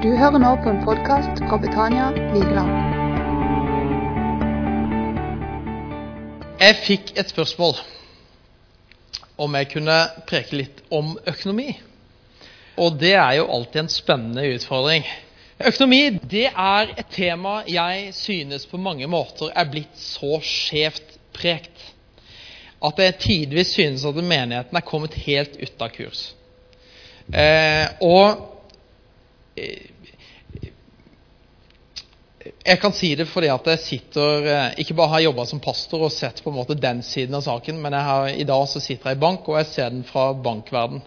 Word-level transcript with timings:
Du 0.00 0.08
hører 0.16 0.40
nå 0.40 0.50
på 0.64 0.70
en 0.72 0.78
podkast 0.80 1.42
fra 1.44 1.58
Betania 1.60 2.06
Vigeland. 2.32 2.70
Jeg 6.56 6.76
fikk 6.86 7.10
et 7.20 7.28
spørsmål 7.28 7.74
om 9.44 9.58
jeg 9.58 9.68
kunne 9.74 9.96
preke 10.30 10.56
litt 10.56 10.78
om 10.88 11.10
økonomi. 11.28 11.74
Og 12.80 12.96
det 13.02 13.10
er 13.12 13.34
jo 13.42 13.50
alltid 13.52 13.82
en 13.82 13.90
spennende 13.92 14.46
utfordring. 14.54 15.04
Økonomi 15.68 16.00
det 16.32 16.46
er 16.48 16.94
et 16.94 17.10
tema 17.12 17.58
jeg 17.68 18.14
synes 18.16 18.64
på 18.70 18.80
mange 18.80 19.04
måter 19.04 19.52
er 19.52 19.68
blitt 19.68 20.00
så 20.00 20.38
skjevt 20.40 21.18
prekt 21.36 21.90
at 22.80 23.04
jeg 23.04 23.18
tidvis 23.26 23.74
synes 23.76 24.08
at 24.08 24.16
menigheten 24.16 24.80
er 24.80 24.88
kommet 24.88 25.20
helt 25.26 25.60
ut 25.60 25.84
av 25.84 25.92
kurs. 25.92 26.24
Eh, 27.36 27.84
og 28.00 28.59
jeg 32.64 32.80
kan 32.80 32.92
si 32.96 33.12
det 33.18 33.26
fordi 33.28 33.50
at 33.52 33.68
jeg 33.72 33.82
sitter 33.84 34.46
eh, 34.48 34.80
ikke 34.82 34.96
bare 34.96 35.14
har 35.14 35.24
jobba 35.26 35.44
som 35.48 35.60
pastor 35.62 36.06
og 36.06 36.12
sett 36.14 36.42
på 36.44 36.52
en 36.52 36.58
måte 36.60 36.76
den 36.78 37.02
siden 37.04 37.36
av 37.36 37.44
saken, 37.44 37.80
men 37.82 37.96
har, 37.96 38.30
i 38.32 38.46
dag 38.48 38.66
så 38.68 38.80
sitter 38.82 39.12
jeg 39.12 39.18
i 39.18 39.22
bank, 39.24 39.48
og 39.48 39.60
jeg 39.60 39.70
ser 39.72 39.92
den 39.92 40.04
fra 40.08 40.30
bankverden. 40.32 41.02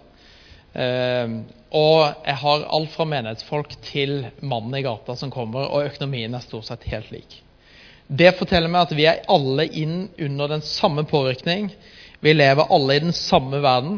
Eh, 0.74 1.38
og 1.74 2.00
jeg 2.26 2.38
har 2.44 2.68
alt 2.78 2.94
fra 2.94 3.08
menighetsfolk 3.10 3.74
til 3.88 4.20
mannen 4.46 4.78
i 4.78 4.84
gata 4.86 5.16
som 5.18 5.34
kommer, 5.34 5.70
og 5.70 5.90
økonomien 5.90 6.38
er 6.38 6.46
stort 6.46 6.70
sett 6.70 6.86
helt 6.92 7.10
lik. 7.14 7.40
Det 8.08 8.36
forteller 8.38 8.70
meg 8.70 8.86
at 8.86 8.98
vi 8.98 9.08
er 9.10 9.24
alle 9.32 9.66
inn 9.66 10.10
under 10.22 10.52
den 10.52 10.62
samme 10.66 11.06
påvirkning. 11.10 11.72
Vi 12.22 12.34
lever 12.36 12.70
alle 12.70 12.98
i 12.98 13.06
den 13.08 13.16
samme 13.16 13.62
verden, 13.64 13.98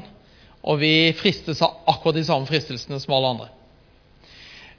og 0.66 0.80
vi 0.80 1.12
fristes 1.18 1.60
av 1.66 1.82
akkurat 1.90 2.16
de 2.20 2.26
samme 2.28 2.48
fristelsene 2.50 3.02
som 3.02 3.18
alle 3.18 3.34
andre. 3.36 3.50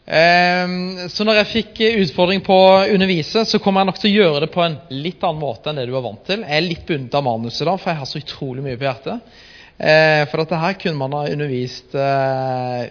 Ehm, 0.06 1.08
så 1.10 1.24
når 1.26 1.40
jeg 1.40 1.50
fikk 1.50 1.80
utfordring 2.04 2.42
på 2.46 2.54
å 2.54 2.84
undervise, 2.94 3.42
så 3.42 3.58
kommer 3.62 3.82
jeg 3.82 3.90
nok 3.90 3.98
til 3.98 4.12
å 4.12 4.20
gjøre 4.20 4.42
det 4.44 4.52
på 4.54 4.62
en 4.62 4.76
litt 4.94 5.24
annen 5.26 5.42
måte 5.42 5.70
enn 5.70 5.80
det 5.80 5.88
du 5.88 5.96
er 5.98 6.04
vant 6.04 6.22
til. 6.28 6.44
Jeg 6.46 6.60
er 6.60 6.68
litt 6.68 6.84
bundet 6.86 7.16
av 7.18 7.26
manuset 7.26 7.66
da, 7.66 7.74
for 7.74 7.90
jeg 7.90 8.00
har 8.02 8.10
så 8.10 8.22
utrolig 8.22 8.62
mye 8.66 8.78
på 8.78 8.86
hjertet. 8.86 9.42
Eh, 9.76 10.22
for 10.30 10.42
dette 10.42 10.60
her 10.62 10.78
kunne 10.78 11.00
man 11.00 11.12
ha 11.12 11.26
undervist 11.28 11.92
eh, 12.00 12.86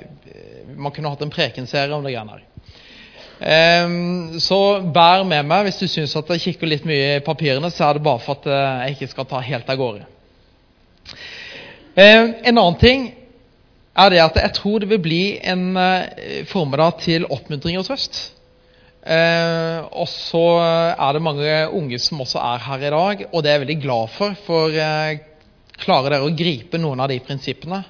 Man 0.77 0.93
kunne 0.93 1.09
hatt 1.09 1.23
en 1.25 1.31
prekenserie 1.33 1.95
om 1.95 2.03
det 2.05 2.11
greiene 2.13 2.35
her. 2.35 2.43
Ehm, 3.39 4.35
så 4.43 4.59
bær 4.93 5.23
med 5.27 5.47
meg 5.47 5.65
hvis 5.69 5.79
du 5.81 5.87
syns 5.91 6.13
at 6.19 6.29
jeg 6.35 6.43
kikker 6.49 6.69
litt 6.69 6.85
mye 6.87 7.15
i 7.15 7.23
papirene, 7.23 7.71
så 7.71 7.87
er 7.87 7.97
det 7.97 8.05
bare 8.05 8.21
for 8.23 8.37
at 8.37 8.49
eh, 8.51 8.83
jeg 8.83 8.97
ikke 8.97 9.13
skal 9.15 9.29
ta 9.31 9.41
helt 9.43 9.71
av 9.71 9.79
gårde. 9.79 10.05
Ehm, 11.95 12.35
en 12.43 12.57
annen 12.59 12.79
ting 12.81 13.07
er 13.95 14.11
det 14.11 14.21
at 14.23 14.39
jeg 14.41 14.55
tror 14.57 14.81
det 14.83 14.89
vil 14.91 15.03
bli 15.03 15.23
en 15.43 15.67
uh, 15.77 16.43
formiddag 16.51 16.99
til 17.05 17.27
oppmuntring 17.31 17.79
og 17.79 17.87
trøst. 17.87 18.21
Uh, 19.05 19.85
og 19.93 20.07
så 20.09 20.43
er 20.97 21.13
det 21.13 21.21
mange 21.23 21.53
unge 21.77 21.99
som 22.01 22.23
også 22.23 22.41
er 22.41 22.63
her 22.65 22.87
i 22.87 22.93
dag, 22.95 23.25
og 23.31 23.43
det 23.43 23.51
er 23.51 23.59
jeg 23.59 23.65
veldig 23.67 23.81
glad 23.83 24.11
for. 24.15 24.35
For 24.47 24.73
uh, 24.73 25.13
klarer 25.79 26.15
dere 26.15 26.27
å 26.27 26.35
gripe 26.35 26.79
noen 26.81 27.03
av 27.03 27.11
de 27.11 27.21
prinsippene 27.23 27.83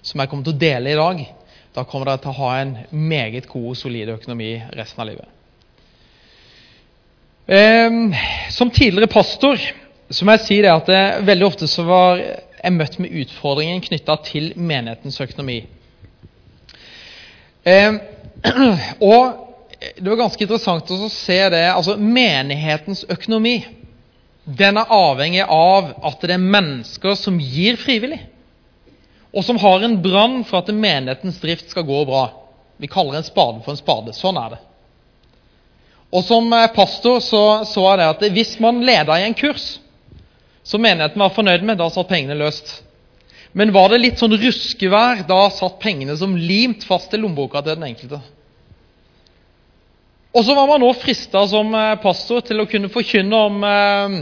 som 0.00 0.20
jeg 0.20 0.30
kommer 0.30 0.46
til 0.46 0.56
å 0.56 0.60
dele 0.60 0.92
i 0.92 0.98
dag, 0.98 1.20
da 1.76 1.84
kommer 1.86 2.08
dere 2.08 2.22
til 2.22 2.32
å 2.32 2.38
ha 2.40 2.54
en 2.60 2.72
meget 2.90 3.48
god 3.50 3.68
og 3.74 3.78
solid 3.78 4.14
økonomi 4.16 4.54
resten 4.78 5.02
av 5.02 5.10
livet. 5.10 5.36
Um, 7.50 8.12
som 8.54 8.70
tidligere 8.70 9.10
pastor 9.10 9.58
så 10.10 10.26
må 10.26 10.36
jeg 10.36 10.44
si 10.46 10.58
det 10.62 10.70
at 10.70 10.88
det, 10.90 11.02
veldig 11.26 11.46
ofte 11.46 11.66
så 11.70 11.82
var 11.86 12.20
er 12.62 12.74
møtt 12.74 12.98
med 13.00 13.12
utfordringen 13.22 13.82
knytta 13.84 14.16
til 14.26 14.52
menighetens 14.56 15.20
økonomi. 15.20 15.62
Eh, 17.64 17.92
og 19.12 19.46
Det 19.80 20.04
var 20.04 20.18
ganske 20.20 20.44
interessant 20.44 20.90
å 20.92 21.08
se 21.08 21.38
det. 21.54 21.62
altså 21.72 21.94
Menighetens 21.96 23.06
økonomi 23.08 23.62
den 24.44 24.76
er 24.80 24.92
avhengig 24.92 25.44
av 25.44 25.92
at 26.04 26.24
det 26.24 26.34
er 26.34 26.42
mennesker 26.42 27.14
som 27.16 27.38
gir 27.40 27.76
frivillig, 27.80 28.18
og 29.30 29.44
som 29.46 29.60
har 29.62 29.84
en 29.84 29.98
brann 30.02 30.40
for 30.48 30.60
at 30.60 30.72
menighetens 30.74 31.38
drift 31.40 31.70
skal 31.70 31.86
gå 31.86 32.00
bra. 32.08 32.24
Vi 32.80 32.90
kaller 32.90 33.20
en 33.20 33.26
spade 33.26 33.60
for 33.62 33.72
en 33.72 33.80
spade. 33.80 34.14
Sånn 34.16 34.40
er 34.40 34.56
det. 34.56 34.60
Og 36.10 36.24
Som 36.26 36.50
eh, 36.52 36.66
pastor 36.74 37.20
så, 37.22 37.62
så 37.68 37.84
jeg 37.86 38.00
det 38.00 38.08
at 38.08 38.24
hvis 38.34 38.56
man 38.60 38.82
leder 38.82 39.20
i 39.20 39.28
en 39.28 39.36
kurs 39.38 39.78
som 40.70 40.82
menigheten 40.82 41.18
var 41.18 41.34
fornøyd 41.34 41.64
med, 41.66 41.80
da 41.80 41.88
satt 41.90 42.08
pengene 42.10 42.36
løst. 42.38 42.76
Men 43.58 43.72
var 43.74 43.90
det 43.90 43.98
litt 44.04 44.20
sånn 44.20 44.36
ruskevær, 44.38 45.24
da 45.26 45.40
satt 45.50 45.80
pengene 45.82 46.14
som 46.18 46.36
limt 46.38 46.86
fast 46.86 47.14
i 47.14 47.18
lommeboka 47.18 47.62
til 47.64 47.74
den 47.74 47.88
enkelte. 47.88 48.20
Og 50.30 50.46
så 50.46 50.54
var 50.54 50.68
man 50.70 50.78
nå 50.78 50.92
frista 50.94 51.42
som 51.50 51.74
eh, 51.74 51.96
pastor 52.04 52.44
til 52.46 52.62
å 52.62 52.68
kunne 52.70 52.92
forkynne 52.92 53.40
om 53.48 53.64
eh, 53.66 54.18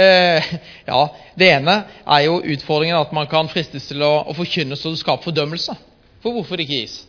eh, 0.00 0.52
Ja, 0.88 1.02
det 1.36 1.50
ene 1.58 1.74
er 2.06 2.24
jo 2.24 2.40
utfordringen 2.40 2.96
at 2.96 3.12
man 3.12 3.28
kan 3.28 3.52
fristes 3.52 3.90
til 3.90 4.00
å, 4.00 4.14
å 4.32 4.36
forkynne 4.38 4.78
så 4.80 4.94
det 4.94 5.02
skaper 5.02 5.28
fordømmelse. 5.28 5.76
For 6.24 6.32
hvorfor 6.32 6.56
det 6.56 6.64
ikke 6.64 6.86
gis? 6.86 7.02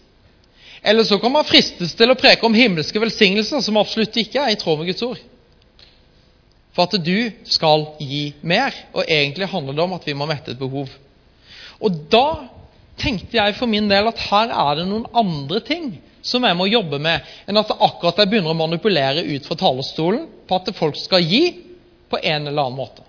Eller 0.84 1.08
så 1.08 1.16
kan 1.24 1.32
man 1.32 1.48
fristes 1.48 1.96
til 1.96 2.12
å 2.12 2.20
preke 2.20 2.44
om 2.44 2.58
himmelske 2.58 3.00
velsignelser, 3.00 3.64
som 3.64 3.80
absolutt 3.80 4.20
ikke 4.20 4.44
er 4.44 4.52
i 4.52 4.60
tråd 4.60 4.82
med 4.82 4.92
Guds 4.92 5.08
ord 5.08 5.24
for 6.74 6.88
at 6.88 6.98
du 7.06 7.32
skal 7.50 7.88
gi 8.02 8.34
mer. 8.42 8.74
Og 8.94 9.06
egentlig 9.08 9.50
handler 9.52 9.78
det 9.78 9.86
om 9.86 9.96
at 9.98 10.08
vi 10.08 10.16
må 10.18 10.28
mette 10.30 10.54
et 10.54 10.60
behov. 10.60 10.90
Og 11.84 12.02
da 12.12 12.26
tenkte 13.00 13.38
jeg 13.38 13.56
for 13.58 13.70
min 13.70 13.90
del 13.90 14.10
at 14.10 14.26
her 14.30 14.54
er 14.54 14.80
det 14.80 14.88
noen 14.90 15.08
andre 15.18 15.62
ting 15.66 15.94
som 16.24 16.46
jeg 16.48 16.56
må 16.56 16.70
jobbe 16.72 17.02
med, 17.04 17.26
enn 17.50 17.60
at 17.60 17.74
akkurat 17.74 18.22
jeg 18.22 18.30
begynner 18.32 18.54
å 18.54 18.58
manipulere 18.58 19.26
ut 19.28 19.48
fra 19.48 19.58
talerstolen 19.60 20.30
på 20.48 20.56
at 20.56 20.72
folk 20.78 20.96
skal 20.96 21.26
gi 21.26 21.44
på 22.08 22.20
en 22.22 22.48
eller 22.48 22.64
annen 22.64 22.80
måte. 22.80 23.04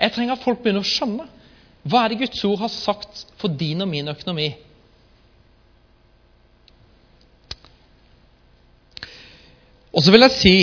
Jeg 0.00 0.14
trenger 0.14 0.38
at 0.38 0.44
folk 0.46 0.62
begynner 0.62 0.80
å 0.80 0.88
skjønne. 0.88 1.26
Hva 1.84 2.04
er 2.04 2.12
det 2.12 2.22
Guds 2.22 2.40
ord 2.48 2.62
har 2.62 2.72
sagt 2.72 3.26
for 3.40 3.52
din 3.52 3.84
og 3.84 3.90
min 3.92 4.08
økonomi? 4.08 4.48
Og 9.90 10.04
så 10.04 10.14
vil 10.14 10.24
jeg 10.24 10.36
si 10.38 10.54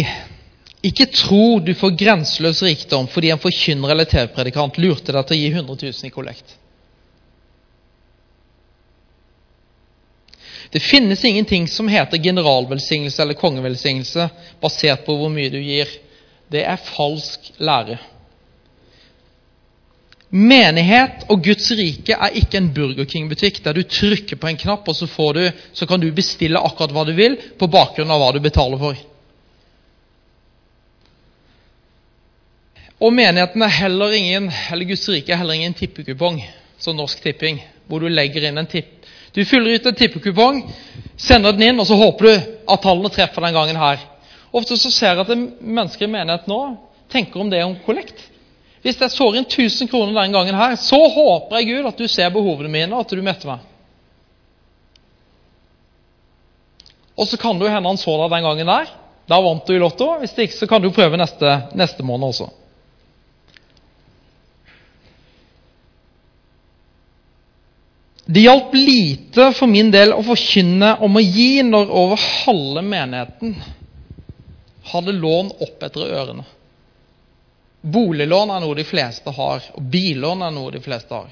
ikke 0.86 1.08
tro 1.10 1.58
du 1.60 1.74
får 1.76 1.96
grenseløs 1.98 2.62
rikdom 2.64 3.08
fordi 3.10 3.32
en 3.34 3.42
forkynner 3.42 3.94
eller 3.94 4.10
TV-predikant 4.10 4.78
lurte 4.82 5.14
deg 5.14 5.26
til 5.26 5.38
å 5.38 5.40
gi 5.40 5.52
100 5.52 5.78
000 5.90 6.10
i 6.10 6.14
kollekt. 6.14 6.58
Det 10.72 10.84
finnes 10.84 11.24
ingenting 11.26 11.68
som 11.72 11.88
heter 11.88 12.22
generalvelsignelse 12.22 13.22
eller 13.24 13.40
kongevelsignelse 13.40 14.28
basert 14.62 15.06
på 15.06 15.16
hvor 15.16 15.32
mye 15.32 15.50
du 15.50 15.60
gir. 15.64 15.90
Det 16.52 16.64
er 16.68 16.86
falsk 16.92 17.54
lære. 17.58 17.98
Menighet 20.30 21.24
og 21.32 21.40
Guds 21.44 21.70
rike 21.72 22.16
er 22.16 22.36
ikke 22.36 22.60
en 22.60 22.74
Burger 22.76 23.08
King-butikk 23.08 23.62
der 23.64 23.78
du 23.78 23.86
trykker 23.88 24.36
på 24.36 24.50
en 24.50 24.60
knapp, 24.60 24.88
og 24.88 24.96
så, 24.96 25.08
du, 25.08 25.46
så 25.74 25.88
kan 25.88 26.04
du 26.04 26.12
bestille 26.12 26.60
akkurat 26.60 26.92
hva 26.92 27.06
du 27.08 27.14
vil 27.16 27.40
på 27.58 27.72
bakgrunn 27.72 28.12
av 28.12 28.20
hva 28.20 28.34
du 28.36 28.42
betaler 28.44 28.82
for. 28.82 29.00
Og 32.98 33.14
menigheten 33.14 33.62
er 33.62 33.76
heller 33.84 34.14
ingen, 34.18 34.48
eller 34.72 34.90
Guds 34.90 35.06
rike 35.10 35.34
er 35.34 35.38
heller 35.38 35.54
ingen 35.54 35.76
tippekupong, 35.78 36.40
som 36.82 36.98
Norsk 36.98 37.22
Tipping, 37.22 37.60
hvor 37.86 38.02
du 38.02 38.10
legger 38.10 38.48
inn 38.48 38.58
en 38.58 38.70
tipp. 38.70 39.06
Du 39.38 39.44
fyller 39.46 39.78
ut 39.78 39.86
en 39.86 39.98
tippekupong, 39.98 40.64
sender 41.18 41.54
den 41.54 41.68
inn, 41.70 41.80
og 41.80 41.86
så 41.86 41.98
håper 42.00 42.26
du 42.26 42.34
at 42.74 42.82
tallene 42.82 43.14
treffer 43.14 43.46
den 43.46 43.54
gangen 43.54 43.78
her. 43.78 44.02
Ofte 44.50 44.80
så 44.82 44.90
ser 44.90 45.14
jeg 45.14 45.28
at 45.28 45.62
mennesker 45.62 46.08
i 46.08 46.10
menighet 46.10 46.50
nå 46.50 46.60
tenker 47.14 47.44
om 47.44 47.52
det 47.54 47.62
om 47.64 47.78
kollekt. 47.86 48.18
Hvis 48.82 48.98
jeg 49.02 49.14
sår 49.14 49.38
inn 49.38 49.46
1000 49.46 49.92
kroner 49.92 50.18
den 50.18 50.34
gangen 50.34 50.58
her, 50.58 50.74
så 50.82 50.98
håper 50.98 51.60
jeg 51.60 51.70
Gud 51.70 51.90
at 51.92 52.02
du 52.02 52.08
ser 52.10 52.34
behovene 52.34 52.72
mine, 52.72 52.94
og 52.96 53.06
at 53.06 53.14
du 53.14 53.22
møter 53.22 53.52
meg. 53.52 53.66
Og 57.18 57.30
så 57.30 57.38
kan 57.42 57.58
det 57.58 57.68
jo 57.68 57.74
hende 57.74 57.90
han 57.90 58.00
så 58.02 58.14
deg 58.24 58.34
den 58.34 58.46
gangen 58.46 58.70
der. 58.70 58.90
Da 59.28 59.38
vant 59.44 59.68
du 59.68 59.74
i 59.76 59.82
Lotto. 59.82 60.16
Hvis 60.22 60.34
det 60.34 60.48
ikke, 60.48 60.58
så 60.62 60.70
kan 60.70 60.82
du 60.82 60.94
prøve 60.94 61.18
neste, 61.20 61.60
neste 61.78 62.06
måned 62.06 62.30
også. 62.30 62.48
Det 68.30 68.40
hjalp 68.44 68.74
lite 68.74 69.52
for 69.56 69.72
min 69.72 69.88
del 69.92 70.12
å 70.12 70.20
forkynne 70.28 70.98
om 71.06 71.16
å 71.16 71.24
gi 71.24 71.62
når 71.64 71.92
over 71.96 72.20
halve 72.20 72.82
menigheten 72.84 73.54
hadde 74.92 75.14
lån 75.16 75.54
opp 75.64 75.84
etter 75.88 76.10
ørene. 76.12 76.44
Boliglån 77.88 78.52
er 78.52 78.64
noe 78.64 78.76
de 78.76 78.84
fleste 78.88 79.32
har, 79.32 79.64
og 79.80 79.86
billån 79.94 80.44
er 80.44 80.52
noe 80.52 80.74
de 80.76 80.82
fleste 80.84 81.16
har. 81.16 81.30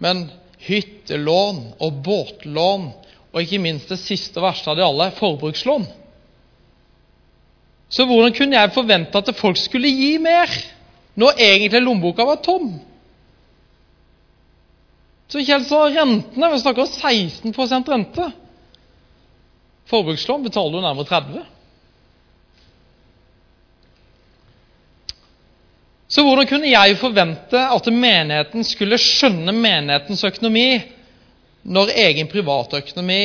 Men 0.00 0.24
hyttelån 0.64 1.60
og 1.84 1.98
båtlån, 2.06 2.86
og 3.32 3.42
ikke 3.42 3.60
minst 3.60 3.92
det 3.92 4.00
siste 4.00 4.40
og 4.40 4.46
verste 4.46 4.72
av 4.72 4.78
de 4.78 4.84
alle, 4.84 5.10
forbrukslån 5.16 5.86
Så 7.92 8.04
hvordan 8.08 8.32
kunne 8.32 8.56
jeg 8.56 8.72
forvente 8.72 9.20
at 9.20 9.28
folk 9.36 9.60
skulle 9.60 9.92
gi 9.92 10.16
mer, 10.20 10.48
når 11.20 11.36
egentlig 11.36 11.82
lommeboka 11.84 12.24
var 12.24 12.40
tom? 12.44 12.70
Så 15.32 15.40
Kjell 15.40 15.64
sa 15.64 15.86
rentene 15.88 16.52
Vi 16.52 16.60
snakker 16.60 16.84
om 16.84 16.88
16% 16.92 17.88
rente. 17.88 18.28
Forbrukslån 19.88 20.44
betaler 20.44 20.76
du 20.76 20.84
nærmere 20.84 21.08
30 21.08 21.44
Så 26.12 26.20
hvordan 26.26 26.48
kunne 26.50 26.68
jeg 26.68 26.98
forvente 27.00 27.60
at 27.72 27.86
menigheten 27.88 28.66
skulle 28.68 28.98
skjønne 29.00 29.54
menighetens 29.56 30.24
økonomi 30.28 30.66
når 31.64 31.94
egen 32.02 32.28
privatøkonomi 32.28 33.22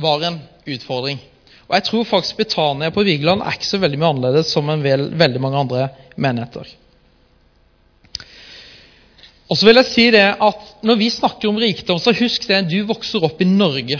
var 0.00 0.24
en 0.24 0.38
utfordring? 0.64 1.20
Og 1.68 1.74
Jeg 1.76 1.84
tror 1.90 2.08
faktisk 2.08 2.40
Betania 2.40 2.88
på 2.90 3.04
Vigeland 3.04 3.44
er 3.44 3.58
ikke 3.58 3.68
så 3.68 3.82
veldig 3.82 4.00
mye 4.00 4.12
annerledes 4.14 4.52
som 4.54 4.70
en 4.72 4.80
vel, 4.80 5.10
veldig 5.12 5.42
mange 5.44 5.60
andre 5.60 5.88
menigheter. 6.16 6.72
Og 9.48 9.56
så 9.56 9.68
vil 9.68 9.80
jeg 9.80 9.88
si 9.88 10.06
det 10.12 10.26
at 10.44 10.64
Når 10.84 11.00
vi 11.00 11.10
snakker 11.10 11.48
om 11.48 11.58
rikdom, 11.58 11.98
så 11.98 12.14
husk 12.14 12.46
det 12.48 12.66
du 12.70 12.82
vokser 12.86 13.24
opp 13.24 13.40
i 13.42 13.48
Norge. 13.48 13.98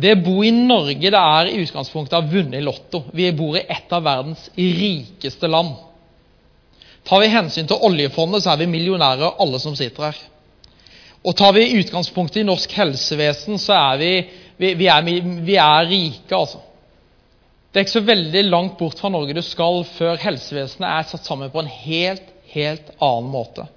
Det 0.00 0.14
å 0.16 0.22
bo 0.24 0.40
i 0.46 0.50
Norge 0.54 1.10
det 1.12 1.20
er 1.20 1.50
i 1.50 1.60
utgangspunktet 1.60 2.16
å 2.16 2.22
ha 2.22 2.30
vunnet 2.30 2.58
i 2.58 2.64
Lotto. 2.64 3.04
Vi 3.12 3.28
bor 3.36 3.58
i 3.58 3.66
et 3.68 3.92
av 3.92 4.04
verdens 4.06 4.46
rikeste 4.56 5.50
land. 5.50 5.74
Tar 7.04 7.20
vi 7.20 7.30
hensyn 7.32 7.68
til 7.68 7.84
oljefondet, 7.84 8.44
så 8.44 8.54
er 8.54 8.62
vi 8.62 8.70
millionærer, 8.70 9.36
alle 9.40 9.60
som 9.60 9.76
sitter 9.76 10.08
her. 10.08 10.18
Og 11.20 11.36
tar 11.36 11.52
vi 11.56 11.66
utgangspunktet 11.80 12.40
i 12.40 12.48
norsk 12.48 12.72
helsevesen, 12.72 13.60
så 13.60 13.76
er 13.76 14.00
vi, 14.00 14.12
vi, 14.60 14.72
vi, 14.80 14.88
er, 14.88 15.04
vi 15.44 15.56
er 15.60 15.88
rike, 15.90 16.36
altså. 16.36 16.62
Det 17.70 17.78
er 17.78 17.86
ikke 17.86 17.98
så 17.98 18.06
veldig 18.08 18.44
langt 18.48 18.78
bort 18.80 18.98
fra 18.98 19.12
Norge 19.12 19.36
du 19.36 19.44
skal 19.46 19.84
før 19.92 20.16
helsevesenet 20.18 20.88
er 20.88 21.04
satt 21.06 21.28
sammen 21.28 21.52
på 21.52 21.60
en 21.62 21.70
helt, 21.70 22.32
helt 22.50 22.88
annen 22.96 23.28
måte. 23.30 23.68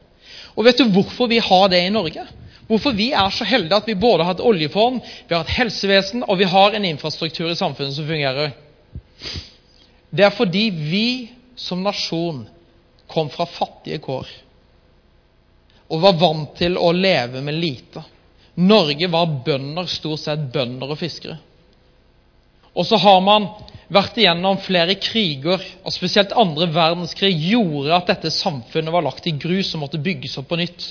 Og 0.54 0.66
vet 0.68 0.80
du 0.82 0.88
hvorfor 0.94 1.30
vi 1.32 1.40
har 1.42 1.70
det 1.72 1.82
i 1.86 1.94
Norge? 1.94 2.26
Hvorfor 2.68 2.96
vi 2.96 3.10
er 3.12 3.30
så 3.34 3.46
heldige 3.48 3.78
at 3.82 3.88
vi 3.90 3.96
både 4.00 4.24
har 4.24 4.38
et 4.38 4.46
oljefond, 4.46 5.02
vi 5.28 5.36
har 5.36 5.44
et 5.44 5.56
helsevesen 5.58 6.24
og 6.28 6.40
vi 6.40 6.48
har 6.50 6.76
en 6.78 6.86
infrastruktur 6.88 7.52
i 7.52 7.58
samfunnet 7.60 7.96
som 7.98 8.08
fungerer? 8.08 8.54
Det 10.14 10.26
er 10.26 10.36
fordi 10.36 10.68
vi 10.78 11.08
som 11.60 11.84
nasjon 11.84 12.46
kom 13.12 13.30
fra 13.34 13.46
fattige 13.50 14.02
kår 14.02 14.30
og 15.94 16.02
var 16.02 16.16
vant 16.18 16.56
til 16.58 16.78
å 16.80 16.90
leve 16.96 17.42
med 17.46 17.58
lite. 17.60 18.02
Norge 18.58 19.10
var 19.12 19.30
bønder, 19.46 19.86
stort 19.92 20.24
sett 20.24 20.48
bønder 20.54 20.90
og 20.90 20.98
fiskere. 20.98 21.36
Og 22.74 22.88
så 22.90 22.98
har 22.98 23.22
man 23.22 23.48
vært 23.94 24.18
igjennom 24.18 24.58
flere 24.64 24.96
kriger, 24.98 25.62
og 25.84 25.94
spesielt 25.94 26.34
andre 26.38 26.68
verdenskrig 26.74 27.34
gjorde 27.52 27.94
at 27.96 28.10
dette 28.10 28.34
samfunnet 28.34 28.94
var 28.94 29.06
lagt 29.06 29.28
i 29.30 29.36
grus 29.38 29.74
og 29.76 29.84
måtte 29.86 30.02
bygges 30.02 30.40
opp 30.42 30.50
på 30.50 30.60
nytt. 30.62 30.88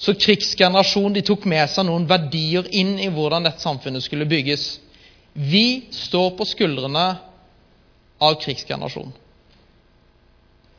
Så 0.00 0.16
krigsgenerasjonen 0.16 1.18
de 1.18 1.22
tok 1.28 1.44
med 1.50 1.68
seg 1.70 1.86
noen 1.86 2.08
verdier 2.08 2.66
inn 2.72 2.94
i 2.98 3.10
hvordan 3.12 3.44
dette 3.44 3.62
samfunnet 3.62 4.02
skulle 4.02 4.28
bygges. 4.28 4.78
Vi 5.36 5.92
står 5.94 6.32
på 6.38 6.46
skuldrene 6.48 7.06
av 8.20 8.38
krigsgenerasjonen. 8.40 9.12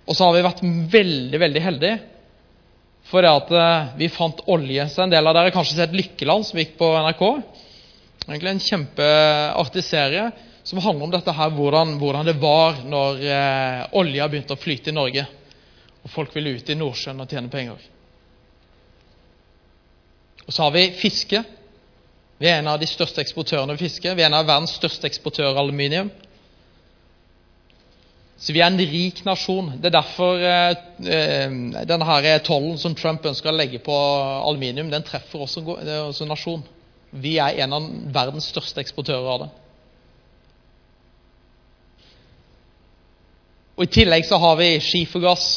Og 0.09 0.18
så 0.18 0.25
har 0.25 0.33
vi 0.36 0.44
vært 0.44 0.63
veldig 0.92 1.39
veldig 1.39 1.62
heldige 1.63 2.00
for 3.12 3.24
det 3.24 3.31
at 3.31 3.51
eh, 3.56 3.92
vi 4.00 4.09
fant 4.13 4.42
olje. 4.51 4.86
Så 4.89 5.04
en 5.04 5.12
del 5.12 5.25
av 5.25 5.36
dere 5.36 5.50
har 5.50 5.56
kanskje 5.56 5.77
sett 5.77 5.95
'Lykkeland', 5.95 6.47
som 6.47 6.59
gikk 6.59 6.77
på 6.80 6.89
NRK. 7.01 7.24
Egentlig 8.27 8.51
en 8.51 8.59
kjempeartig 8.63 9.83
serie 9.83 10.31
som 10.63 10.79
handler 10.79 11.07
om 11.07 11.13
dette 11.13 11.33
her, 11.33 11.53
hvordan, 11.57 11.95
hvordan 11.97 12.27
det 12.27 12.38
var 12.41 12.83
når 12.85 13.23
eh, 13.25 13.79
olja 13.97 14.27
begynte 14.29 14.53
å 14.53 14.62
flyte 14.62 14.91
i 14.91 14.95
Norge. 14.95 15.25
Og 16.01 16.13
folk 16.13 16.35
ville 16.35 16.53
ut 16.57 16.69
i 16.69 16.77
Nordsjøen 16.77 17.21
og 17.21 17.29
tjene 17.29 17.50
penger. 17.50 17.81
Og 20.45 20.53
så 20.53 20.68
har 20.68 20.73
vi 20.75 20.91
fiske. 20.97 21.41
Vi 22.41 22.50
er 22.50 22.59
en 22.59 22.69
av 22.71 22.79
de 22.81 22.89
største 22.89 23.21
eksportørene 23.21 23.73
av 23.73 23.81
fiske. 23.81 24.13
Vi 24.18 24.23
er 24.23 24.29
en 24.29 24.38
av 24.38 24.50
verdens 24.50 24.73
største 24.77 25.09
eksportører 25.09 25.53
av 25.53 25.62
aluminium. 25.63 26.09
Så 28.41 28.53
vi 28.53 28.62
er 28.62 28.71
en 28.71 28.81
rik 28.81 29.21
nasjon. 29.25 29.75
Det 29.81 29.91
er 29.91 29.97
derfor 29.97 30.41
eh, 30.45 30.71
eh 31.06 31.57
denne 31.89 32.38
tollen 32.45 32.77
som 32.81 32.95
Trump 32.97 33.25
ønsker 33.25 33.50
å 33.50 33.57
legge 33.57 33.81
på 33.81 33.97
aluminium, 34.45 34.89
den 34.94 35.06
treffer 35.06 35.45
også, 35.45 35.65
også 36.06 36.29
nasjon. 36.29 36.65
Vi 37.11 37.35
er 37.43 37.59
en 37.63 37.75
av 37.75 37.87
verdens 38.15 38.47
største 38.51 38.79
eksportører 38.83 39.27
av 39.33 39.43
det. 39.43 39.49
Og 43.75 43.87
I 43.87 43.91
tillegg 43.91 44.27
så 44.27 44.37
har 44.37 44.59
vi 44.59 44.75
skifergass. 44.83 45.47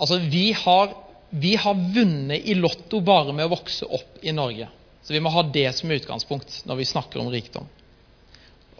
Altså, 0.00 0.18
vi 0.32 0.50
har, 0.52 0.94
vi 1.30 1.54
har 1.56 1.74
vunnet 1.94 2.44
i 2.44 2.54
Lotto 2.58 3.00
bare 3.00 3.32
med 3.32 3.48
å 3.48 3.54
vokse 3.54 3.88
opp 3.88 4.22
i 4.22 4.34
Norge. 4.36 4.68
Så 5.02 5.14
vi 5.16 5.20
må 5.24 5.32
ha 5.32 5.42
det 5.42 5.70
som 5.78 5.90
utgangspunkt 5.90 6.62
når 6.68 6.76
vi 6.76 6.88
snakker 6.90 7.22
om 7.22 7.30
rikdom. 7.32 7.66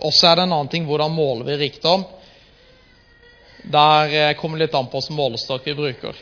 Og 0.00 0.12
så 0.14 0.30
er 0.30 0.36
det 0.36 0.46
en 0.46 0.54
annen 0.54 0.70
ting 0.72 0.86
hvordan 0.88 1.12
måler 1.12 1.48
vi 1.48 1.58
rikdom. 1.64 2.04
Der 3.72 4.14
eh, 4.16 4.34
kommer 4.36 4.58
det 4.58 4.68
litt 4.68 4.76
an 4.76 4.88
på 4.88 5.00
hvilken 5.00 5.18
målestokk 5.18 5.66
vi 5.68 5.76
bruker. 5.76 6.20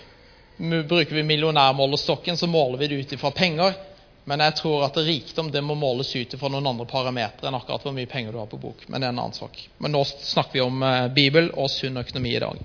Bruker 0.59 1.15
vi 1.15 1.23
millionærmålestokken, 1.23 2.37
så 2.37 2.47
måler 2.51 2.79
vi 2.79 2.89
det 2.91 3.03
ut 3.03 3.13
ifra 3.15 3.31
penger. 3.31 3.77
Men 4.29 4.43
jeg 4.45 4.59
tror 4.59 4.83
at 4.85 4.97
rikdom 5.01 5.49
det 5.53 5.63
må 5.65 5.77
måles 5.79 6.11
ut 6.13 6.35
fra 6.37 6.51
noen 6.53 6.67
andre 6.69 6.85
parametere 6.89 7.49
enn 7.49 7.57
akkurat 7.57 7.85
hvor 7.87 7.95
mye 7.97 8.11
penger 8.11 8.35
du 8.35 8.41
har 8.43 8.51
på 8.51 8.61
bok. 8.61 8.83
Men 8.89 9.01
det 9.01 9.09
er 9.09 9.15
en 9.15 9.23
annen 9.23 9.37
sak. 9.37 9.57
Men 9.81 9.95
nå 9.97 10.03
snakker 10.05 10.59
vi 10.59 10.65
om 10.65 10.83
eh, 10.85 11.07
Bibel 11.17 11.49
og 11.57 11.71
sunn 11.73 11.97
økonomi 12.01 12.35
i 12.37 12.43
dag. 12.43 12.61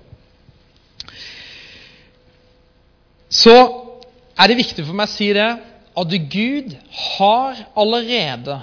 Så 3.32 3.54
er 3.54 4.50
det 4.50 4.60
viktig 4.60 4.84
for 4.84 4.98
meg 4.98 5.08
å 5.08 5.14
si 5.14 5.30
det 5.34 5.48
at 5.94 6.16
Gud 6.34 6.74
har 7.16 7.64
allerede 7.80 8.58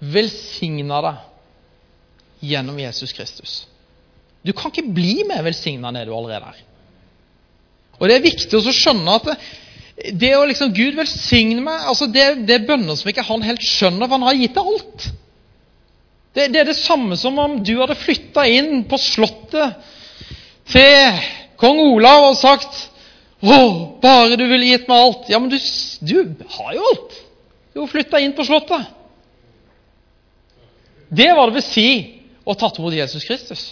velsigna 0.00 1.00
deg 1.04 2.48
gjennom 2.54 2.78
Jesus 2.80 3.12
Kristus. 3.12 3.54
Du 4.40 4.54
kan 4.56 4.72
ikke 4.72 4.94
bli 4.96 5.20
mer 5.28 5.44
velsigna 5.44 5.90
enn 5.90 6.00
det 6.00 6.06
du 6.08 6.14
allerede 6.16 6.54
er. 6.54 6.62
Og 8.00 8.08
Det 8.08 8.16
er 8.16 8.24
viktig 8.24 8.56
å 8.56 8.72
skjønne 8.72 9.18
at 9.18 9.34
det, 10.00 10.30
å 10.36 10.46
liksom 10.48 10.72
Gud 10.72 10.96
velsigne 10.96 11.60
meg 11.64 11.88
altså 11.90 12.08
det, 12.08 12.26
det 12.48 12.56
er 12.56 12.68
bønner 12.68 12.96
som 12.96 13.10
ikke 13.10 13.26
han 13.26 13.42
helt 13.44 13.64
skjønner, 13.64 14.06
for 14.06 14.16
han 14.16 14.28
har 14.28 14.38
gitt 14.38 14.56
deg 14.56 14.70
alt. 14.72 15.08
Det, 16.30 16.46
det, 16.54 16.60
er 16.60 16.68
det 16.70 16.78
samme 16.78 17.18
som 17.20 17.38
om 17.42 17.58
du 17.66 17.74
hadde 17.80 17.98
flytta 17.98 18.46
inn 18.48 18.84
på 18.88 19.00
Slottet 19.02 19.80
til 20.70 21.24
kong 21.60 21.82
Olav 21.82 22.28
og 22.30 22.38
sagt 22.38 22.86
å, 23.40 23.58
bare 24.00 24.38
du 24.38 24.44
ville 24.46 24.68
gitt 24.68 24.88
meg 24.88 25.04
alt. 25.04 25.28
Ja, 25.32 25.40
men 25.42 25.50
du, 25.52 25.58
du 25.58 26.46
har 26.54 26.72
jo 26.76 26.86
alt. 26.92 27.18
Du 27.74 27.82
har 27.82 27.90
flytta 27.90 28.20
inn 28.22 28.36
på 28.36 28.46
Slottet. 28.46 28.88
Det 31.10 31.28
var 31.34 31.50
det 31.50 31.58
vil 31.58 31.66
si 31.66 31.88
å 32.46 32.54
tatt 32.54 32.78
imot 32.78 32.94
Jesus 32.94 33.26
Kristus 33.26 33.64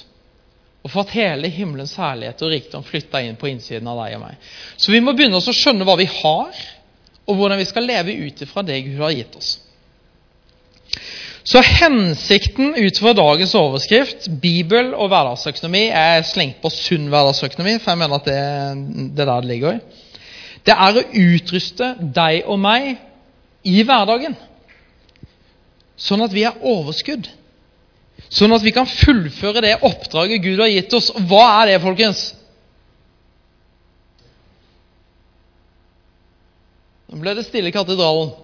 og 0.85 0.91
for 0.93 1.03
at 1.03 1.15
hele 1.17 1.51
himmelens 1.51 1.97
herlighet 1.99 2.43
og 2.45 2.53
rikdom 2.53 2.85
flytta 2.87 3.21
inn 3.25 3.39
på 3.39 3.51
innsiden 3.51 3.89
av 3.91 3.99
deg 4.05 4.17
og 4.19 4.25
meg. 4.25 4.51
Så 4.79 4.93
vi 4.95 5.01
må 5.03 5.15
begynne 5.17 5.41
å 5.41 5.55
skjønne 5.55 5.87
hva 5.87 5.97
vi 5.99 6.07
har, 6.11 6.61
og 7.29 7.37
hvordan 7.37 7.61
vi 7.61 7.67
skal 7.69 7.89
leve 7.89 8.15
ut 8.25 8.45
ifra 8.45 8.63
det 8.65 8.79
Gud 8.87 9.03
har 9.03 9.17
gitt 9.17 9.35
oss. 9.37 9.57
Så 11.49 11.61
hensikten 11.65 12.75
ut 12.77 12.99
fra 13.01 13.15
dagens 13.17 13.55
overskrift, 13.57 14.29
Bibel 14.41 14.91
og 14.93 15.09
hverdagsøkonomi, 15.09 15.87
er 15.89 16.27
slengt 16.29 16.61
på 16.63 16.71
sunn 16.73 17.09
hverdagsøkonomi, 17.13 17.79
for 17.81 17.95
jeg 17.95 18.01
mener 18.03 18.21
at 18.21 18.29
det, 18.29 18.41
det 19.17 19.25
er 19.25 19.31
der 19.33 19.45
det 19.45 19.51
ligger. 19.53 19.81
Det 20.69 20.77
er 20.77 20.99
å 21.01 21.07
utruste 21.23 21.95
deg 22.15 22.49
og 22.49 22.61
meg 22.61 22.91
i 23.65 23.81
hverdagen, 23.83 24.37
sånn 25.99 26.23
at 26.23 26.35
vi 26.37 26.45
har 26.47 26.61
overskudd 26.63 27.27
Sånn 28.29 28.53
at 28.53 28.65
vi 28.65 28.75
kan 28.77 28.89
fullføre 28.89 29.63
det 29.65 29.79
oppdraget 29.87 30.43
Gud 30.45 30.61
har 30.61 30.69
gitt 30.69 30.93
oss. 30.97 31.09
Hva 31.31 31.45
er 31.63 31.73
det, 31.73 31.79
folkens? 31.85 32.27
Nå 37.09 37.23
ble 37.23 37.33
det 37.39 37.47
stille 37.47 37.73
i 37.73 37.75
katedralen. 37.75 38.35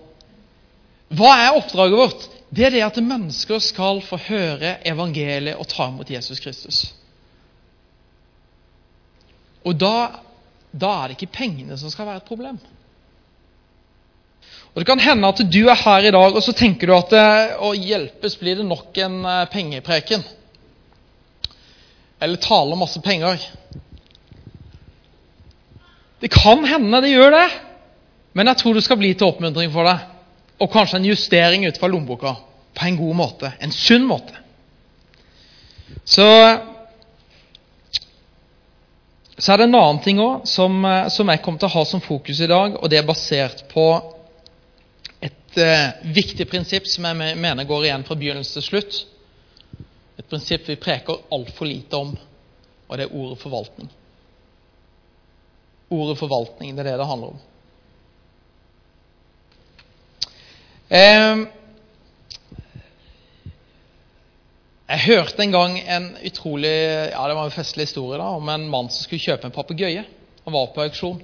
Hva 1.14 1.34
er 1.42 1.58
oppdraget 1.58 2.00
vårt? 2.00 2.28
Det 2.54 2.68
er 2.68 2.76
det 2.76 2.84
at 2.86 3.00
mennesker 3.02 3.60
skal 3.62 4.00
få 4.04 4.18
høre 4.28 4.78
evangeliet 4.86 5.58
og 5.60 5.68
ta 5.68 5.88
imot 5.90 6.10
Jesus 6.10 6.40
Kristus. 6.40 6.84
Og 9.64 9.76
da, 9.80 10.22
da 10.72 10.92
er 11.00 11.10
det 11.10 11.18
ikke 11.18 11.36
pengene 11.40 11.76
som 11.80 11.92
skal 11.92 12.08
være 12.08 12.22
et 12.22 12.28
problem. 12.28 12.60
Og 14.74 14.80
Det 14.82 14.88
kan 14.88 14.98
hende 14.98 15.28
at 15.30 15.38
du 15.38 15.60
er 15.70 15.78
her 15.78 16.08
i 16.08 16.10
dag 16.10 16.34
og 16.34 16.42
så 16.42 16.52
tenker 16.52 16.90
du 16.90 16.96
at 16.96 17.12
eh, 17.14 17.52
å 17.62 17.70
hjelpes 17.78 18.34
blir 18.40 18.58
det 18.58 18.66
nok 18.66 18.96
en 19.04 19.20
eh, 19.22 19.44
pengepreken. 19.52 20.24
Eller 22.18 22.42
tale 22.42 22.78
masse 22.78 22.98
penger. 23.04 23.38
Det 26.18 26.30
kan 26.34 26.64
hende 26.66 27.02
det 27.04 27.12
gjør 27.12 27.36
det, 27.36 27.46
men 28.34 28.50
jeg 28.50 28.58
tror 28.58 28.74
det 28.74 28.82
skal 28.86 28.98
bli 28.98 29.12
til 29.14 29.28
oppmuntring 29.28 29.70
for 29.70 29.86
deg. 29.86 30.08
Og 30.58 30.70
kanskje 30.72 30.98
en 30.98 31.06
justering 31.06 31.66
ut 31.68 31.78
fra 31.78 31.90
lommeboka 31.90 32.34
på 32.74 32.88
en 32.88 32.98
god 32.98 33.18
måte. 33.18 33.52
En 33.62 33.74
sunn 33.74 34.06
måte. 34.08 34.34
Så, 36.02 36.26
så 39.38 39.52
er 39.52 39.60
det 39.60 39.68
en 39.68 39.78
annen 39.78 40.02
ting 40.02 40.18
òg 40.18 40.48
som, 40.50 40.82
eh, 40.82 41.06
som 41.14 41.30
jeg 41.30 41.44
kommer 41.46 41.62
til 41.62 41.70
å 41.70 41.76
ha 41.76 41.86
som 41.86 42.02
fokus 42.02 42.42
i 42.42 42.50
dag, 42.50 42.74
og 42.80 42.90
det 42.90 42.98
er 42.98 43.06
basert 43.06 43.68
på 43.70 43.86
et 45.54 45.62
eh, 45.62 46.12
viktig 46.14 46.46
prinsipp 46.50 46.86
som 46.90 47.06
jeg 47.06 47.38
mener 47.38 47.66
går 47.68 47.86
igjen 47.86 48.04
fra 48.06 48.16
begynnelse 48.18 48.56
til 48.58 48.66
slutt. 48.66 49.00
Et 50.18 50.26
prinsipp 50.26 50.66
vi 50.68 50.78
preker 50.80 51.22
altfor 51.34 51.68
lite 51.68 51.98
om, 51.98 52.14
og 52.88 52.98
det 52.98 53.06
er 53.06 53.14
ordet 53.14 53.38
forvaltning. 53.42 53.90
Ordet 55.94 56.18
forvaltning, 56.18 56.74
det 56.74 56.82
er 56.84 56.90
det 56.90 56.96
det 56.98 57.10
handler 57.10 57.34
om. 57.34 57.42
Eh, 60.94 61.44
jeg 64.88 65.06
hørte 65.06 65.42
en 65.42 65.54
gang 65.54 65.78
en 65.80 66.10
utrolig 66.28 66.74
ja 67.14 67.22
det 67.28 67.36
var 67.38 67.46
en 67.46 67.54
festlig 67.54 67.86
historie 67.88 68.18
da, 68.20 68.34
om 68.36 68.50
en 68.52 68.66
mann 68.70 68.90
som 68.90 69.06
skulle 69.06 69.22
kjøpe 69.22 69.48
en 69.48 69.54
papegøye. 69.54 70.04
Han 70.44 70.56
var 70.56 70.74
på 70.74 70.82
auksjon. 70.84 71.22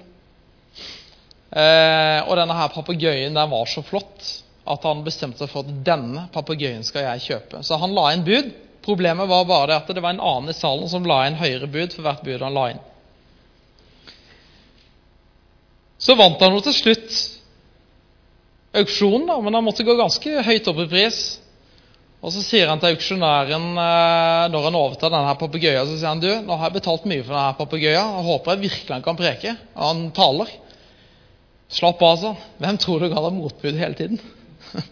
Eh, 1.51 2.19
og 2.29 2.37
denne 2.39 2.55
her 2.55 2.71
papegøyen 2.71 3.35
den 3.35 3.51
var 3.51 3.67
så 3.67 3.83
flott 3.83 4.29
at 4.71 4.85
han 4.87 5.01
bestemte 5.03 5.41
seg 5.41 5.51
for 5.51 5.65
at 5.65 5.81
denne 5.85 6.27
papegøyen 6.31 6.85
skal 6.87 7.07
jeg 7.09 7.25
kjøpe. 7.25 7.63
Så 7.65 7.79
han 7.81 7.95
la 7.97 8.11
inn 8.15 8.23
bud. 8.27 8.53
Problemet 8.85 9.29
var 9.29 9.43
bare 9.49 9.81
at 9.81 9.89
det 9.91 10.01
var 10.01 10.15
en 10.15 10.23
annen 10.23 10.53
i 10.53 10.57
salen 10.57 10.89
som 10.89 11.05
la 11.05 11.25
inn 11.27 11.37
høyere 11.37 11.69
bud 11.69 11.93
for 11.93 12.05
hvert 12.05 12.23
bud 12.25 12.41
han 12.45 12.55
la 12.55 12.69
inn. 12.71 12.81
Så 16.01 16.15
vant 16.17 16.41
han 16.41 16.55
jo 16.55 16.63
til 16.65 16.73
slutt 16.73 17.19
auksjonen, 18.79 19.27
da, 19.27 19.35
men 19.43 19.53
han 19.53 19.65
måtte 19.65 19.85
gå 19.85 19.93
ganske 19.99 20.41
høyt 20.47 20.69
opp 20.71 20.79
i 20.81 20.89
pris. 20.89 21.19
Og 22.21 22.33
så 22.33 22.41
sier 22.45 22.69
han 22.69 22.79
til 22.81 22.93
auksjonæren 22.93 23.67
eh, 23.81 24.47
når 24.53 24.67
han 24.69 24.77
overtar 24.77 25.13
denne 25.13 25.37
papegøyen, 25.41 25.89
så 25.89 25.97
sier 25.97 26.13
han 26.13 26.21
du, 26.21 26.31
nå 26.45 26.57
har 26.57 26.69
jeg 26.69 26.79
betalt 26.79 27.07
mye 27.09 27.25
for 27.25 27.35
denne 27.35 27.57
papegøyen, 27.59 28.17
og 28.17 28.27
håper 28.29 28.55
jeg 28.55 28.63
virkelig 28.67 28.95
han 28.95 29.05
kan 29.05 29.19
preke. 29.19 29.55
Og 29.75 29.87
han 29.89 30.03
taler. 30.15 30.53
Slapp 31.71 32.01
av, 32.03 32.17
sa 32.19 32.27
han. 32.33 32.47
Hvem 32.59 32.77
tror 32.83 32.99
du 32.99 33.07
ga 33.11 33.21
deg 33.23 33.35
motbud 33.37 33.77
hele 33.79 33.95
tiden? 33.95 34.19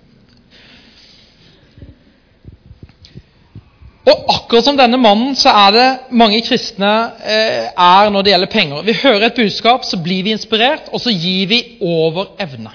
Og 4.09 4.29
akkurat 4.31 4.65
som 4.65 4.77
denne 4.79 4.97
mannen 4.97 5.35
så 5.37 5.51
er 5.51 5.75
det 5.75 5.87
mange 6.17 6.39
kristne 6.47 6.91
eh, 7.19 7.67
er 7.69 8.09
når 8.13 8.23
det 8.23 8.31
gjelder 8.31 8.53
penger. 8.53 8.85
Vi 8.87 8.95
hører 9.03 9.27
et 9.27 9.37
budskap, 9.37 9.83
så 9.85 9.99
blir 10.01 10.23
vi 10.25 10.31
inspirert, 10.33 10.87
og 10.93 11.03
så 11.03 11.11
gir 11.13 11.51
vi 11.51 11.59
over 11.83 12.31
evne. 12.41 12.71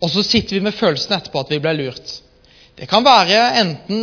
Og 0.00 0.08
så 0.10 0.24
sitter 0.24 0.56
vi 0.56 0.64
med 0.64 0.74
følelsen 0.74 1.12
etterpå 1.18 1.44
at 1.44 1.52
vi 1.52 1.60
ble 1.62 1.76
lurt. 1.76 2.16
Det 2.80 2.88
kan 2.88 3.04
være 3.04 3.60
enten 3.60 4.00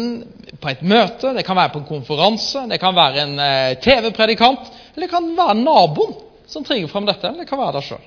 på 0.62 0.70
et 0.70 0.86
møte, 0.86 1.34
det 1.34 1.44
kan 1.48 1.58
være 1.58 1.74
på 1.74 1.82
en 1.82 1.89
konferanse, 1.89 2.60
det 2.70 2.77
kan 2.80 2.96
være 2.96 3.25
en 3.25 3.36
eh, 3.42 3.74
TV-predikant, 3.82 4.70
eller 4.94 5.08
det 5.08 5.13
kan 5.16 5.34
være 5.38 5.58
naboen 5.63 6.26
som 6.48 6.63
trigger 6.63 6.88
fram 6.88 7.08
dette, 7.08 7.27
eller 7.27 7.44
det 7.44 7.50
kan 7.50 7.60
være 7.60 7.77
deg 7.77 7.88
sjøl. 7.88 8.06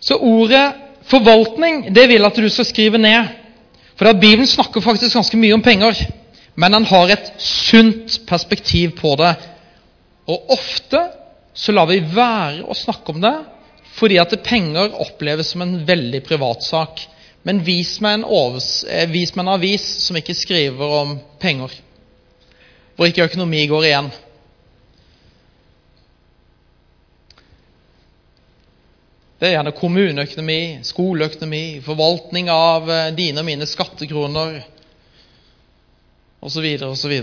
Så 0.00 0.16
ordet 0.16 0.64
forvaltning 1.10 1.90
det 1.94 2.06
vil 2.08 2.24
at 2.24 2.36
du 2.36 2.48
skal 2.48 2.68
skrive 2.68 3.00
ned. 3.00 3.36
For 4.00 4.08
at 4.08 4.20
Bibelen 4.20 4.48
snakker 4.48 4.80
faktisk 4.80 5.16
ganske 5.16 5.36
mye 5.36 5.56
om 5.56 5.64
penger, 5.64 5.98
men 6.56 6.72
den 6.72 6.86
har 6.88 7.12
et 7.12 7.32
sunt 7.40 8.20
perspektiv 8.28 8.94
på 9.00 9.12
det. 9.20 9.34
Og 10.30 10.52
ofte 10.56 11.02
så 11.52 11.74
lar 11.74 11.88
vi 11.90 12.00
være 12.14 12.64
å 12.64 12.76
snakke 12.76 13.12
om 13.12 13.24
det 13.24 13.36
fordi 14.00 14.16
at 14.22 14.32
penger 14.46 14.94
oppleves 15.02 15.50
som 15.52 15.60
en 15.64 15.74
veldig 15.84 16.22
privatsak. 16.24 17.02
Men 17.44 17.58
vis 17.66 17.98
meg, 18.00 18.22
eh, 18.22 19.06
vis 19.10 19.34
meg 19.34 19.44
en 19.44 19.54
avis 19.56 19.84
som 20.06 20.16
ikke 20.16 20.36
skriver 20.36 20.94
om 21.02 21.18
penger, 21.40 21.74
hvor 22.96 23.10
ikke 23.10 23.26
økonomi 23.28 23.66
går 23.66 23.88
igjen. 23.88 24.10
Det 29.40 29.48
er 29.48 29.54
gjerne 29.54 29.72
kommuneøkonomi, 29.72 30.60
skoleøkonomi, 30.84 31.80
forvaltning 31.80 32.50
av 32.52 32.90
eh, 32.92 33.06
dine 33.16 33.40
og 33.40 33.46
mine 33.48 33.64
skattekroner 33.64 34.58
osv. 36.44 36.66
osv. 36.84 37.14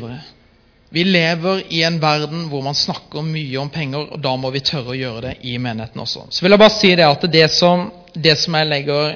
Vi 0.89 1.03
lever 1.05 1.61
i 1.69 1.83
en 1.85 1.99
verden 2.01 2.47
hvor 2.49 2.65
man 2.65 2.77
snakker 2.77 3.21
mye 3.21 3.61
om 3.61 3.69
penger, 3.69 4.09
og 4.15 4.23
da 4.23 4.33
må 4.33 4.49
vi 4.55 4.63
tørre 4.65 4.95
å 4.95 4.97
gjøre 4.97 5.23
det 5.27 5.35
i 5.45 5.59
menigheten 5.61 6.01
også. 6.01 6.25
Så 6.33 6.41
vil 6.41 6.55
jeg 6.55 6.63
bare 6.63 6.77
si 6.79 6.93
det 6.97 7.05
at 7.05 7.29
det 7.37 7.45
som, 7.53 7.85
det 8.17 8.33
som 8.41 8.57
jeg 8.57 8.71
legger 8.71 9.13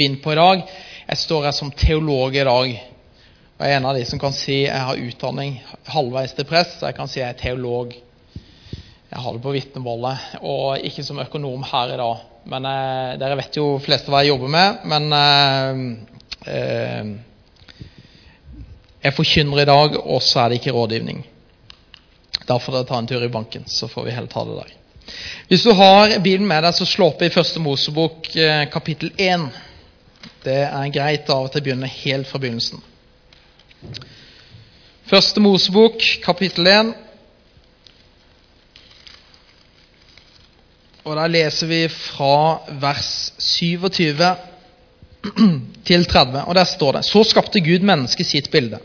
vind 0.00 0.20
på 0.24 0.32
i 0.32 0.38
dag 0.38 0.64
Jeg 1.10 1.18
står 1.18 1.44
her 1.44 1.56
som 1.56 1.72
teolog 1.76 2.36
i 2.36 2.44
dag. 2.46 2.76
Og 3.58 3.66
jeg 3.66 3.74
er 3.74 3.82
en 3.82 3.90
av 3.90 3.96
de 3.98 4.04
som 4.08 4.20
kan 4.22 4.32
si 4.32 4.62
jeg 4.62 4.86
har 4.88 4.96
utdanning 4.96 5.58
halvveis 5.92 6.32
til 6.32 6.48
prest, 6.48 6.78
så 6.78 6.88
jeg 6.88 6.96
kan 6.96 7.10
si 7.10 7.20
jeg 7.20 7.34
er 7.34 7.40
teolog. 7.40 7.92
Jeg 9.10 9.22
har 9.24 9.34
det 9.34 9.42
på 9.42 9.52
vitnemålet, 9.56 10.34
og 10.46 10.84
ikke 10.86 11.02
som 11.02 11.18
økonom 11.18 11.64
her 11.66 11.94
i 11.94 11.98
dag. 11.98 12.20
Men 12.50 12.66
eh, 12.70 13.16
Dere 13.18 13.38
vet 13.40 13.56
jo 13.58 13.72
flest 13.82 14.06
hva 14.06 14.20
jeg 14.22 14.30
jobber 14.30 14.52
med, 14.54 14.84
men 14.92 15.08
eh, 15.16 15.80
eh, 16.54 17.10
jeg 19.02 19.16
forkynner 19.16 19.62
i 19.62 19.66
dag, 19.66 19.98
og 19.98 20.22
så 20.22 20.44
er 20.44 20.52
det 20.52 20.60
ikke 20.60 20.76
rådgivning. 20.76 21.24
Da 22.46 22.58
får 22.58 22.76
dere 22.76 22.86
ta 22.86 23.00
en 23.02 23.10
tur 23.10 23.26
i 23.26 23.32
banken, 23.32 23.66
så 23.66 23.90
får 23.90 24.06
vi 24.06 24.14
heller 24.14 24.30
ta 24.30 24.46
det 24.46 24.60
der. 24.60 24.78
Hvis 25.50 25.66
du 25.66 25.72
har 25.74 26.14
bilen 26.22 26.46
med 26.46 26.62
deg, 26.62 26.78
så 26.78 26.86
slå 26.86 27.10
opp 27.10 27.26
i 27.26 27.32
Første 27.34 27.62
Mosebok 27.62 28.30
eh, 28.38 28.64
kapittel 28.70 29.10
1. 29.18 29.50
Det 30.46 30.60
er 30.68 30.94
greit 30.94 31.34
av 31.34 31.48
og 31.48 31.50
til 31.50 31.64
å 31.64 31.66
begynne 31.66 31.90
helt 31.90 32.30
fra 32.30 32.38
begynnelsen. 32.38 32.82
Første 35.10 35.42
Mosebok 35.42 35.98
kapittel 36.22 36.70
1. 36.70 36.94
Og 41.04 41.16
der 41.16 41.32
leser 41.32 41.70
vi 41.70 41.80
fra 41.88 42.60
vers 42.80 43.32
27 43.38 44.30
til 45.88 46.04
30, 46.04 46.44
og 46.44 46.54
der 46.54 46.64
står 46.64 46.98
det 46.98 47.04
Så 47.08 47.24
skapte 47.28 47.60
Gud 47.60 47.84
mennesket 47.84 48.26
sitt 48.26 48.50
bilde. 48.52 48.80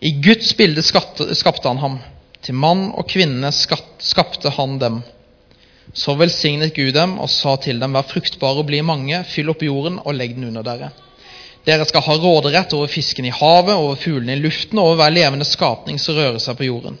I 0.00 0.12
Guds 0.24 0.54
bilde 0.54 0.82
skapte 0.82 1.68
han 1.68 1.80
ham. 1.80 1.98
Til 2.44 2.56
mann 2.60 2.90
og 2.92 3.06
kvinne 3.08 3.52
skapte 3.52 4.50
han 4.52 4.78
dem. 4.80 5.00
Så 5.94 6.16
velsignet 6.18 6.74
Gud 6.76 6.92
dem 6.96 7.18
og 7.22 7.30
sa 7.30 7.56
til 7.56 7.80
dem, 7.80 7.94
vær 7.94 8.08
fruktbare 8.08 8.60
og 8.60 8.68
bli 8.68 8.80
mange, 8.84 9.22
fyll 9.28 9.52
opp 9.52 9.62
jorden 9.62 10.00
og 10.02 10.16
legg 10.16 10.34
den 10.36 10.48
under 10.48 10.64
dere. 10.66 10.90
Dere 11.64 11.86
skal 11.88 12.04
ha 12.04 12.16
råderett 12.20 12.72
over 12.76 12.90
fisken 12.92 13.24
i 13.24 13.32
havet, 13.32 13.72
over 13.72 13.96
fuglene 13.96 14.36
i 14.36 14.42
luften 14.42 14.80
og 14.80 14.90
over 14.90 15.00
hver 15.00 15.14
levende 15.14 15.46
skapning 15.48 16.00
som 16.00 16.16
rører 16.18 16.40
seg 16.42 16.58
på 16.58 16.68
jorden. 16.68 16.98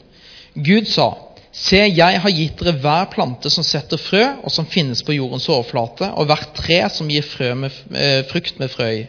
Gud 0.54 0.88
sa, 0.88 1.10
Se, 1.54 1.78
jeg 1.78 2.18
har 2.18 2.32
gitt 2.34 2.58
dere 2.58 2.80
hver 2.82 3.04
plante 3.12 3.50
som 3.52 3.62
setter 3.66 4.00
frø, 4.00 4.22
og 4.42 4.50
som 4.50 4.66
finnes 4.66 5.04
på 5.06 5.14
jordens 5.14 5.46
overflate, 5.46 6.08
og 6.18 6.26
hvert 6.26 6.50
tre 6.56 6.80
som 6.90 7.10
gir 7.10 7.54
med, 7.54 7.70
eh, 7.94 8.24
frukt 8.26 8.58
med 8.58 8.72
frø 8.72 8.88
i. 8.90 9.04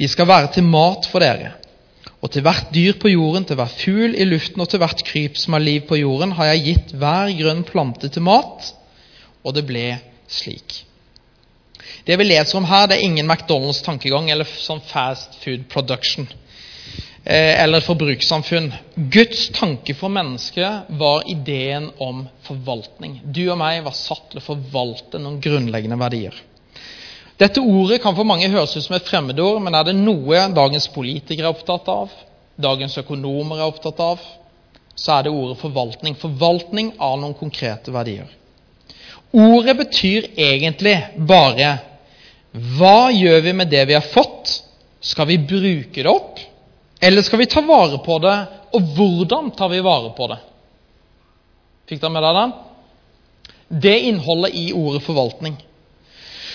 De 0.00 0.08
skal 0.08 0.26
være 0.26 0.54
til 0.54 0.64
mat 0.64 1.04
for 1.10 1.20
dere. 1.20 1.52
Og 2.22 2.30
til 2.32 2.42
hvert 2.42 2.72
dyr 2.72 2.96
på 3.00 3.12
jorden, 3.12 3.44
til 3.44 3.56
hver 3.56 3.68
fugl 3.68 4.14
i 4.16 4.24
luften 4.24 4.60
og 4.60 4.68
til 4.68 4.80
hvert 4.80 5.04
kryp 5.04 5.36
som 5.36 5.52
har 5.52 5.60
liv 5.60 5.82
på 5.88 5.96
jorden, 6.00 6.32
har 6.32 6.46
jeg 6.52 6.64
gitt 6.64 6.92
hver 6.96 7.32
grønn 7.36 7.64
plante 7.64 8.08
til 8.08 8.22
mat. 8.22 8.72
Og 9.44 9.54
det 9.54 9.66
ble 9.68 9.98
slik. 10.28 10.84
Det 12.06 12.16
vi 12.18 12.24
leser 12.24 12.56
om 12.56 12.64
her, 12.64 12.86
det 12.86 12.96
er 12.96 13.04
ingen 13.04 13.28
McDonald's 13.28 13.82
tankegang 13.84 14.30
eller 14.30 14.48
sånn 14.48 14.80
fast 14.80 15.36
food 15.44 15.68
production. 15.68 16.28
Eh, 17.24 17.62
eller 17.62 17.78
et 17.78 17.84
forbrukssamfunn. 17.84 18.70
Guds 19.12 19.50
tanke 19.52 19.92
for 19.94 20.12
mennesket 20.12 20.88
var 21.00 21.26
ideen 21.28 21.90
om 22.00 22.22
forvaltning. 22.46 23.18
Du 23.24 23.42
og 23.50 23.58
meg 23.60 23.82
var 23.84 23.96
satt 23.96 24.30
til 24.30 24.40
å 24.40 24.46
forvalte 24.46 25.20
noen 25.20 25.36
grunnleggende 25.44 26.00
verdier. 26.00 26.38
Dette 27.40 27.60
ordet 27.60 28.00
kan 28.02 28.16
for 28.16 28.28
mange 28.28 28.48
høres 28.52 28.72
ut 28.76 28.84
som 28.84 28.96
et 28.96 29.08
fremmedord, 29.08 29.60
men 29.64 29.76
er 29.76 29.84
det 29.88 29.96
noe 29.96 30.46
dagens 30.56 30.88
politikere 30.92 31.48
er 31.48 31.54
opptatt 31.54 31.88
av, 31.92 32.10
dagens 32.60 32.96
økonomer 33.00 33.60
er 33.60 33.68
opptatt 33.68 34.00
av, 34.04 34.24
så 34.96 35.18
er 35.18 35.24
det 35.24 35.32
ordet 35.32 35.60
forvaltning. 35.60 36.16
Forvaltning 36.20 36.94
av 37.00 37.18
noen 37.20 37.36
konkrete 37.36 37.92
verdier. 37.92 38.28
Ordet 39.30 39.76
betyr 39.78 40.32
egentlig 40.40 40.96
bare 41.28 41.76
hva 42.50 43.12
gjør 43.14 43.44
vi 43.44 43.52
med 43.54 43.70
det 43.70 43.84
vi 43.88 43.94
har 43.94 44.08
fått? 44.08 44.56
Skal 45.00 45.28
vi 45.30 45.38
bruke 45.38 46.02
det 46.02 46.10
opp? 46.10 46.40
Eller 47.00 47.22
skal 47.22 47.38
vi 47.38 47.46
ta 47.46 47.60
vare 47.64 47.98
på 48.04 48.18
det, 48.20 48.36
og 48.76 48.92
hvordan 48.96 49.50
tar 49.56 49.72
vi 49.72 49.80
vare 49.84 50.12
på 50.16 50.28
det? 50.30 50.38
Fikk 51.88 52.02
dere 52.02 52.14
med 52.14 52.22
dere 52.26 52.42
den? 52.44 52.52
Det 53.82 53.96
innholdet 54.10 54.54
i 54.54 54.70
ordet 54.76 55.02
forvaltning. 55.02 55.56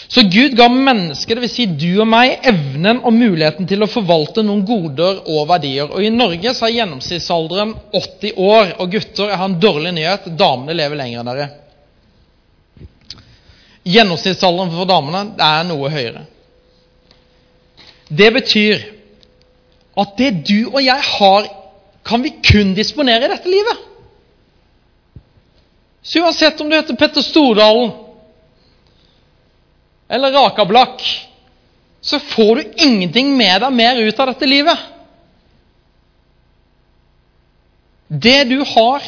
Så 0.08 0.22
Gud 0.22 0.54
ga 0.56 0.68
mennesket, 0.70 1.38
dvs. 1.38 1.54
Si 1.56 1.66
du 1.66 2.02
og 2.04 2.08
meg, 2.08 2.36
evnen 2.46 3.02
og 3.02 3.14
muligheten 3.16 3.66
til 3.68 3.82
å 3.82 3.90
forvalte 3.90 4.44
noen 4.46 4.62
goder 4.68 5.24
og 5.26 5.48
verdier. 5.50 5.90
Og 5.90 6.04
I 6.06 6.12
Norge 6.14 6.54
så 6.54 6.68
er 6.68 6.76
gjennomsnittsalderen 6.78 7.74
80 7.90 8.38
år. 8.38 8.76
Og 8.84 8.92
gutter, 8.94 9.32
jeg 9.32 9.40
har 9.42 9.50
en 9.50 9.60
dårlig 9.60 9.96
nyhet. 9.98 10.30
Damene 10.38 10.78
lever 10.78 11.02
lenger 11.02 11.24
enn 11.24 11.32
dere. 11.32 11.48
Gjennomsnittsalderen 13.86 14.76
for 14.76 14.90
damene 14.90 15.24
er 15.42 15.66
noe 15.72 15.90
høyere. 15.94 16.26
Det 18.06 18.30
betyr 18.36 18.86
at 19.96 20.18
det 20.20 20.32
du 20.48 20.72
og 20.74 20.82
jeg 20.84 21.02
har, 21.10 21.48
kan 22.06 22.24
vi 22.24 22.34
kun 22.44 22.74
disponere 22.78 23.26
i 23.26 23.32
dette 23.32 23.50
livet. 23.50 23.84
Så 26.06 26.22
uansett 26.22 26.60
om 26.62 26.70
du 26.70 26.76
heter 26.76 26.98
Petter 27.00 27.24
Stordalen, 27.26 27.94
eller 30.08 30.36
rakablakk, 30.36 31.02
så 32.02 32.20
får 32.20 32.56
du 32.56 32.84
ingenting 32.86 33.32
med 33.38 33.64
deg 33.64 33.74
mer 33.74 33.98
ut 33.98 34.20
av 34.22 34.30
dette 34.30 34.46
livet. 34.46 34.84
Det 38.08 38.44
du 38.52 38.60
har, 38.76 39.08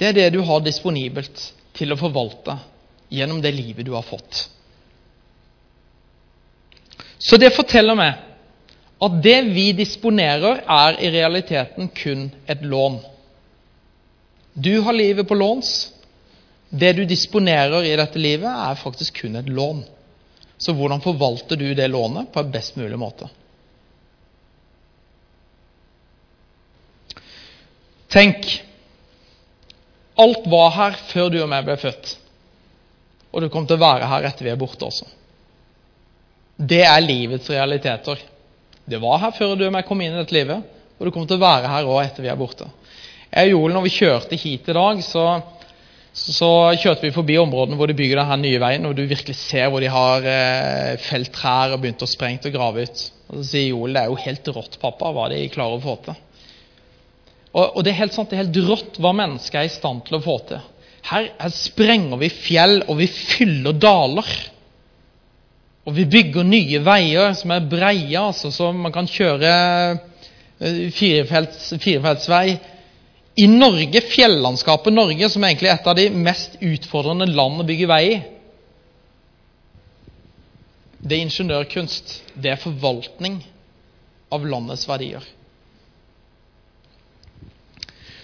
det 0.00 0.08
er 0.08 0.16
det 0.16 0.30
du 0.32 0.40
har 0.48 0.64
disponibelt 0.64 1.42
til 1.76 1.92
å 1.92 1.98
forvalte 2.00 2.56
gjennom 3.12 3.42
det 3.44 3.52
livet 3.52 3.84
du 3.84 3.92
har 3.92 4.06
fått. 4.06 4.46
Så 7.20 7.36
det 7.36 7.52
forteller 7.52 7.98
meg 7.98 8.25
at 8.96 9.18
det 9.22 9.40
vi 9.52 9.70
disponerer, 9.76 10.62
er 10.64 11.00
i 11.04 11.10
realiteten 11.12 11.90
kun 11.92 12.30
et 12.48 12.62
lån. 12.64 13.00
Du 14.54 14.80
har 14.80 14.96
livet 14.96 15.28
på 15.28 15.36
låns. 15.36 15.92
Det 16.70 16.92
du 16.96 17.04
disponerer 17.04 17.84
i 17.84 17.96
dette 17.96 18.18
livet, 18.18 18.48
er 18.48 18.80
faktisk 18.80 19.20
kun 19.20 19.36
et 19.36 19.48
lån. 19.48 19.84
Så 20.58 20.72
hvordan 20.72 21.02
forvalter 21.04 21.60
du 21.60 21.74
det 21.74 21.90
lånet 21.92 22.32
på 22.32 22.40
en 22.40 22.52
best 22.52 22.76
mulig 22.80 22.96
måte? 22.98 23.28
Tenk 28.08 28.62
Alt 30.16 30.46
var 30.48 30.70
her 30.72 30.94
før 31.10 31.28
du 31.28 31.42
og 31.42 31.50
meg 31.52 31.66
ble 31.66 31.74
født. 31.76 32.14
Og 33.36 33.42
det 33.42 33.50
kommer 33.52 33.68
til 33.68 33.76
å 33.76 33.82
være 33.82 34.08
her 34.08 34.24
etter 34.24 34.46
vi 34.46 34.52
er 34.54 34.56
borte 34.56 34.86
også. 34.86 35.04
Det 36.56 36.80
er 36.88 37.02
livets 37.04 37.50
realiteter. 37.52 38.22
Det 38.86 39.02
var 39.02 39.20
her 39.24 39.34
før 39.34 39.56
du 39.56 39.66
og 39.66 39.74
jeg 39.74 39.88
kom 39.88 40.00
inn 40.00 40.14
i 40.14 40.20
dette 40.20 40.34
livet, 40.36 40.62
og 40.96 41.06
det 41.06 41.12
kommer 41.12 41.28
til 41.30 41.40
å 41.40 41.44
være 41.44 41.70
her 41.72 41.90
òg 41.90 42.02
etter 42.04 42.24
vi 42.24 42.30
er 42.32 42.38
borte. 42.38 42.68
Jeg 43.26 43.50
og 43.50 43.52
Joel, 43.52 43.74
når 43.74 43.84
vi 43.84 43.94
kjørte 43.96 44.38
hit 44.38 44.68
i 44.70 44.76
dag, 44.76 45.02
så 45.04 45.26
så 46.16 46.48
kjørte 46.80 47.04
vi 47.04 47.12
forbi 47.12 47.34
områdene 47.36 47.76
hvor 47.76 47.90
de 47.90 47.96
bygger 47.96 48.22
denne 48.22 48.38
nye 48.40 48.60
veien, 48.60 48.86
og 48.88 48.94
du 48.96 49.02
virkelig 49.04 49.36
ser 49.36 49.68
hvor 49.68 49.84
de 49.84 49.90
har 49.92 50.24
eh, 50.24 50.94
felt 51.04 51.28
trær 51.34 51.74
og 51.74 51.82
begynt 51.82 52.04
å 52.06 52.08
sprenge 52.08 52.48
og 52.48 52.54
grave 52.54 52.86
ut. 52.86 53.02
Og 53.28 53.42
Så 53.42 53.44
sier 53.50 53.68
Joel 53.68 53.98
det 53.98 54.02
er 54.02 54.08
jo 54.08 54.22
helt 54.22 54.48
rått, 54.56 54.78
pappa, 54.80 55.12
hva 55.12 55.26
de 55.32 55.42
klarer 55.52 55.76
å 55.76 55.84
få 55.84 55.98
til. 56.06 56.16
Og, 57.52 57.64
og 57.66 57.84
det 57.84 57.92
er 57.92 58.00
helt 58.00 58.16
sant, 58.16 58.32
det 58.32 58.38
er 58.38 58.46
helt 58.46 58.62
rått 58.70 58.96
hva 59.02 59.12
mennesker 59.16 59.60
er 59.60 59.68
i 59.68 59.74
stand 59.76 60.06
til 60.06 60.16
å 60.16 60.22
få 60.24 60.38
til. 60.48 60.64
Her, 61.06 61.28
her 61.36 61.52
sprenger 61.54 62.20
vi 62.22 62.32
fjell, 62.32 62.78
og 62.88 62.96
vi 63.02 63.10
fyller 63.12 63.76
daler. 63.76 64.32
Og 65.86 65.94
vi 65.94 66.06
bygger 66.10 66.46
nye 66.46 66.80
veier 66.82 67.34
som 67.38 67.52
er 67.54 67.66
breie, 67.70 68.18
altså, 68.18 68.50
så 68.50 68.72
man 68.74 68.94
kan 68.94 69.06
kjøre 69.06 69.50
eh, 70.58 70.88
firefelts, 70.94 71.68
firefeltsvei 71.82 72.56
i 73.36 73.46
Norge, 73.52 74.00
fjellandskapet 74.10 74.94
Norge, 74.96 75.28
som 75.30 75.44
er 75.44 75.52
egentlig 75.52 75.70
et 75.74 75.86
av 75.86 75.98
de 75.98 76.08
mest 76.10 76.56
utfordrende 76.64 77.28
land 77.30 77.60
å 77.62 77.68
bygge 77.68 77.90
vei 77.90 78.02
i 78.08 78.16
Det 81.06 81.14
er 81.14 81.22
ingeniørkunst. 81.22 82.14
Det 82.34 82.50
er 82.50 82.58
forvaltning 82.58 83.36
av 84.34 84.46
landets 84.48 84.88
verdier. 84.88 85.22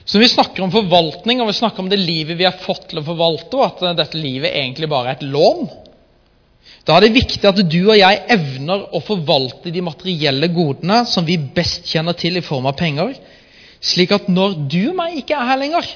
Så 0.02 0.18
vi 0.18 0.26
snakker 0.26 0.64
om 0.64 0.72
forvaltning, 0.72 1.38
og 1.38 1.52
vi 1.52 1.60
snakker 1.60 1.84
om 1.84 1.90
det 1.92 2.00
livet 2.00 2.40
vi 2.40 2.48
har 2.48 2.58
fått 2.64 2.88
til 2.90 2.98
å 2.98 3.06
forvalte, 3.06 3.54
og 3.54 3.68
at 3.68 4.00
dette 4.00 4.18
livet 4.18 4.50
egentlig 4.50 4.88
bare 4.90 5.12
er 5.12 5.20
et 5.20 5.28
lån, 5.30 5.68
da 6.86 6.96
er 6.96 7.04
det 7.04 7.14
viktig 7.14 7.46
at 7.46 7.60
du 7.70 7.78
og 7.84 7.98
jeg 7.98 8.22
evner 8.34 8.86
å 8.94 9.00
forvalte 9.06 9.70
de 9.70 9.82
materielle 9.84 10.48
godene 10.50 11.02
som 11.10 11.26
vi 11.26 11.36
best 11.38 11.86
kjenner 11.90 12.16
til 12.18 12.38
i 12.38 12.44
form 12.44 12.66
av 12.70 12.76
penger, 12.78 13.14
slik 13.82 14.14
at 14.14 14.28
når 14.30 14.56
du 14.70 14.80
og 14.90 14.98
meg 14.98 15.20
ikke 15.20 15.36
er 15.38 15.50
her 15.52 15.60
lenger, 15.62 15.86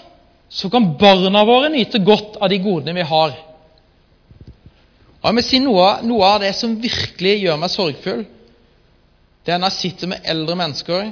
så 0.49 0.71
kan 0.71 0.93
barna 0.99 1.43
våre 1.47 1.73
nyte 1.75 1.99
godt 2.07 2.39
av 2.39 2.51
de 2.53 2.61
godene 2.63 2.95
vi 2.95 3.07
har. 3.07 3.35
Og 5.17 5.27
jeg 5.27 5.35
må 5.35 5.43
si 5.43 5.59
noe, 5.63 5.87
noe 6.07 6.31
av 6.37 6.43
det 6.45 6.53
som 6.55 6.77
virkelig 6.79 7.35
gjør 7.43 7.59
meg 7.59 7.73
sorgfull, 7.75 8.25
det 9.47 9.55
er 9.55 9.63
når 9.63 9.73
jeg 9.73 9.81
sitter 9.81 10.11
med 10.11 10.27
eldre 10.27 10.59
mennesker 10.59 11.11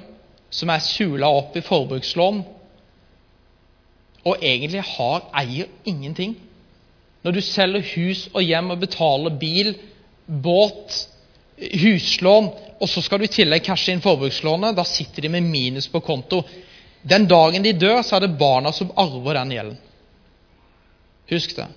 som 0.54 0.70
er 0.70 0.82
sula 0.86 1.30
opp 1.34 1.56
i 1.58 1.64
forbrukslån, 1.66 2.44
og 4.24 4.40
egentlig 4.40 4.84
har, 4.94 5.26
eier 5.36 5.68
ingenting. 5.84 6.38
Når 7.24 7.32
du 7.32 7.40
selger 7.40 7.86
hus 7.94 8.26
og 8.34 8.44
hjem 8.44 8.74
og 8.74 8.82
betaler 8.82 9.36
bil, 9.40 9.72
båt, 10.26 10.98
huslån, 11.80 12.50
og 12.80 12.90
så 12.90 13.00
skal 13.04 13.22
du 13.22 13.28
i 13.28 13.32
tillegg 13.32 13.64
cashe 13.64 13.94
inn 13.94 14.02
forbrukslånet, 14.04 14.76
da 14.76 14.84
sitter 14.84 15.24
de 15.24 15.30
med 15.32 15.46
minus 15.48 15.88
på 15.88 16.02
konto. 16.04 16.42
Den 17.04 17.24
dagen 17.30 17.64
de 17.64 17.72
dør, 17.76 18.02
så 18.04 18.18
er 18.18 18.26
det 18.26 18.36
barna 18.40 18.72
som 18.76 18.92
arver 19.00 19.38
den 19.38 19.56
gjelden. 19.56 19.80
Husk 21.30 21.56
det. 21.56 21.70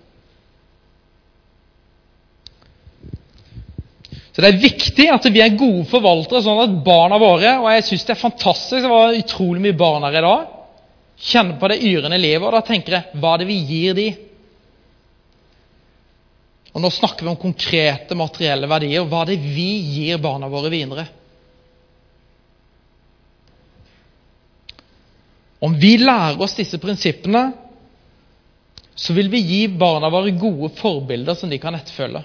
Så 4.35 4.43
Det 4.43 4.49
er 4.51 4.61
viktig 4.61 5.07
at 5.09 5.25
vi 5.33 5.41
er 5.41 5.55
gode 5.57 5.87
forvaltere, 5.89 6.43
sånn 6.45 6.59
at 6.61 6.75
barna 6.85 7.17
våre 7.17 7.55
Og 7.57 7.71
jeg 7.71 7.85
syns 7.87 8.03
det 8.05 8.13
er 8.13 8.19
fantastisk. 8.21 8.83
Det 8.83 8.91
var 8.91 9.15
utrolig 9.17 9.63
mye 9.63 9.77
barn 9.79 10.03
her 10.05 10.19
i 10.19 10.25
dag. 10.27 10.51
Kjenner 11.17 11.57
på 11.57 11.69
det 11.71 11.79
yrende 11.81 12.19
livet, 12.21 12.45
og 12.45 12.53
da 12.53 12.61
tenker 12.61 12.93
jeg 12.93 13.17
hva 13.17 13.33
er 13.33 13.41
det 13.41 13.47
vi 13.49 13.57
gir 13.65 13.97
de? 13.97 14.09
Og 16.77 16.81
Nå 16.83 16.91
snakker 16.93 17.25
vi 17.25 17.31
om 17.31 17.39
konkrete 17.41 18.13
materielle 18.13 18.67
verdier. 18.69 19.01
Hva 19.09 19.23
er 19.23 19.31
det 19.31 19.37
vi 19.41 19.63
gir 19.95 20.19
barna 20.21 20.45
våre 20.45 20.69
videre? 20.69 21.07
Om 25.57 25.73
vi 25.81 25.95
lærer 25.97 26.37
oss 26.37 26.53
disse 26.53 26.77
prinsippene, 26.77 27.47
så 28.93 29.15
vil 29.17 29.31
vi 29.33 29.41
gi 29.41 29.63
barna 29.73 30.11
våre 30.13 30.35
gode 30.37 30.69
forbilder 30.77 31.33
som 31.39 31.49
de 31.49 31.57
kan 31.61 31.73
etterfølge. 31.79 32.21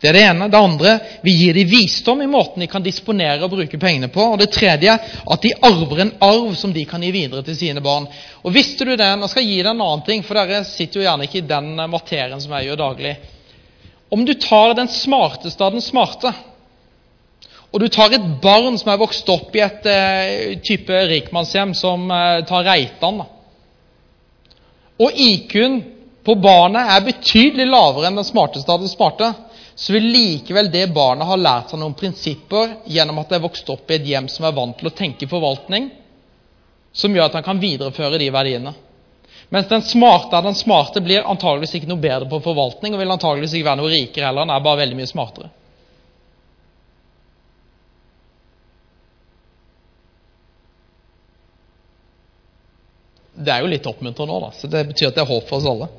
Det 0.00 0.10
er 0.10 0.12
det 0.12 0.24
ene. 0.28 0.48
Det 0.52 0.58
andre 0.60 0.98
vi 1.24 1.32
gir 1.38 1.56
dem 1.56 1.68
visdom 1.70 2.20
i 2.22 2.28
måten 2.28 2.60
de 2.60 2.68
kan 2.68 2.84
disponere 2.84 3.40
og 3.46 3.54
bruke 3.54 3.78
pengene 3.80 4.10
på. 4.12 4.26
Og 4.34 4.40
det 4.40 4.50
tredje 4.52 4.92
at 4.92 5.44
de 5.44 5.54
arver 5.64 6.02
en 6.04 6.12
arv 6.20 6.52
som 6.58 6.74
de 6.74 6.84
kan 6.88 7.02
gi 7.02 7.12
videre 7.14 7.44
til 7.46 7.56
sine 7.56 7.80
barn. 7.84 8.08
Og 8.44 8.52
visste 8.52 8.84
du 8.84 8.92
det? 8.92 9.08
Nå 9.16 9.30
skal 9.32 9.46
jeg 9.46 9.54
gi 9.54 9.62
deg 9.62 9.72
en 9.72 9.86
annen 9.86 10.04
ting, 10.04 10.24
for 10.26 10.36
dere 10.36 10.64
sitter 10.68 11.00
jo 11.00 11.06
gjerne 11.06 11.28
ikke 11.28 11.40
i 11.40 11.48
den 11.48 11.72
materien 11.88 12.42
som 12.42 12.52
jeg 12.58 12.68
gjør 12.68 12.82
daglig. 12.82 13.14
Om 14.12 14.26
du 14.28 14.34
tar 14.38 14.76
den 14.78 14.92
smarteste 14.92 15.64
av 15.64 15.72
den 15.74 15.82
smarte, 15.82 16.34
og 17.72 17.80
du 17.82 17.88
tar 17.92 18.12
et 18.14 18.28
barn 18.40 18.76
som 18.78 18.92
er 18.92 19.00
vokst 19.00 19.28
opp 19.32 19.56
i 19.56 19.64
et 19.64 19.88
uh, 19.90 20.52
type 20.64 21.00
rikmannshjem 21.10 21.74
som 21.76 22.06
uh, 22.08 22.44
tar 22.46 22.64
Reitan 22.64 23.18
Og 25.02 25.10
IQ-en 25.12 25.80
på 26.24 26.36
barnet 26.40 26.92
er 26.94 27.04
betydelig 27.04 27.66
lavere 27.68 28.08
enn 28.08 28.16
den 28.20 28.26
smarteste 28.26 28.72
av 28.72 28.80
den 28.80 28.90
smarte, 28.90 29.32
så 29.76 29.92
vil 29.92 30.06
likevel 30.08 30.70
det 30.72 30.86
barnet 30.96 31.28
ha 31.28 31.36
lært 31.36 31.70
seg 31.70 31.80
noen 31.82 31.94
prinsipper 31.98 32.78
gjennom 32.88 33.18
at 33.20 33.28
det 33.28 33.36
er 33.36 33.44
vokst 33.44 33.68
opp 33.68 33.90
i 33.92 33.98
et 33.98 34.06
hjem 34.08 34.28
som 34.32 34.46
er 34.48 34.54
vant 34.56 34.78
til 34.78 34.88
å 34.88 34.94
tenke 34.96 35.28
forvaltning, 35.28 35.90
som 36.96 37.12
gjør 37.12 37.28
at 37.28 37.36
han 37.36 37.44
kan 37.44 37.60
videreføre 37.60 38.16
de 38.22 38.30
verdiene. 38.32 38.72
Mens 39.52 39.68
den 39.68 39.84
smarte 39.84 40.32
av 40.32 40.48
den 40.48 40.56
smarte 40.56 41.02
blir 41.04 41.28
antageligvis 41.28 41.76
ikke 41.76 41.90
noe 41.90 42.00
bedre 42.00 42.24
på 42.30 42.40
forvaltning 42.42 42.96
og 42.96 43.02
vil 43.02 43.12
antageligvis 43.14 43.58
ikke 43.58 43.68
være 43.68 43.80
noe 43.82 43.92
rikere 43.92 44.30
heller. 44.30 44.46
Han 44.48 44.54
er 44.56 44.64
bare 44.64 44.80
veldig 44.80 44.98
mye 44.98 45.10
smartere. 45.12 45.52
Det 53.36 53.52
er 53.52 53.60
jo 53.60 53.68
litt 53.68 53.86
oppmuntrende 53.86 54.40
da, 54.40 54.50
så 54.56 54.72
det 54.72 54.86
betyr 54.88 55.10
at 55.10 55.20
det 55.20 55.26
er 55.26 55.28
håp 55.28 55.44
for 55.52 55.60
oss 55.60 55.68
alle. 55.68 55.92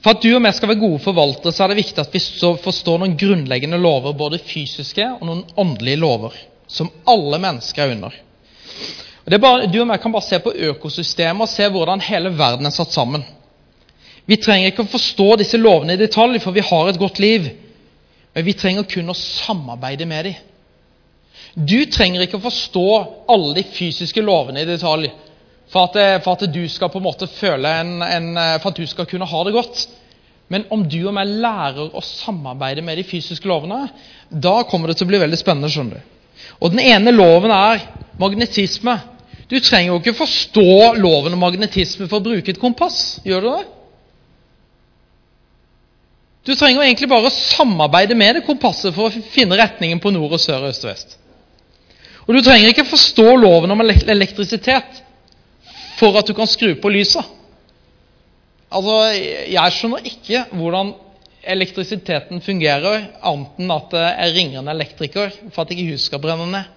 For 0.00 0.10
at 0.12 0.22
du 0.22 0.30
og 0.34 0.42
vi 0.44 0.52
skal 0.52 0.68
være 0.68 0.80
gode 0.80 1.00
forvaltere, 1.00 1.52
så 1.52 1.64
er 1.64 1.68
det 1.72 1.80
viktig 1.80 2.00
at 2.02 2.12
vi 2.14 2.20
forstår 2.64 3.00
noen 3.00 3.16
grunnleggende 3.20 3.78
lover, 3.80 4.12
både 4.16 4.40
fysiske 4.44 5.06
og 5.16 5.24
noen 5.28 5.44
åndelige 5.56 6.00
lover, 6.00 6.36
som 6.68 6.90
alle 7.08 7.40
mennesker 7.40 7.82
er 7.84 7.94
under. 7.96 8.12
Er 9.30 9.38
bare, 9.38 9.68
du 9.70 9.78
og 9.80 9.90
jeg 9.92 10.00
kan 10.02 10.12
bare 10.12 10.26
se 10.26 10.38
på 10.42 10.52
økosystemet 10.72 11.44
og 11.44 11.48
se 11.52 11.68
hvordan 11.70 12.00
hele 12.02 12.32
verden 12.34 12.66
er 12.66 12.74
satt 12.74 12.92
sammen. 12.92 13.22
Vi 14.26 14.36
trenger 14.42 14.70
ikke 14.70 14.82
å 14.84 14.90
forstå 14.90 15.36
disse 15.40 15.58
lovene 15.58 15.94
i 15.94 16.00
detalj, 16.00 16.40
for 16.42 16.52
vi 16.54 16.64
har 16.66 16.88
et 16.90 16.98
godt 16.98 17.18
liv. 17.22 17.46
Men 18.34 18.46
vi 18.46 18.54
trenger 18.58 18.86
kun 18.90 19.10
å 19.10 19.16
samarbeide 19.16 20.06
med 20.06 20.28
dem. 20.28 20.34
Du 21.54 21.78
trenger 21.90 22.22
ikke 22.24 22.38
å 22.38 22.44
forstå 22.44 22.84
alle 23.30 23.54
de 23.56 23.64
fysiske 23.74 24.22
lovene 24.22 24.62
i 24.62 24.68
detalj 24.68 25.10
for 25.70 25.86
at, 25.86 25.96
eh, 25.96 26.18
for 26.24 26.34
at 26.34 26.52
du 26.52 26.62
skal 26.68 26.90
på 26.90 26.98
en 26.98 27.06
måte 27.06 27.28
føle 27.30 27.70
en, 27.80 27.96
en, 28.02 28.30
eh, 28.36 28.58
for 28.62 28.72
at 28.72 28.80
du 28.80 28.86
skal 28.90 29.06
kunne 29.10 29.28
ha 29.28 29.42
det 29.46 29.54
godt. 29.54 29.86
Men 30.50 30.66
om 30.74 30.82
du 30.90 30.98
og 31.04 31.14
meg 31.14 31.30
lærer 31.30 31.94
å 31.94 32.02
samarbeide 32.02 32.82
med 32.82 32.98
de 32.98 33.06
fysiske 33.06 33.46
lovene, 33.46 33.84
da 34.30 34.60
kommer 34.66 34.90
det 34.90 34.98
til 34.98 35.06
å 35.06 35.10
bli 35.12 35.20
veldig 35.22 35.38
spennende. 35.38 35.70
skjønner 35.70 36.00
du. 36.00 36.46
Og 36.60 36.72
Den 36.74 36.82
ene 36.82 37.14
loven 37.14 37.52
er 37.54 37.84
magnetisme. 38.18 38.96
Du 39.50 39.58
trenger 39.60 39.92
jo 39.92 40.00
ikke 40.00 40.18
forstå 40.18 40.96
loven 40.98 41.34
om 41.34 41.42
magnetisme 41.42 42.08
for 42.08 42.18
å 42.18 42.24
bruke 42.24 42.50
et 42.50 42.60
kompass. 42.60 43.20
Gjør 43.24 43.46
du 43.46 43.48
det? 43.50 43.66
Du 46.46 46.54
trenger 46.56 46.82
egentlig 46.82 47.08
bare 47.10 47.28
å 47.28 47.34
samarbeide 47.34 48.16
med 48.18 48.38
det 48.38 48.46
kompasset 48.46 48.94
for 48.96 49.06
å 49.06 49.22
finne 49.34 49.58
retningen 49.60 50.00
på 50.02 50.10
nord 50.14 50.34
og 50.34 50.40
sør, 50.40 50.64
og 50.64 50.72
øst 50.72 50.86
og 50.86 50.90
vest. 50.90 51.16
Og 52.26 52.34
du 52.34 52.42
trenger 52.42 52.72
ikke 52.72 52.88
forstå 52.88 53.26
loven 53.38 53.70
om 53.74 53.82
elektrisitet 53.84 55.02
for 56.00 56.16
at 56.16 56.26
du 56.26 56.34
kan 56.36 56.48
skru 56.48 56.74
på 56.80 56.92
lyset. 56.92 57.36
Altså, 58.70 58.96
Jeg 59.50 59.76
skjønner 59.76 60.06
ikke 60.06 60.44
hvordan 60.56 60.94
elektrisiteten 61.40 62.42
fungerer, 62.44 63.06
annet 63.24 63.60
enn 63.60 63.72
at 63.74 63.96
jeg 63.96 64.34
ringer 64.36 64.60
en 64.60 64.72
elektriker 64.74 65.32
for 65.50 65.64
at 65.64 65.72
ikke 65.74 65.88
huset 65.92 66.10
skal 66.10 66.22
brenne 66.22 66.46
ned. 66.50 66.76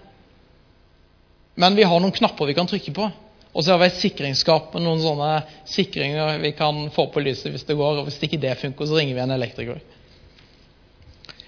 Men 1.59 1.75
vi 1.77 1.85
har 1.85 2.01
noen 2.01 2.15
knapper 2.15 2.49
vi 2.49 2.55
kan 2.57 2.69
trykke 2.69 2.93
på. 2.95 3.09
Og 3.53 3.61
så 3.61 3.75
har 3.75 3.81
vi 3.83 3.91
et 3.91 3.99
sikringsskap 4.01 4.71
med 4.73 4.81
noen 4.81 5.01
sånne 5.03 5.33
sikringer 5.69 6.39
vi 6.41 6.55
kan 6.57 6.87
få 6.95 7.05
på 7.13 7.21
lyset 7.21 7.51
hvis 7.53 7.67
det 7.67 7.77
går. 7.77 7.99
og 7.99 8.07
Hvis 8.07 8.17
ikke 8.25 8.41
det 8.41 8.55
funker, 8.57 8.87
så 8.89 8.97
ringer 8.97 9.19
vi 9.19 9.21
en 9.21 9.35
elektriker. 9.35 9.83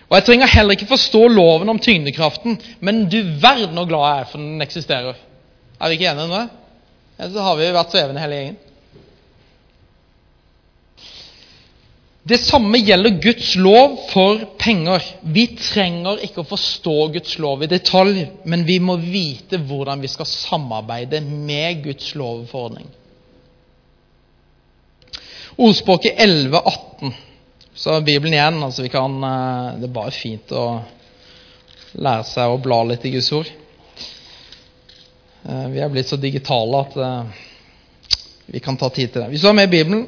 Og 0.05 0.13
Jeg 0.19 0.25
trenger 0.27 0.51
heller 0.53 0.77
ikke 0.77 0.91
forstå 0.91 1.23
loven 1.33 1.71
om 1.73 1.79
tyngdekraften, 1.81 2.59
men 2.79 3.07
du 3.09 3.17
verden 3.41 3.73
hvor 3.73 3.89
glad 3.89 4.05
jeg 4.05 4.19
er 4.21 4.29
for 4.29 4.43
den 4.43 4.61
eksisterer. 4.61 5.17
Er 5.81 5.89
vi 5.89 5.97
ikke 5.97 6.11
enige 6.11 6.27
om 6.29 6.35
det? 6.35 6.45
Ellers 7.17 7.47
har 7.47 7.57
vi 7.59 7.73
vært 7.75 7.93
svevende 7.95 8.23
hele 8.23 8.39
gjengen. 8.39 8.61
Det 12.25 12.39
samme 12.41 12.79
gjelder 12.81 13.19
Guds 13.21 13.51
lov 13.61 13.99
for 14.09 14.39
penger. 14.57 15.03
Vi 15.21 15.43
trenger 15.59 16.23
ikke 16.25 16.41
å 16.41 16.49
forstå 16.49 16.95
Guds 17.13 17.35
lov 17.37 17.61
i 17.61 17.69
detalj, 17.69 18.23
men 18.49 18.63
vi 18.65 18.79
må 18.81 18.95
vite 18.97 19.59
hvordan 19.61 20.01
vi 20.01 20.09
skal 20.09 20.25
samarbeide 20.25 21.21
med 21.21 21.83
Guds 21.85 22.15
lovforordning. 22.17 22.89
Ordspråket 25.61 26.17
11,18. 26.25 27.13
Så 27.75 27.99
Bibelen 28.01 28.33
igjen. 28.33 28.63
altså 28.63 28.81
vi 28.81 28.89
kan, 28.89 29.23
eh, 29.23 29.79
Det 29.79 29.89
er 29.89 29.93
bare 29.93 30.11
fint 30.11 30.51
å 30.51 30.81
lære 31.93 32.23
seg 32.23 32.49
å 32.49 32.61
bla 32.61 32.83
litt 32.83 33.05
i 33.05 33.11
Guds 33.11 33.31
ord. 33.31 33.51
Eh, 35.45 35.67
vi 35.69 35.81
er 35.81 35.91
blitt 35.93 36.09
så 36.09 36.17
digitale 36.17 36.81
at 36.81 36.95
eh, 36.97 37.41
vi 38.45 38.61
kan 38.63 38.77
ta 38.77 38.89
tid 38.89 39.11
til 39.11 39.21
det. 39.21 39.29
Hvis 39.33 39.43
du 39.43 39.49
har 39.49 39.57
med 39.57 39.69
Bibelen, 39.69 40.07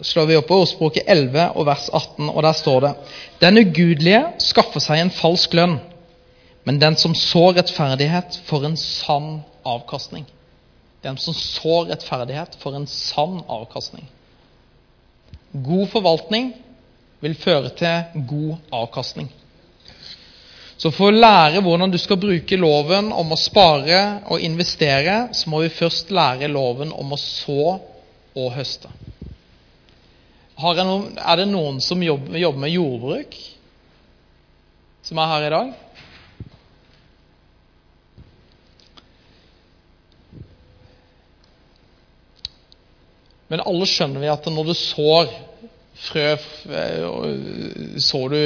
slår 0.00 0.28
vi 0.30 0.38
opp 0.38 0.48
på 0.48 0.60
ordspråket 0.62 1.08
11 1.10 1.50
og 1.58 1.66
vers 1.68 1.88
18, 1.92 2.28
og 2.30 2.42
der 2.46 2.56
står 2.56 2.80
det 2.84 2.92
Den 3.42 3.58
ugudelige 3.58 4.22
skaffer 4.42 4.82
seg 4.82 5.02
en 5.02 5.14
falsk 5.14 5.56
lønn, 5.58 5.78
men 6.64 6.80
den 6.80 6.96
som 7.00 7.14
sår 7.16 7.58
rettferdighet, 7.58 8.40
får 8.46 8.68
en 8.68 8.76
sann 8.76 9.28
avkastning. 9.66 10.26
Den 11.04 11.18
som 11.20 11.34
sår 11.34 11.88
rettferdighet, 11.92 12.56
får 12.60 12.76
en 12.76 12.86
sann 12.90 13.40
avkastning. 13.48 14.06
God 15.52 15.86
forvaltning 15.92 16.52
vil 17.24 17.36
føre 17.38 17.72
til 17.76 18.24
god 18.28 18.72
avkastning. 18.72 19.30
Så 20.78 20.92
for 20.94 21.10
å 21.10 21.18
lære 21.18 21.58
hvordan 21.64 21.90
du 21.90 21.98
skal 21.98 22.20
bruke 22.22 22.56
loven 22.58 23.10
om 23.10 23.34
å 23.34 23.38
spare 23.40 23.98
og 24.30 24.42
investere, 24.46 25.24
så 25.34 25.50
må 25.50 25.64
vi 25.64 25.72
først 25.74 26.12
lære 26.14 26.50
loven 26.52 26.92
om 26.94 27.16
å 27.16 27.18
så 27.18 27.74
og 28.38 28.52
høste. 28.54 28.90
Noen, 30.58 31.18
er 31.18 31.38
det 31.38 31.48
noen 31.50 31.82
som 31.82 32.02
jobber, 32.02 32.38
jobber 32.38 32.62
med 32.62 32.74
jordbruk, 32.74 33.34
som 35.06 35.18
er 35.18 35.30
her 35.32 35.46
i 35.48 35.52
dag? 35.54 35.74
Men 43.48 43.64
alle 43.64 43.86
skjønner 43.88 44.22
vi 44.22 44.30
at 44.30 44.50
når 44.52 44.70
du 44.70 44.74
sår 44.78 45.30
frø 45.98 46.24
eh, 46.34 47.98
Så 48.02 48.20
du 48.30 48.38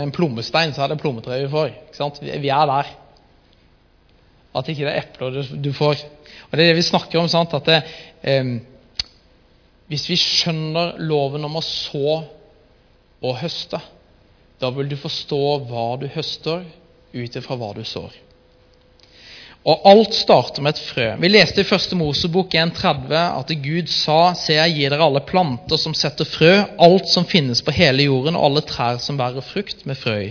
en 0.00 0.12
plommestein, 0.14 0.74
så 0.74 0.84
er 0.84 0.92
det 0.92 1.00
plommetre 1.02 1.42
vi 1.44 1.52
får. 1.52 1.76
Vi 2.22 2.52
er 2.52 2.66
der. 2.70 2.90
At 4.56 4.68
ikke 4.68 4.86
det 4.86 4.94
er 4.94 5.04
epler 5.04 5.40
du 5.62 5.72
får. 5.76 6.02
Og 6.50 6.56
Det 6.56 6.64
er 6.64 6.72
det 6.72 6.80
vi 6.80 6.88
snakker 6.88 7.20
om. 7.20 7.28
Sant? 7.28 7.54
At 7.54 7.68
det, 7.68 7.82
eh, 8.22 8.56
hvis 9.90 10.08
vi 10.10 10.18
skjønner 10.18 10.98
loven 11.02 11.44
om 11.44 11.58
å 11.58 11.64
så 11.64 12.20
og 13.20 13.36
høste, 13.36 13.80
da 14.60 14.70
vil 14.72 14.88
du 14.88 14.96
forstå 14.96 15.42
hva 15.68 15.86
du 16.00 16.06
høster, 16.14 16.64
ut 17.12 17.36
ifra 17.36 17.56
hva 17.58 17.72
du 17.74 17.82
sår. 17.84 18.14
Og 19.68 19.82
alt 19.84 20.14
starter 20.16 20.64
med 20.64 20.72
et 20.72 20.80
frø. 20.80 21.06
Vi 21.20 21.28
leste 21.28 21.60
i 21.60 21.68
første 21.68 21.96
Mosebok 21.98 22.54
1,30 22.56 23.12
at 23.12 23.50
Gud 23.60 23.90
sa, 23.92 24.32
Se, 24.38 24.54
jeg 24.56 24.76
gir 24.76 24.94
dere 24.94 25.04
alle 25.04 25.20
planter 25.28 25.80
som 25.80 25.92
setter 25.96 26.28
frø, 26.28 26.54
alt 26.80 27.10
som 27.12 27.28
finnes 27.28 27.60
på 27.64 27.74
hele 27.76 28.06
jorden, 28.08 28.38
og 28.38 28.46
alle 28.48 28.64
trær 28.64 29.02
som 29.04 29.20
bærer 29.20 29.44
frukt 29.44 29.84
med 29.88 30.00
frø 30.00 30.16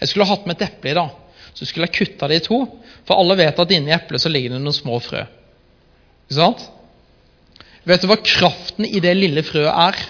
Jeg 0.00 0.10
skulle 0.10 0.26
ha 0.26 0.34
hatt 0.34 0.48
med 0.50 0.58
et 0.58 0.66
eple 0.66 0.90
i 0.90 0.98
dag, 0.98 1.14
så 1.54 1.66
skulle 1.66 1.86
jeg 1.86 1.94
kutta 1.94 2.30
det 2.30 2.40
i 2.40 2.46
to. 2.48 2.58
For 3.06 3.18
alle 3.22 3.38
vet 3.38 3.62
at 3.62 3.74
inni 3.74 3.94
eplet 3.94 4.22
så 4.22 4.32
ligger 4.32 4.56
det 4.56 4.62
noen 4.64 4.74
små 4.76 4.98
frø. 5.02 5.22
Ikke 6.26 6.40
sant? 6.40 6.66
Vet 7.88 8.02
du 8.02 8.10
hva 8.10 8.18
kraften 8.18 8.86
i 8.86 8.98
det 9.02 9.14
lille 9.16 9.46
frøet 9.46 9.70
er? 9.70 10.02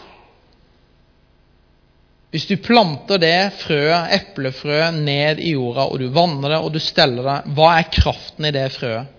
Hvis 2.29 2.45
du 2.45 2.59
planter 2.61 3.21
det 3.23 3.37
frøet, 3.63 4.11
eplefrøet, 4.19 4.99
ned 5.01 5.41
i 5.41 5.55
jorda, 5.55 5.87
og 5.89 6.01
du 6.01 6.11
vanner 6.13 6.53
det 6.53 6.59
og 6.61 6.75
du 6.75 6.81
steller 6.83 7.25
det, 7.25 7.55
hva 7.57 7.71
er 7.79 7.89
kraften 7.95 8.49
i 8.49 8.53
det 8.53 8.67
frøet? 8.75 9.15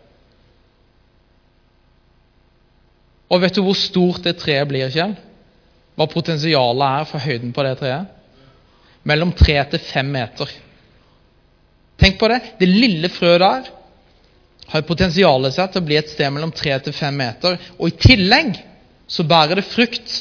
Og 3.29 3.41
vet 3.43 3.57
du 3.57 3.63
hvor 3.65 3.77
stort 3.77 4.23
det 4.25 4.37
treet 4.41 4.69
blir, 4.69 4.89
Kjell? 4.93 5.15
Hva 5.97 6.07
potensialet 6.09 6.85
er 7.01 7.09
for 7.09 7.25
høyden 7.25 7.53
på 7.53 7.65
det 7.65 7.75
treet? 7.81 8.15
Mellom 9.09 9.33
tre 9.37 9.57
til 9.71 9.81
fem 9.83 10.09
meter. 10.13 10.49
Tenk 11.99 12.17
på 12.19 12.29
det. 12.31 12.39
Det 12.61 12.69
lille 12.69 13.09
frøet 13.11 13.41
der 13.43 13.69
har 14.69 14.85
potensialet 14.85 15.55
seg 15.55 15.71
til 15.71 15.81
å 15.81 15.87
bli 15.87 15.97
et 15.97 16.11
sted 16.11 16.29
mellom 16.33 16.53
tre 16.55 16.75
til 16.85 16.93
fem 16.95 17.15
meter. 17.17 17.57
Og 17.81 17.89
i 17.89 17.97
tillegg 17.99 18.57
så 19.09 19.25
bærer 19.25 19.59
det 19.59 19.69
frukt 19.69 20.19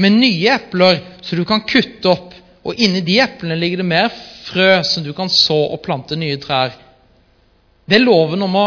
med 0.00 0.16
nye 0.16 0.54
epler 0.54 1.00
så 1.22 1.36
du 1.36 1.44
kan 1.48 1.64
kutte 1.68 2.08
opp 2.08 2.29
og 2.64 2.76
inni 2.76 3.00
de 3.04 3.16
eplene 3.22 3.56
ligger 3.56 3.80
det 3.80 3.88
mer 3.88 4.10
frø 4.50 4.82
som 4.84 5.04
du 5.04 5.12
kan 5.16 5.30
så 5.32 5.56
og 5.72 5.80
plante 5.84 6.16
nye 6.18 6.38
trær. 6.40 6.74
Det 7.88 7.96
er 7.96 8.04
loven 8.04 8.42
om 8.44 8.58
å 8.60 8.66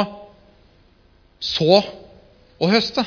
så 1.43 1.81
og 2.63 2.71
høste. 2.71 3.03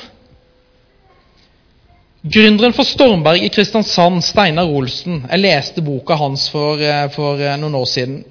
Gründeren 2.27 2.73
for 2.75 2.87
Stormberg 2.87 3.43
i 3.45 3.51
Kristiansand, 3.53 4.23
Steinar 4.25 4.67
Olsen 4.67 5.21
Jeg 5.29 5.39
leste 5.39 5.83
boka 5.85 6.17
hans 6.17 6.47
for, 6.51 6.81
eh, 6.81 7.07
for 7.13 7.39
eh, 7.39 7.55
noen 7.59 7.77
år 7.77 7.85
siden. 7.85 8.23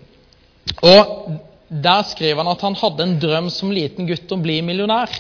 Og 0.82 1.42
Der 1.68 2.02
skrev 2.06 2.38
han 2.38 2.46
at 2.46 2.60
han 2.62 2.76
hadde 2.78 3.02
en 3.02 3.16
drøm 3.18 3.48
som 3.50 3.72
liten 3.74 4.06
gutt 4.06 4.30
om 4.30 4.38
å 4.38 4.44
bli 4.44 4.60
millionær. 4.62 5.10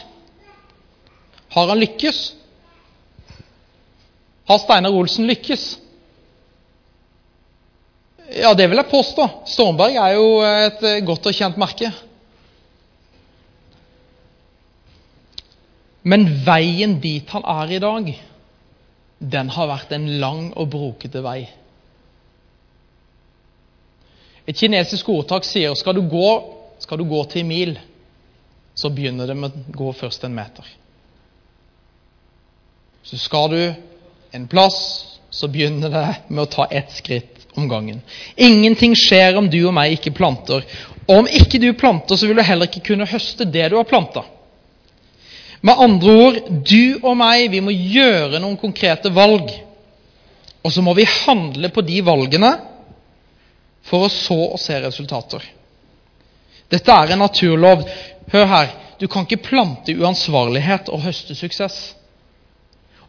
Har 1.50 1.66
han 1.72 1.80
lykkes? 1.80 2.20
Har 4.46 4.60
Steinar 4.62 4.94
Olsen 4.94 5.26
lykkes? 5.26 5.64
Ja, 8.34 8.54
det 8.54 8.66
vil 8.66 8.80
jeg 8.80 8.90
påstå. 8.90 9.28
Stormberg 9.46 9.98
er 10.02 10.14
jo 10.16 10.26
et 10.42 10.82
eh, 10.82 11.02
godt 11.06 11.28
og 11.30 11.36
kjent 11.36 11.58
merke. 11.60 11.92
Men 16.06 16.26
veien 16.46 16.98
dit 17.02 17.30
han 17.34 17.46
er 17.50 17.76
i 17.76 17.82
dag, 17.82 18.10
den 19.18 19.48
har 19.50 19.70
vært 19.70 19.94
en 19.94 20.08
lang 20.22 20.48
og 20.54 20.70
brokete 20.74 21.22
vei. 21.22 21.40
Et 24.46 24.54
kinesisk 24.54 25.08
ordtak 25.10 25.46
sier 25.46 25.74
skal 25.78 25.98
du 25.98 26.04
gå, 26.06 26.28
skal 26.82 27.02
du 27.02 27.06
gå 27.10 27.22
til 27.30 27.46
mil, 27.46 27.74
så 28.76 28.90
begynner 28.94 29.26
det 29.26 29.38
med 29.38 29.54
å 29.54 29.78
gå 29.80 29.92
først 29.98 30.26
en 30.26 30.36
meter. 30.36 30.66
Så 33.06 33.18
skal 33.22 33.50
du 33.50 33.60
en 34.34 34.46
plass, 34.50 34.78
så 35.30 35.50
begynner 35.50 35.90
det 35.90 36.06
med 36.28 36.44
å 36.44 36.50
ta 36.50 36.68
ett 36.70 36.94
skritt 36.94 37.35
om 37.56 37.68
gangen. 37.68 38.00
Ingenting 38.36 38.94
skjer 38.98 39.36
om 39.38 39.50
du 39.50 39.58
og 39.66 39.74
meg 39.76 39.96
ikke 39.96 40.14
planter. 40.16 40.64
Og 41.06 41.22
om 41.22 41.28
ikke 41.30 41.60
du 41.62 41.70
planter, 41.78 42.18
så 42.18 42.28
vil 42.28 42.38
du 42.38 42.44
heller 42.46 42.68
ikke 42.68 42.84
kunne 42.90 43.08
høste 43.08 43.46
det 43.48 43.70
du 43.70 43.78
har 43.78 43.88
planta. 43.88 44.24
Med 45.60 45.82
andre 45.82 46.16
ord, 46.26 46.40
du 46.68 46.98
og 47.02 47.16
meg, 47.18 47.48
vi 47.50 47.62
må 47.64 47.72
gjøre 47.74 48.40
noen 48.42 48.58
konkrete 48.60 49.10
valg. 49.14 49.50
Og 50.66 50.72
så 50.74 50.82
må 50.82 50.94
vi 50.98 51.06
handle 51.24 51.70
på 51.72 51.84
de 51.86 52.00
valgene 52.04 52.52
for 53.86 54.06
å 54.06 54.12
så 54.12 54.38
og 54.52 54.60
se 54.60 54.78
resultater. 54.82 55.44
Dette 56.70 56.92
er 56.92 57.14
en 57.14 57.22
naturlov. 57.22 57.86
Hør 58.32 58.48
her. 58.50 58.72
Du 58.98 59.06
kan 59.06 59.26
ikke 59.26 59.44
plante 59.44 59.94
uansvarlighet 59.94 60.88
og 60.90 61.04
høste 61.04 61.36
suksess. 61.38 61.94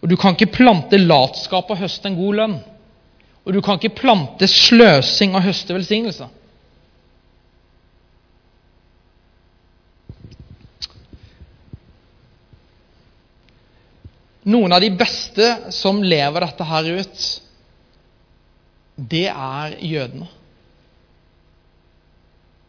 Og 0.01 0.11
du 0.11 0.17
kan 0.19 0.35
ikke 0.35 0.53
plante 0.59 0.99
latskap 1.01 1.71
og 1.71 1.79
høste 1.81 2.11
en 2.11 2.19
god 2.19 2.37
lønn. 2.41 2.57
Og 3.47 3.53
du 3.55 3.61
kan 3.63 3.79
ikke 3.79 3.95
plante 3.95 4.47
sløsing 4.51 5.31
og 5.37 5.45
høste 5.45 5.71
velsignelse. 5.71 6.27
Noen 14.47 14.75
av 14.75 14.83
de 14.83 14.89
beste 14.95 15.47
som 15.75 16.03
lever 16.03 16.43
dette 16.43 16.67
her 16.67 16.89
ut, 16.99 17.23
det 18.97 19.27
er 19.31 19.77
jødene. 19.83 20.27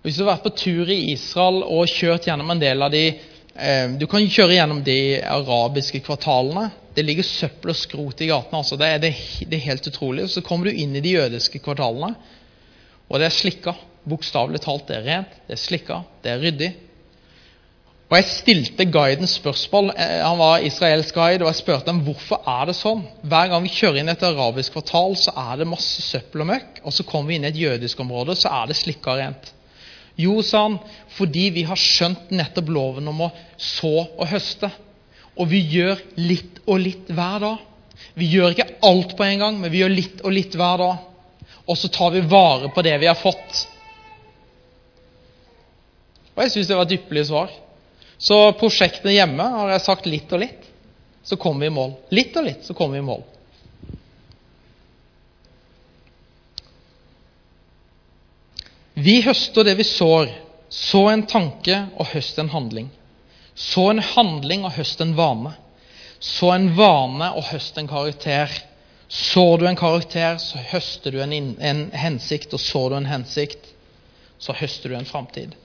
Hvis 0.02 0.18
du 0.18 0.22
har 0.22 0.36
vært 0.36 0.46
på 0.46 0.56
tur 0.62 0.90
i 0.94 1.00
Israel 1.12 1.64
og 1.66 1.90
kjørt 1.90 2.26
gjennom 2.30 2.54
en 2.54 2.62
del 2.62 2.82
av 2.86 2.92
de 2.94 3.02
eh, 3.10 3.86
Du 3.98 4.06
kan 4.06 4.22
kjøre 4.22 4.54
gjennom 4.54 4.78
de 4.86 5.18
arabiske 5.26 6.00
kvartalene. 6.06 6.68
Det 6.98 7.04
ligger 7.06 7.22
søppel 7.22 7.70
og 7.70 7.78
skrot 7.78 8.24
i 8.24 8.26
gatene. 8.26 8.58
altså 8.58 8.76
det 8.76 8.90
det, 9.04 9.12
det 9.46 9.60
er 9.60 9.68
helt 9.68 9.86
utrolig. 9.86 10.26
Så 10.32 10.42
kommer 10.42 10.66
du 10.66 10.74
inn 10.74 10.96
i 10.98 11.02
de 11.04 11.14
jødiske 11.14 11.60
kvartalene, 11.62 12.16
og 13.06 13.20
det 13.20 13.28
er 13.28 13.36
slikka. 13.36 13.76
Bokstavelig 14.08 14.64
talt. 14.64 14.88
Det 14.88 14.96
er 14.96 15.06
rent, 15.06 15.40
det 15.46 15.54
er 15.54 15.60
slikka, 15.62 16.02
det 16.24 16.32
er 16.32 16.42
ryddig. 16.42 16.72
Og 18.08 18.16
Jeg 18.16 18.24
stilte 18.32 18.86
guiden 18.88 19.28
spørsmål. 19.28 19.90
Eh, 19.92 20.22
han 20.24 20.38
var 20.40 20.64
israelsk 20.64 21.14
guide, 21.14 21.44
og 21.44 21.52
jeg 21.52 21.60
spurte 21.60 21.92
ham 21.92 22.00
hvorfor 22.06 22.40
er 22.48 22.70
det 22.70 22.76
sånn. 22.78 23.04
Hver 23.20 23.50
gang 23.52 23.62
vi 23.66 23.72
kjører 23.74 24.00
inn 24.00 24.08
et 24.08 24.24
arabisk 24.24 24.74
kvartal, 24.74 25.14
så 25.20 25.34
er 25.36 25.60
det 25.60 25.68
masse 25.68 26.02
søppel 26.02 26.42
og 26.42 26.48
møkk. 26.50 26.80
Og 26.88 26.96
så 26.96 27.04
kommer 27.04 27.28
vi 27.28 27.36
inn 27.38 27.44
i 27.44 27.52
et 27.52 27.60
jødisk 27.60 28.00
område, 28.00 28.34
så 28.40 28.50
er 28.62 28.72
det 28.72 28.78
slikka 28.80 29.18
rent. 29.20 29.52
Jo, 30.18 30.40
sa 30.42 30.64
han, 30.64 30.80
fordi 31.14 31.44
vi 31.54 31.66
har 31.68 31.78
skjønt 31.78 32.32
nettopp 32.34 32.72
loven 32.74 33.12
om 33.12 33.26
å 33.28 33.32
så 33.54 33.92
og 34.08 34.24
høste. 34.32 34.72
Og 35.38 35.48
vi 35.50 35.62
gjør 35.70 36.00
litt 36.18 36.60
og 36.66 36.80
litt 36.82 37.10
hver 37.14 37.42
dag. 37.44 37.64
Vi 38.18 38.28
gjør 38.32 38.54
ikke 38.54 38.70
alt 38.86 39.14
på 39.18 39.26
en 39.26 39.42
gang, 39.44 39.58
men 39.60 39.72
vi 39.72 39.82
gjør 39.82 39.94
litt 39.94 40.22
og 40.24 40.34
litt 40.34 40.54
hver 40.58 40.82
dag. 40.82 41.04
Og 41.68 41.78
så 41.78 41.90
tar 41.92 42.14
vi 42.14 42.24
vare 42.26 42.70
på 42.74 42.82
det 42.82 42.96
vi 42.98 43.10
har 43.10 43.18
fått. 43.18 43.64
Og 46.34 46.44
jeg 46.44 46.54
syns 46.54 46.70
det 46.70 46.78
var 46.78 46.86
et 46.86 46.96
ypperlig 46.98 47.26
svar. 47.30 47.50
Så 48.18 48.36
prosjektene 48.58 49.14
hjemme 49.14 49.46
har 49.54 49.72
jeg 49.74 49.84
sagt 49.86 50.06
litt 50.10 50.32
og 50.34 50.42
litt, 50.42 50.64
så 51.22 51.38
kommer 51.38 51.66
vi 51.66 51.70
i 51.70 51.74
mål. 51.74 51.92
Litt 52.14 52.36
og 52.38 52.46
litt, 52.46 52.64
så 52.66 52.74
kommer 52.74 52.98
vi 52.98 53.02
i 53.02 53.08
mål. 53.08 53.26
Vi 58.98 59.20
høster 59.22 59.66
det 59.66 59.76
vi 59.78 59.86
sår. 59.86 60.30
Så 60.68 61.06
en 61.08 61.22
tanke 61.30 61.76
og 61.96 62.10
høst 62.10 62.38
en 62.42 62.50
handling. 62.52 62.88
Så 63.58 63.88
en 63.90 63.98
handling 64.14 64.62
og 64.68 64.76
høst 64.78 65.00
en 65.02 65.16
vane. 65.18 65.56
Så 66.22 66.52
en 66.54 66.68
vane 66.78 67.32
og 67.34 67.48
høst 67.50 67.78
en 67.78 67.90
karakter. 67.90 68.52
Sår 69.08 69.58
du 69.58 69.66
en 69.66 69.78
karakter, 69.78 70.36
så 70.38 70.60
høster 70.70 71.14
du 71.14 71.22
en, 71.24 71.32
en 71.58 71.80
hensikt, 71.96 72.52
og 72.54 72.60
sår 72.60 72.90
du 72.92 72.96
en 73.00 73.08
hensikt, 73.08 73.70
så 74.38 74.54
høster 74.54 74.92
du 74.92 74.98
en 74.98 75.08
framtid. 75.08 75.56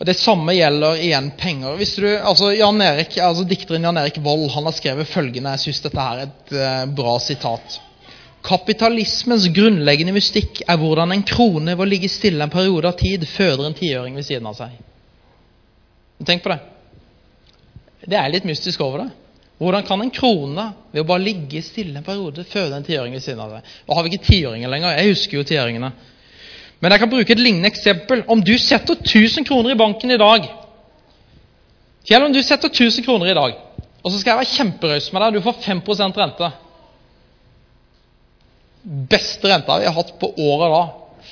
Og 0.00 0.06
Det 0.08 0.16
samme 0.16 0.54
gjelder 0.56 1.02
igjen 1.04 1.32
penger. 1.36 1.76
Hvis 1.76 1.96
du, 2.00 2.06
altså 2.08 2.54
Jan 2.56 2.80
Erik, 2.80 3.18
altså 3.20 3.44
Dikteren 3.44 3.84
Jan 3.84 4.00
Erik 4.00 4.22
Vold 4.24 4.46
han 4.54 4.64
har 4.64 4.72
skrevet 4.72 5.10
følgende 5.10 5.52
Jeg 5.58 5.64
syns 5.66 5.82
dette 5.84 6.06
er 6.06 6.22
et 6.22 6.54
uh, 6.56 6.86
bra 6.96 7.18
sitat. 7.20 7.76
Kapitalismens 8.46 9.50
grunnleggende 9.52 10.14
mystikk 10.16 10.62
er 10.64 10.80
hvordan 10.80 11.12
en 11.12 11.26
krone 11.28 11.74
ved 11.74 11.84
å 11.84 11.90
ligge 11.90 12.08
stille 12.08 12.46
en 12.46 12.52
periode 12.54 12.88
av 12.88 12.96
tid 12.96 13.26
føder 13.28 13.66
en 13.68 13.76
tiøring 13.76 14.16
ved 14.16 14.24
siden 14.24 14.48
av 14.48 14.56
seg. 14.56 14.78
Tenk 16.26 16.44
på 16.44 16.52
det. 16.52 16.60
Det 18.10 18.16
er 18.16 18.32
litt 18.32 18.46
mystisk 18.48 18.80
over 18.84 19.04
det. 19.04 19.10
Hvordan 19.60 19.84
kan 19.84 20.00
en 20.00 20.12
krone 20.12 20.70
ved 20.92 21.02
å 21.02 21.08
bare 21.08 21.20
ligge 21.20 21.60
stille 21.64 21.98
en 22.00 22.04
periode 22.04 22.46
føde 22.48 22.76
en 22.76 22.86
tiåring 22.86 23.12
ved 23.12 23.24
siden 23.24 23.42
av 23.44 23.58
deg? 23.58 23.74
Og 23.86 23.96
har 23.96 24.06
vi 24.06 24.14
ikke 24.14 24.30
tiåringer 24.30 24.72
lenger. 24.72 24.96
Jeg 24.96 25.12
husker 25.12 25.36
jo 25.36 25.48
tiåringene. 25.50 25.90
Men 26.80 26.94
jeg 26.94 27.02
kan 27.02 27.12
bruke 27.12 27.34
et 27.34 27.42
lignende 27.42 27.68
eksempel. 27.68 28.24
Om 28.24 28.40
du 28.44 28.54
setter 28.60 28.96
1000 28.96 29.44
kroner 29.48 29.74
i 29.74 29.80
banken 29.80 30.14
i 30.14 30.20
dag 30.20 30.48
Kjell, 32.08 32.24
om 32.24 32.32
du 32.32 32.40
setter 32.42 32.70
1000 32.72 33.04
kroner 33.04 33.28
i 33.28 33.36
dag, 33.36 33.56
og 34.00 34.08
så 34.08 34.16
skal 34.16 34.32
jeg 34.32 34.40
være 34.40 34.54
kjemperaus 34.54 35.08
med 35.12 35.20
deg, 35.20 35.34
du 35.36 35.44
får 35.44 35.58
5% 35.66 36.20
rente 36.22 36.48
Beste 39.12 39.50
renta 39.50 39.76
vi 39.82 39.84
har 39.84 39.92
hatt 39.92 40.14
på 40.16 40.30
året 40.40 40.72
da. 40.72 40.80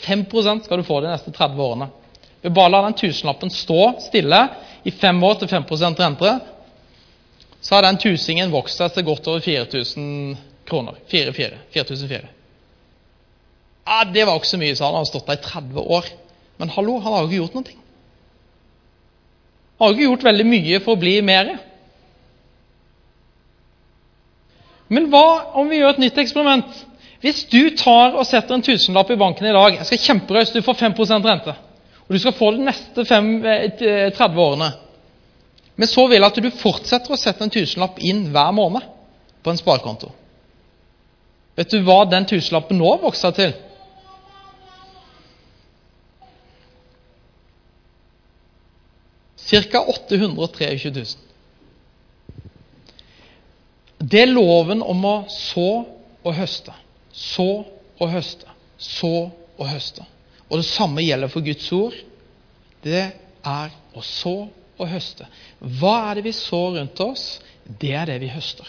5% 0.04 0.66
skal 0.66 0.78
du 0.78 0.84
få 0.84 1.00
de 1.00 1.08
neste 1.08 1.32
30 1.32 1.62
årene. 1.64 1.88
Vi 2.44 2.52
bare 2.52 2.74
la 2.74 2.82
den 2.84 2.98
tusenlappen 3.00 3.50
stå 3.50 3.94
stille 4.04 4.42
i 4.84 4.90
fem 4.90 5.22
år 5.24 5.40
til 5.40 5.48
5 5.48 5.64
rente. 5.98 6.38
Så 7.60 7.74
har 7.74 7.82
den 7.82 7.98
tusingen 7.98 8.52
vokst 8.52 8.78
seg 8.78 8.92
til 8.94 9.04
godt 9.04 9.26
over 9.26 9.40
4000 9.40 10.36
kroner. 10.68 10.94
4400. 11.10 12.28
Ja, 13.88 14.04
det 14.04 14.26
var 14.26 14.36
ikke 14.36 14.52
så 14.52 14.60
mye, 14.60 14.76
sa 14.76 14.84
han. 14.84 14.94
Han 14.94 15.04
har 15.04 15.10
stått 15.10 15.26
der 15.26 15.40
i 15.40 15.44
30 15.44 15.80
år. 15.80 16.10
Men 16.58 16.70
hallo, 16.74 16.98
han 16.98 17.12
har 17.12 17.22
jo 17.22 17.28
ikke 17.28 17.40
gjort 17.42 17.56
noe. 17.58 17.78
Han 19.78 19.86
har 19.86 19.94
ikke 19.94 20.08
gjort 20.10 20.26
veldig 20.26 20.46
mye 20.46 20.80
for 20.84 20.96
å 20.96 21.00
bli 21.00 21.14
mer. 21.22 21.54
Men 24.88 25.08
hva 25.12 25.54
om 25.60 25.68
vi 25.70 25.80
gjør 25.80 25.96
et 25.96 26.02
nytt 26.02 26.20
eksperiment? 26.20 26.84
Hvis 27.22 27.44
du 27.50 27.74
tar 27.76 28.14
og 28.14 28.26
setter 28.26 28.54
en 28.54 28.64
tusenlapp 28.64 29.10
i 29.10 29.18
banken 29.18 29.48
i 29.48 29.54
dag 29.54 29.74
Jeg 29.74 29.86
skal 29.88 30.02
kjemperøst, 30.04 30.54
du 30.54 30.62
får 30.62 30.78
5% 30.84 31.26
rente. 31.26 31.54
Og 32.08 32.14
du 32.14 32.18
skal 32.22 32.36
få 32.36 32.50
det 32.50 32.62
de 32.62 32.68
neste 32.70 33.04
fem, 33.04 33.26
30 33.44 33.82
eh, 34.16 34.38
årene. 34.40 34.70
Men 35.76 35.88
så 35.88 36.06
vil 36.08 36.18
jeg 36.18 36.26
at 36.26 36.40
du 36.42 36.48
fortsetter 36.58 37.12
å 37.12 37.20
sette 37.20 37.44
en 37.44 37.52
tusenlapp 37.52 38.00
inn 38.00 38.24
hver 38.32 38.50
måned 38.56 38.82
på 39.44 39.52
en 39.52 39.60
sparekonto. 39.60 40.08
Vet 41.58 41.70
du 41.74 41.82
hva 41.84 42.00
den 42.08 42.26
tusenlappen 42.26 42.80
nå 42.80 42.96
vokser 43.02 43.34
til? 43.36 43.54
Ca. 49.48 49.80
823 49.80 50.90
000. 50.92 51.06
Det 53.98 54.22
er 54.22 54.30
loven 54.30 54.82
om 54.84 55.04
å 55.08 55.16
så 55.32 55.70
og 56.22 56.34
høste. 56.36 56.74
Så 57.12 57.48
og 57.98 58.12
høste. 58.12 58.46
Så 58.78 59.14
og 59.58 59.66
høste. 59.66 60.04
Og 60.48 60.60
det 60.60 60.68
samme 60.68 61.04
gjelder 61.04 61.30
for 61.32 61.44
Guds 61.44 61.68
ord. 61.76 61.96
Det 62.84 63.04
er 63.04 63.76
å 63.94 64.04
så 64.04 64.36
og 64.78 64.90
høste. 64.90 65.26
Hva 65.58 65.94
er 66.08 66.18
det 66.18 66.28
vi 66.28 66.34
sår 66.36 66.78
rundt 66.78 67.00
oss? 67.04 67.24
Det 67.68 67.92
er 67.98 68.08
det 68.08 68.20
vi 68.22 68.30
høster. 68.32 68.68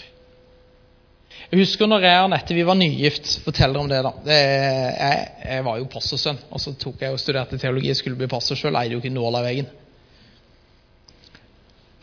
Jeg 1.49 1.63
husker 1.63 1.87
når 1.87 2.03
jeg 2.03 2.17
og 2.19 2.27
Anette 2.27 2.55
vi 2.57 2.65
var 2.67 2.77
nygift. 2.77 3.29
forteller 3.45 3.79
om 3.79 3.89
det 3.89 4.01
da. 4.05 4.11
Jeg, 4.27 5.27
jeg, 5.45 5.65
var 5.65 5.77
jo 5.79 5.89
pastorsønn, 5.89 6.41
og 6.51 6.61
så 6.61 6.73
tok 6.77 7.05
jeg 7.05 7.15
og 7.15 7.21
studerte 7.21 7.57
teologi. 7.57 7.93
og 7.93 7.97
skulle 7.97 8.19
bli 8.19 8.29
pastor 8.29 8.59
sjøl. 8.59 8.77
Eide 8.77 8.97
jo 8.97 9.03
ikke 9.03 9.13
nåla 9.13 9.41
av 9.41 9.47
veggen. 9.47 9.69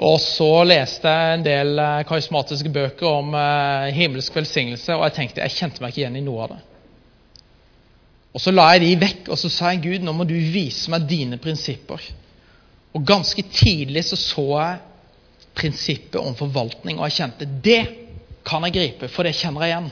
Og 0.06 0.18
så 0.20 0.50
leste 0.68 1.08
jeg 1.08 1.36
en 1.36 1.44
del 1.44 1.78
eh, 1.80 2.02
karismatiske 2.08 2.68
bøker 2.72 3.06
om 3.08 3.30
eh, 3.32 3.94
himmelsk 3.96 4.34
velsignelse, 4.36 4.92
og 4.92 5.06
jeg 5.06 5.14
tenkte, 5.16 5.40
jeg 5.40 5.56
kjente 5.56 5.80
meg 5.80 5.94
ikke 5.94 6.02
igjen 6.02 6.18
i 6.20 6.24
noe 6.26 6.42
av 6.44 6.52
det. 6.52 6.58
Og 8.36 8.42
Så 8.42 8.52
la 8.52 8.68
jeg 8.74 8.82
de 8.84 8.96
vekk 9.00 9.30
og 9.32 9.38
så 9.40 9.48
sa 9.48 9.72
jeg, 9.72 9.82
Gud, 9.86 10.04
nå 10.04 10.12
må 10.12 10.26
du 10.28 10.34
vise 10.36 10.92
meg 10.92 11.06
dine 11.08 11.38
prinsipper. 11.40 12.02
Og 12.92 13.04
Ganske 13.08 13.42
tidlig 13.48 14.04
så, 14.04 14.18
så 14.20 14.46
jeg 14.60 14.82
prinsippet 15.56 16.20
om 16.20 16.36
forvaltning, 16.36 16.98
og 16.98 17.08
jeg 17.08 17.16
kjente 17.16 17.48
det 17.64 17.82
kan 18.46 18.66
jeg 18.66 18.74
gripe, 18.76 19.08
for 19.08 19.24
det 19.24 19.32
kjenner 19.38 19.64
jeg 19.64 19.72
igjen. 19.72 19.88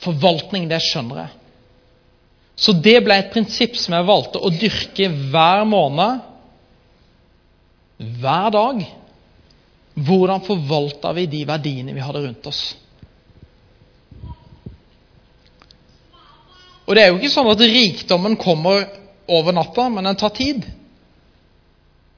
Forvaltning, 0.00 0.64
det 0.70 0.80
skjønner 0.82 1.20
jeg. 1.20 1.34
Så 2.56 2.72
det 2.80 2.96
ble 3.04 3.18
et 3.20 3.28
prinsipp 3.34 3.76
som 3.76 3.92
jeg 3.92 4.08
valgte 4.08 4.40
å 4.40 4.50
dyrke 4.52 5.10
hver 5.12 5.66
måned, 5.68 6.24
hver 8.20 8.48
dag 8.52 8.80
hvordan 9.96 10.42
forvalta 10.44 11.12
vi 11.16 11.24
de 11.32 11.44
verdiene 11.48 11.94
vi 11.96 12.04
hadde 12.04 12.24
rundt 12.24 12.48
oss? 12.48 12.62
Og 16.86 16.94
Det 16.94 17.02
er 17.02 17.08
jo 17.10 17.18
ikke 17.18 17.34
sånn 17.34 17.50
at 17.50 17.64
rikdommen 17.66 18.36
kommer 18.38 18.86
over 19.26 19.50
natta, 19.54 19.88
men 19.90 20.04
den 20.06 20.16
tar 20.20 20.30
tid. 20.36 20.62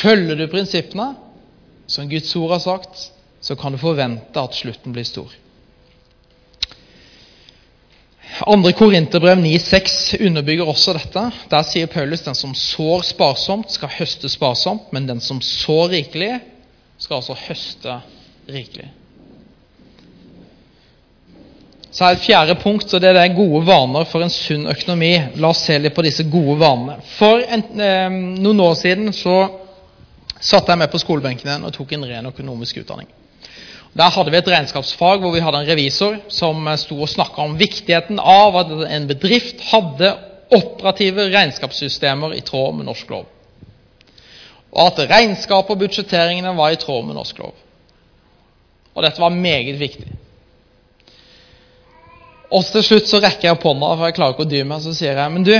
følger 0.00 0.34
du 0.34 0.48
prinsippene, 0.50 1.12
som 1.86 2.08
Guds 2.10 2.34
ord 2.36 2.56
har 2.56 2.58
sagt, 2.64 3.10
så 3.40 3.54
kan 3.54 3.72
du 3.72 3.78
forvente 3.78 4.40
at 4.40 4.56
slutten 4.58 4.92
blir 4.96 5.06
stor. 5.06 5.30
Andre 8.44 8.72
Korinterbrev 8.76 9.38
9,6 9.38 10.16
underbygger 10.26 10.68
også 10.68 10.92
dette. 10.96 11.22
Der 11.50 11.64
sier 11.64 11.88
Paulus 11.88 12.24
den 12.26 12.36
som 12.36 12.52
sår 12.54 13.06
sparsomt, 13.08 13.72
skal 13.72 13.94
høste 13.96 14.28
sparsomt, 14.28 14.92
men 14.92 15.08
den 15.08 15.22
som 15.24 15.40
sår 15.40 15.88
rikelig, 15.94 16.34
skal 17.00 17.20
altså 17.22 17.36
høste 17.46 17.98
rikelig. 18.48 18.90
Så 21.96 22.04
er 22.04 22.16
et 22.18 22.26
fjerde 22.26 22.58
punkt, 22.60 22.92
og 22.92 23.00
det 23.00 23.08
er 23.08 23.16
det 23.16 23.36
gode 23.38 23.62
vaner 23.64 24.04
for 24.04 24.20
en 24.20 24.32
sunn 24.32 24.68
økonomi. 24.68 25.14
La 25.40 25.48
oss 25.54 25.62
se 25.64 25.78
litt 25.80 25.94
på 25.96 26.04
disse 26.04 26.26
gode 26.28 26.58
vanene. 26.60 26.98
For 27.16 27.40
en, 27.40 27.62
eh, 27.80 28.18
noen 28.42 28.60
år 28.60 28.74
siden 28.76 29.14
så 29.16 29.36
satte 30.36 30.74
jeg 30.74 30.82
meg 30.82 30.90
på 30.92 31.00
skolebenken 31.00 31.48
igjen 31.48 31.64
og 31.64 31.72
tok 31.72 31.94
en 31.96 32.04
ren 32.04 32.28
økonomisk 32.28 32.82
utdanning. 32.82 33.08
Der 33.96 34.12
hadde 34.12 34.32
vi 34.32 34.38
et 34.38 34.50
regnskapsfag 34.50 35.22
hvor 35.22 35.32
vi 35.32 35.40
hadde 35.40 35.62
en 35.62 35.70
revisor 35.70 36.18
som 36.32 36.66
eh, 36.68 36.76
sto 36.80 36.98
og 37.00 37.08
snakka 37.08 37.46
om 37.46 37.56
viktigheten 37.60 38.20
av 38.20 38.58
at 38.60 38.74
en 38.90 39.06
bedrift 39.08 39.62
hadde 39.70 40.12
operative 40.52 41.30
regnskapssystemer 41.32 42.36
i 42.36 42.44
tråd 42.44 42.76
med 42.76 42.86
norsk 42.90 43.08
lov. 43.10 43.24
Og 44.76 44.82
at 44.90 45.00
regnskapet 45.08 45.72
og 45.72 45.80
budsjetteringene 45.80 46.52
var 46.58 46.74
i 46.74 46.80
tråd 46.80 47.08
med 47.08 47.16
norsk 47.16 47.40
lov. 47.40 47.54
Og 48.94 49.04
dette 49.04 49.20
var 49.20 49.32
meget 49.32 49.80
viktig. 49.80 50.12
Og 52.52 52.62
til 52.70 52.84
slutt 52.84 53.08
så 53.10 53.18
rekker 53.20 53.48
jeg 53.48 53.56
opp 53.56 53.64
hånda, 53.66 53.90
for 53.96 54.06
jeg 54.06 54.16
klarer 54.16 54.36
ikke 54.36 54.46
å 54.46 54.52
dy 54.52 54.62
meg, 54.68 54.84
så 54.84 54.92
sier 54.94 55.18
jeg 55.18 55.32
Men 55.32 55.44
du, 55.46 55.54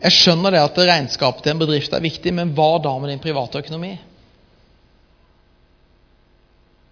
jeg 0.00 0.16
skjønner 0.16 0.56
det 0.56 0.62
at 0.64 0.80
regnskapet 0.90 1.44
til 1.44 1.54
en 1.54 1.60
bedrift 1.60 1.92
er 1.94 2.02
viktig, 2.02 2.32
men 2.34 2.54
hva 2.56 2.72
da 2.82 2.96
med 2.98 3.12
din 3.12 3.22
private 3.22 3.60
økonomi? 3.62 3.94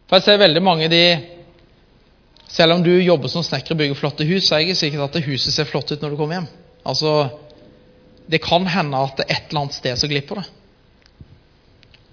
For 0.09 0.19
jeg 0.19 0.25
ser 0.25 0.41
veldig 0.41 0.65
mange 0.65 0.89
de 0.93 1.03
Selv 2.49 2.79
om 2.79 2.83
du 2.83 2.95
jobber 2.97 3.29
som 3.29 3.45
snekker 3.45 3.75
og 3.75 3.81
bygger 3.83 3.99
flotte 3.99 4.25
hus, 4.25 4.47
så 4.47 4.55
er 4.55 4.63
det 4.63 4.71
ikke 4.71 4.81
sikkert 4.81 5.17
at 5.19 5.27
huset 5.27 5.53
ser 5.53 5.69
flott 5.69 5.91
ut 5.93 6.01
når 6.01 6.15
du 6.15 6.17
kommer 6.17 6.39
hjem. 6.39 6.47
Altså, 6.89 7.11
Det 8.31 8.41
kan 8.41 8.65
hende 8.67 8.97
at 8.97 9.21
det 9.21 9.27
er 9.27 9.35
et 9.35 9.51
eller 9.51 9.61
annet 9.67 9.77
sted 9.77 10.01
som 10.01 10.09
glipper 10.09 10.41
det. 10.41 10.47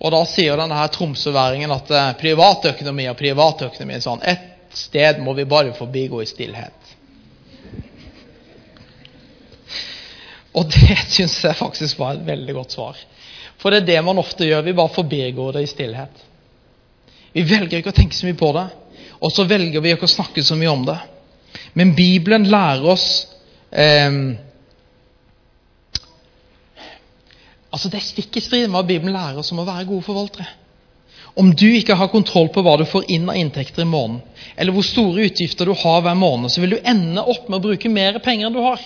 Og 0.04 0.12
da 0.12 0.20
sier 0.28 0.60
denne 0.60 0.76
her 0.76 0.92
tromsøværingen 0.92 1.72
at 1.72 1.92
eh, 1.92 2.12
privatøkonomi 2.20 3.08
og 3.10 3.18
privatøkonomi 3.20 3.96
er 3.96 4.04
sånn 4.04 4.24
Et 4.28 4.76
sted 4.76 5.22
må 5.24 5.34
vi 5.34 5.48
bare 5.48 5.74
forbigå 5.76 6.20
i 6.22 6.28
stillhet. 6.28 6.92
Og 10.56 10.68
det 10.72 11.00
syns 11.16 11.40
jeg 11.44 11.60
faktisk 11.60 12.00
var 12.00 12.16
et 12.16 12.28
veldig 12.28 12.56
godt 12.60 12.76
svar. 12.76 13.00
For 13.60 13.72
det 13.72 13.84
er 13.84 13.90
det 13.94 14.06
man 14.08 14.20
ofte 14.20 14.48
gjør. 14.48 14.68
Vi 14.68 14.76
bare 14.76 14.96
forbigår 14.96 15.56
det 15.56 15.66
i 15.66 15.72
stillhet. 15.72 16.24
Vi 17.36 17.44
velger 17.44 17.82
ikke 17.82 17.92
å 17.92 17.96
tenke 17.96 18.16
så 18.16 18.28
mye 18.30 18.40
på 18.40 18.52
det, 18.56 18.66
og 19.20 19.32
så 19.34 19.44
velger 19.50 19.84
vi 19.84 19.92
ikke 19.92 20.08
å 20.08 20.16
snakke 20.16 20.44
så 20.46 20.56
mye 20.60 20.72
om 20.72 20.86
det. 20.88 20.98
Men 21.76 21.94
Bibelen 21.96 22.48
lærer 22.52 22.86
oss 22.96 23.08
eh, 23.72 24.12
Altså 27.76 27.90
Det 27.92 28.00
er 28.00 28.06
stikk 28.08 28.38
i 28.40 28.44
strid 28.44 28.70
med 28.70 28.78
hva 28.78 28.88
Bibelen 28.88 29.12
lærer 29.12 29.42
oss 29.42 29.52
om 29.52 29.60
å 29.60 29.68
være 29.68 29.88
gode 29.90 30.06
forvaltere. 30.06 30.48
Om 31.36 31.50
du 31.60 31.66
ikke 31.76 31.98
har 32.00 32.08
kontroll 32.08 32.48
på 32.56 32.62
hva 32.64 32.78
du 32.80 32.86
får 32.88 33.10
inn 33.12 33.28
av 33.28 33.36
inntekter 33.36 33.84
i 33.84 33.90
måneden, 33.90 34.22
eller 34.56 34.72
hvor 34.72 34.86
store 34.88 35.26
utgifter 35.28 35.68
du 35.68 35.74
har 35.76 36.06
hver 36.06 36.16
måned, 36.16 36.54
så 36.54 36.64
vil 36.64 36.78
du 36.78 36.88
ende 36.88 37.20
opp 37.20 37.50
med 37.50 37.58
å 37.58 37.66
bruke 37.66 37.92
mer 37.92 38.22
penger 38.24 38.48
enn 38.48 38.56
du 38.56 38.62
har. 38.64 38.86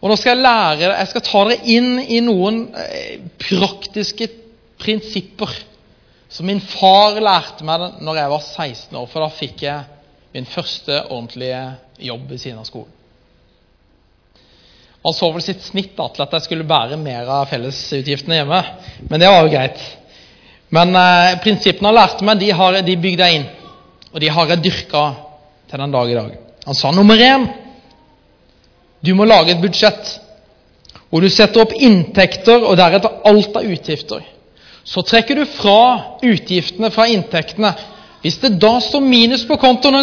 Og 0.00 0.10
Nå 0.10 0.16
skal 0.18 0.34
jeg 0.34 0.42
lære 0.42 0.88
jeg 0.90 1.12
skal 1.12 1.24
ta 1.28 1.44
dere 1.46 1.70
inn 1.76 2.02
i 2.02 2.18
noen 2.26 2.58
eh, 2.74 3.22
praktiske 3.38 4.26
prinsipper 4.82 5.54
som 6.34 6.46
min 6.46 6.60
far 6.60 7.20
lærte 7.22 7.62
meg 7.66 8.00
når 8.02 8.18
jeg 8.18 8.30
var 8.32 8.42
16 8.42 8.98
år, 8.98 9.06
for 9.10 9.22
da 9.22 9.30
fikk 9.30 9.62
jeg 9.62 10.34
min 10.34 10.48
første 10.50 11.04
ordentlige 11.04 11.60
jobb 12.02 12.24
ved 12.32 12.40
siden 12.42 12.58
av 12.58 12.66
skolen. 12.66 12.90
Han 15.04 15.14
så 15.14 15.28
vel 15.30 15.44
sitt 15.44 15.62
snitt 15.62 15.92
da, 15.98 16.08
til 16.10 16.24
at 16.24 16.32
jeg 16.34 16.46
skulle 16.46 16.66
bære 16.66 16.98
mer 16.98 17.28
av 17.30 17.46
fellesutgiftene 17.52 18.40
hjemme, 18.40 18.62
men 19.10 19.20
det 19.22 19.30
var 19.30 19.44
jo 19.44 19.52
greit. 19.52 19.84
Men 20.74 20.96
eh, 20.98 21.36
prinsippene 21.44 21.92
han 21.92 21.98
lærte 22.00 22.26
meg, 22.26 22.40
de, 22.40 22.50
har, 22.56 22.80
de 22.82 22.96
bygde 22.98 23.28
jeg 23.28 23.38
inn, 23.38 23.46
og 24.10 24.22
de 24.24 24.32
har 24.34 24.50
jeg 24.50 24.64
dyrka 24.64 25.04
til 25.70 25.84
den 25.84 25.94
dag 25.94 26.10
i 26.10 26.18
dag. 26.18 26.34
Han 26.64 26.78
sa 26.78 26.90
nummer 26.96 27.20
én 27.20 27.46
du 29.04 29.12
må 29.14 29.26
lage 29.28 29.52
et 29.52 29.60
budsjett 29.60 30.14
hvor 31.10 31.20
du 31.20 31.28
setter 31.30 31.60
opp 31.62 31.74
inntekter 31.76 32.64
og 32.64 32.78
deretter 32.80 33.20
alt 33.28 33.58
av 33.60 33.66
utgifter. 33.68 34.22
Så 34.84 35.02
trekker 35.02 35.40
du 35.40 35.46
fra 35.48 36.18
utgiftene 36.22 36.90
fra 36.92 37.06
inntektene. 37.08 37.72
Hvis 38.24 38.38
det 38.42 38.54
da 38.60 38.76
står 38.80 39.04
minus 39.04 39.44
på 39.48 39.56
kontoen, 39.60 39.96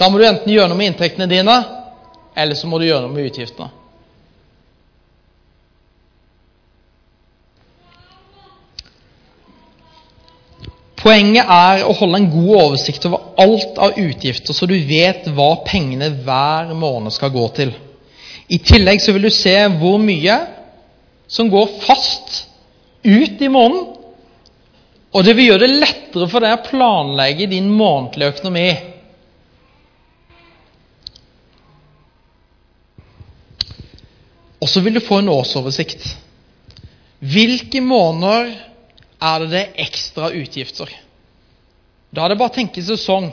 da 0.00 0.08
må 0.08 0.20
du 0.20 0.24
enten 0.24 0.52
gjøre 0.52 0.68
noe 0.70 0.78
med 0.78 0.92
inntektene 0.92 1.28
dine, 1.28 1.56
eller 2.36 2.56
så 2.56 2.68
må 2.68 2.80
du 2.80 2.86
gjøre 2.86 3.04
noe 3.06 3.14
med 3.14 3.28
utgiftene. 3.28 3.72
Poenget 11.00 11.48
er 11.48 11.86
å 11.88 11.94
holde 11.96 12.18
en 12.20 12.28
god 12.28 12.56
oversikt 12.58 13.06
over 13.08 13.30
alt 13.40 13.78
av 13.80 13.96
utgifter, 13.96 14.52
så 14.52 14.68
du 14.68 14.76
vet 14.84 15.24
hva 15.32 15.54
pengene 15.64 16.10
hver 16.26 16.74
måned 16.76 17.14
skal 17.16 17.32
gå 17.32 17.46
til. 17.56 17.72
I 18.52 18.58
tillegg 18.60 19.00
så 19.00 19.14
vil 19.16 19.24
du 19.24 19.32
se 19.32 19.54
hvor 19.80 19.96
mye 20.02 20.36
som 21.30 21.48
går 21.48 21.78
fast 21.86 22.42
ut 23.02 23.42
i 23.42 23.48
måneden. 23.48 23.96
Og 25.10 25.24
det 25.26 25.34
vil 25.34 25.50
gjøre 25.50 25.66
det 25.66 25.80
lettere 25.80 26.28
for 26.30 26.44
deg 26.44 26.54
å 26.54 26.64
planlegge 26.68 27.48
din 27.50 27.66
månedlige 27.74 28.36
økonomi. 28.36 28.68
Og 34.60 34.68
så 34.68 34.82
vil 34.84 34.98
du 34.98 35.02
få 35.02 35.18
en 35.18 35.32
årsoversikt. 35.32 36.04
Hvilke 37.20 37.80
måneder 37.82 38.52
er 39.20 39.42
det 39.42 39.50
det 39.50 39.62
er 39.64 39.84
ekstra 39.86 40.30
utgifter? 40.36 40.92
Da 42.10 42.24
er 42.24 42.32
det 42.32 42.40
bare 42.40 42.52
å 42.52 42.58
tenke 42.60 42.84
sesong. 42.84 43.30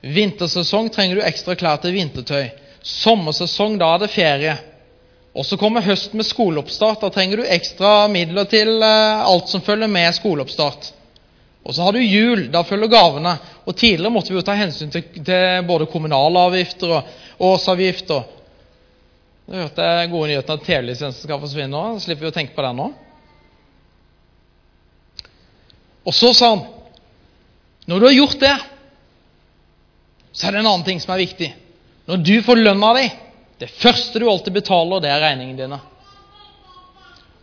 Vintersesong 0.00 0.88
trenger 0.92 1.18
du 1.18 1.26
ekstra 1.26 1.56
klær 1.58 1.80
til 1.82 1.96
vintertøy. 1.96 2.52
Sommersesong, 2.82 3.76
da 3.80 3.94
er 3.94 4.04
det 4.04 4.12
ferie. 4.14 4.54
Og 5.40 5.46
så 5.48 5.56
kommer 5.56 5.80
høsten 5.80 6.20
med 6.20 6.28
skoleoppstart. 6.28 7.00
Da 7.00 7.08
trenger 7.14 7.40
du 7.40 7.46
ekstra 7.48 8.04
midler 8.12 8.44
til 8.50 8.74
eh, 8.84 9.20
alt 9.24 9.48
som 9.48 9.62
følger 9.64 9.88
med 9.88 10.12
skoleoppstart. 10.12 10.90
Og 11.64 11.72
så 11.72 11.86
har 11.86 11.96
du 11.96 12.02
jul. 12.02 12.42
Da 12.52 12.60
følger 12.68 12.92
gavene. 12.92 13.32
Og 13.64 13.76
tidligere 13.76 14.12
måtte 14.12 14.34
vi 14.34 14.36
jo 14.36 14.44
ta 14.44 14.56
hensyn 14.58 14.92
til, 14.92 15.06
til 15.16 15.64
både 15.68 15.88
kommunalavgifter 15.88 16.92
og 16.92 17.46
årsavgifter. 17.52 18.26
Du 19.48 19.56
hørte 19.56 19.86
jeg 19.88 20.10
gode 20.12 20.28
nyheter 20.28 20.58
at 20.58 20.66
TV-lisensen 20.66 21.24
skal 21.24 21.40
forsvinne 21.40 21.80
òg. 21.80 22.02
Slipper 22.04 22.28
vi 22.28 22.32
å 22.34 22.36
tenke 22.36 22.52
på 22.58 22.66
den 22.66 22.76
nå. 22.82 22.90
Og 26.04 26.16
så 26.16 26.34
sa 26.36 26.52
han 26.52 26.66
Når 27.88 27.96
du 27.96 28.06
har 28.06 28.18
gjort 28.18 28.40
det, 28.44 28.54
så 30.36 30.46
er 30.46 30.52
det 30.52 30.60
en 30.60 30.68
annen 30.74 30.84
ting 30.86 31.00
som 31.00 31.16
er 31.16 31.24
viktig. 31.24 31.48
Når 32.06 32.24
du 32.28 32.34
får 32.44 32.60
lønna 32.60 32.92
di 33.00 33.08
det 33.60 33.68
første 33.76 34.18
du 34.18 34.24
alltid 34.30 34.54
betaler, 34.56 35.02
det 35.04 35.10
er 35.12 35.20
regningene 35.20 35.60
dine. 35.60 35.78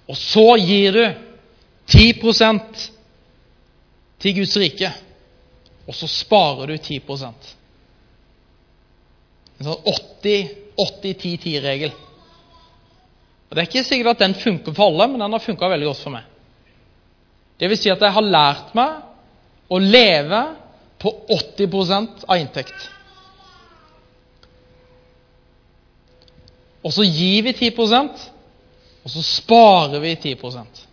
Og 0.10 0.18
så 0.18 0.56
gir 0.58 0.96
du 0.96 1.04
10% 1.94 2.88
til 4.24 4.36
Guds 4.40 4.56
rike, 4.58 4.90
og 5.88 5.96
så 5.96 6.10
sparer 6.10 6.74
du 6.74 6.78
10% 6.78 7.54
En 9.58 9.66
sånn 9.66 9.86
80-10-10-regel. 9.90 11.94
Og 13.48 13.56
Det 13.56 13.62
er 13.62 13.70
ikke 13.70 13.88
sikkert 13.88 14.12
at 14.12 14.26
den 14.26 14.36
funker 14.38 14.76
for 14.76 14.92
alle, 14.92 15.08
men 15.10 15.24
den 15.24 15.34
har 15.34 15.42
funka 15.42 15.70
veldig 15.72 15.88
godt 15.88 16.04
for 16.04 16.14
meg. 16.14 16.28
Det 17.58 17.70
vil 17.72 17.80
si 17.80 17.90
at 17.90 18.04
jeg 18.06 18.14
har 18.14 18.26
lært 18.26 18.76
meg 18.78 19.72
å 19.74 19.80
leve 19.82 20.42
på 21.02 21.10
80% 21.34 22.28
av 22.28 22.38
inntekt. 22.38 22.78
Og 26.88 26.94
så 26.96 27.04
gir 27.04 27.44
vi 27.44 27.56
10% 27.58 28.28
og 29.08 29.12
så 29.12 29.24
sparer 29.24 30.02
vi 30.04 30.16
10% 30.20 30.84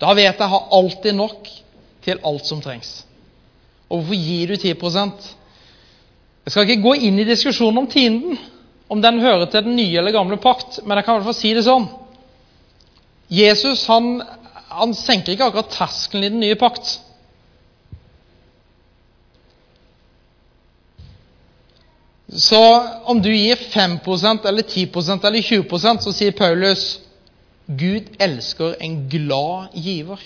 Da 0.00 0.12
vet 0.16 0.30
jeg 0.30 0.40
jeg 0.40 0.52
har 0.52 0.68
alltid 0.72 1.16
nok 1.16 1.48
til 2.06 2.20
alt 2.24 2.46
som 2.46 2.60
trengs. 2.62 3.02
Og 3.90 4.00
hvorfor 4.00 4.16
gir 4.16 4.48
du 4.48 4.54
10% 4.54 5.26
Jeg 6.46 6.52
skal 6.52 6.68
ikke 6.68 6.82
gå 6.82 6.94
inn 7.08 7.18
i 7.18 7.26
diskusjonen 7.26 7.82
om 7.82 7.88
tienden, 7.90 8.38
om 8.88 9.00
den 9.02 9.20
hører 9.20 9.48
til 9.50 9.64
den 9.66 9.76
nye 9.76 9.98
eller 9.98 10.14
gamle 10.14 10.36
pakt, 10.38 10.78
men 10.84 10.96
jeg 10.96 11.04
kan 11.04 11.16
i 11.16 11.18
hvert 11.18 11.26
fall 11.26 11.40
si 11.40 11.50
det 11.56 11.64
sånn. 11.66 11.88
Jesus 13.34 13.82
han, 13.90 14.20
han 14.70 14.94
senker 14.94 15.34
ikke 15.34 15.48
akkurat 15.48 15.72
terskelen 15.74 16.28
i 16.28 16.30
den 16.30 16.44
nye 16.44 16.58
pakt. 16.60 17.00
Så 22.28 22.88
om 23.04 23.22
du 23.22 23.30
gir 23.36 23.56
5% 23.56 24.46
eller 24.48 24.62
10% 24.62 25.26
eller 25.26 25.40
20% 25.40 26.00
så 26.02 26.12
sier 26.12 26.32
Paulus 26.34 26.98
Gud 27.66 28.08
elsker 28.22 28.76
en 28.82 29.08
glad 29.10 29.74
giver. 29.74 30.22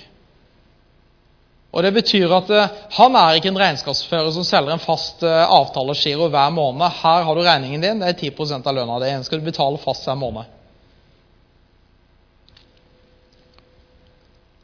Og 1.71 1.83
Det 1.83 1.93
betyr 1.95 2.33
at 2.35 2.49
eh, 2.51 2.79
han 2.99 3.17
er 3.17 3.37
ikke 3.39 3.53
en 3.53 3.61
regnskapsfører 3.61 4.33
som 4.35 4.45
selger 4.45 4.75
en 4.75 4.83
fast 4.83 5.23
eh, 5.23 5.53
avtalegiro 5.55 6.27
hver 6.33 6.51
måned. 6.51 6.83
Her 7.03 7.27
har 7.29 7.37
du 7.37 7.43
regningen 7.47 7.85
din, 7.85 8.01
det 8.03 8.09
er 8.11 8.19
10 8.19 8.59
av 8.59 8.75
lønna 8.75 8.99
di. 8.99 9.13
Den 9.13 9.25
skal 9.25 9.41
du 9.41 9.47
betale 9.47 9.79
fast 9.79 10.09
hver 10.09 10.19
måned. 10.19 10.57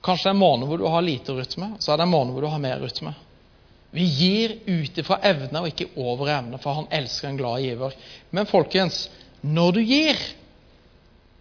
Kanskje 0.02 0.28
det 0.28 0.32
er 0.32 0.36
en 0.36 0.42
måned 0.42 0.68
hvor 0.70 0.82
du 0.82 0.88
har 0.90 1.02
lite 1.02 1.34
med, 1.58 1.78
så 1.80 1.92
er 1.92 2.00
det 2.00 2.06
en 2.06 2.14
måned 2.14 2.34
hvor 2.34 2.46
du 2.46 2.50
har 2.50 2.62
mer 2.62 2.82
med. 2.82 3.25
Vi 3.94 4.04
gir 4.04 4.56
ut 4.66 4.98
ifra 4.98 5.20
evne 5.24 5.62
og 5.62 5.70
ikke 5.70 5.88
over 5.96 6.30
evne, 6.32 6.58
for 6.62 6.80
han 6.80 6.90
elsker 6.94 7.30
en 7.30 7.38
glad 7.38 7.62
giver. 7.64 7.94
Men 8.34 8.48
folkens, 8.50 9.06
når 9.42 9.76
du 9.76 9.80
gir, 9.86 10.20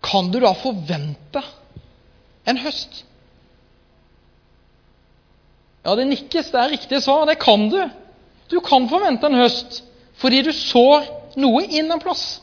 kan 0.05 0.29
du 0.31 0.39
da 0.43 0.53
forvente 0.53 1.41
en 2.45 2.61
høst? 2.61 3.03
Ja, 5.85 5.93
det 5.97 6.07
nikkes. 6.09 6.49
Det 6.53 6.61
er 6.61 6.73
riktig 6.73 7.01
svar. 7.03 7.25
Det 7.29 7.37
kan 7.41 7.67
du. 7.69 7.79
Du 8.49 8.59
kan 8.65 8.89
forvente 8.89 9.27
en 9.29 9.41
høst 9.41 9.83
fordi 10.15 10.45
du 10.45 10.51
sår 10.55 11.09
noe 11.35 11.65
inn 11.67 11.91
en 11.91 11.99
plass. 11.99 12.39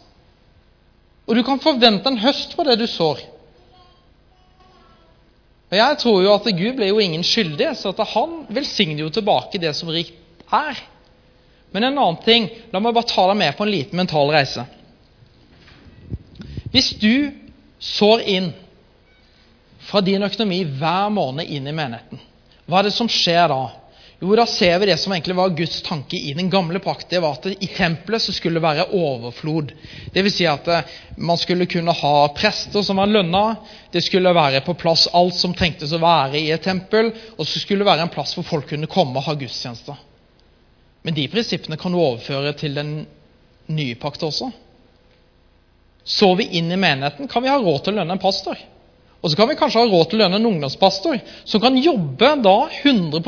Og 1.24 1.38
du 1.38 1.40
kan 1.46 1.62
forvente 1.62 2.10
en 2.10 2.20
høst 2.20 2.52
på 2.52 2.66
det 2.68 2.76
du 2.82 2.84
sår. 2.90 3.22
Og 5.72 5.78
Jeg 5.78 5.98
tror 6.02 6.18
jo 6.20 6.32
at 6.36 6.48
Gud 6.52 6.74
ble 6.76 6.90
jo 6.90 7.00
ingen 7.00 7.22
skyldig, 7.24 7.70
så 7.80 7.94
at 7.94 8.02
han 8.12 8.42
velsigner 8.52 9.06
jo 9.06 9.12
tilbake 9.12 9.60
det 9.60 9.72
som 9.76 9.88
rikt 9.88 10.44
er. 10.52 10.76
Men 11.72 11.88
en 11.88 11.96
annen 11.96 12.18
ting 12.20 12.50
La 12.72 12.80
meg 12.84 12.92
bare 12.92 13.08
ta 13.08 13.24
deg 13.30 13.38
med 13.40 13.56
på 13.56 13.64
en 13.64 13.72
liten 13.72 13.96
mental 13.96 14.28
reise. 14.34 14.66
Hvis 16.72 16.92
du 17.00 17.32
sår 17.80 18.24
inn 18.28 18.50
fra 19.88 20.02
din 20.04 20.22
økonomi 20.24 20.60
hver 20.78 21.08
måned 21.12 21.48
inn 21.48 21.66
i 21.66 21.74
menigheten, 21.74 22.20
hva 22.68 22.80
er 22.80 22.88
det 22.88 22.94
som 22.94 23.08
skjer 23.10 23.48
da? 23.50 23.62
Jo, 24.22 24.36
da 24.36 24.44
ser 24.46 24.78
vi 24.78 24.86
det 24.86 24.96
som 25.02 25.12
egentlig 25.12 25.34
var 25.34 25.48
Guds 25.48 25.80
tanke 25.82 26.16
i 26.16 26.30
den 26.32 26.50
gamle 26.50 26.78
pakt. 26.78 27.08
Det 27.10 27.18
var 27.18 27.40
at 27.40 27.46
i 27.58 27.66
tempelet 27.66 28.22
så 28.22 28.32
skulle 28.32 28.60
det 28.60 28.62
være 28.62 28.84
overflod. 28.94 29.72
Vil 30.14 30.30
si 30.30 30.46
at 30.46 30.68
eh, 30.70 30.92
man 31.18 31.40
skulle 31.42 31.66
kunne 31.66 31.90
ha 31.90 32.12
prester 32.36 32.86
som 32.86 33.02
var 33.02 33.10
lønna. 33.10 33.56
Det 33.90 34.04
skulle 34.06 34.30
være 34.30 34.62
på 34.62 34.76
plass 34.78 35.08
alt 35.10 35.34
som 35.34 35.58
trengtes 35.58 35.90
å 35.90 35.98
være 35.98 36.38
i 36.38 36.54
et 36.54 36.62
tempel. 36.62 37.10
Og 37.34 37.50
så 37.50 37.58
skulle 37.58 37.82
det 37.82 37.90
være 37.90 38.06
en 38.06 38.14
plass 38.14 38.36
hvor 38.38 38.46
folk 38.46 38.70
kunne 38.70 38.86
komme 38.86 39.18
og 39.18 39.26
ha 39.26 39.34
gudstjenester. 39.42 39.98
Men 41.02 41.18
de 41.18 41.26
prinsippene 41.26 41.82
kan 41.82 41.90
du 41.90 41.98
overføre 41.98 42.54
til 42.62 42.78
den 42.78 42.96
nye 43.74 43.98
pakt 43.98 44.22
også. 44.22 44.52
Så 46.06 46.34
vi 46.38 46.52
inn 46.62 46.70
i 46.70 46.78
menigheten, 46.78 47.26
kan 47.26 47.42
vi 47.42 47.50
ha 47.50 47.58
råd 47.58 47.82
til 47.82 47.96
å 47.96 48.04
lønne 48.04 48.14
en 48.14 48.22
pastor. 48.22 48.54
Og 49.18 49.30
så 49.30 49.38
kan 49.38 49.50
vi 49.50 49.58
kanskje 49.58 49.82
ha 49.82 49.90
råd 49.90 50.10
til 50.10 50.20
å 50.20 50.28
lønne 50.28 50.38
en 50.38 50.52
ungdomspastor 50.54 51.18
som 51.42 51.62
kan 51.62 51.74
jobbe 51.74 52.36
da 52.42 52.60
100 52.84 53.18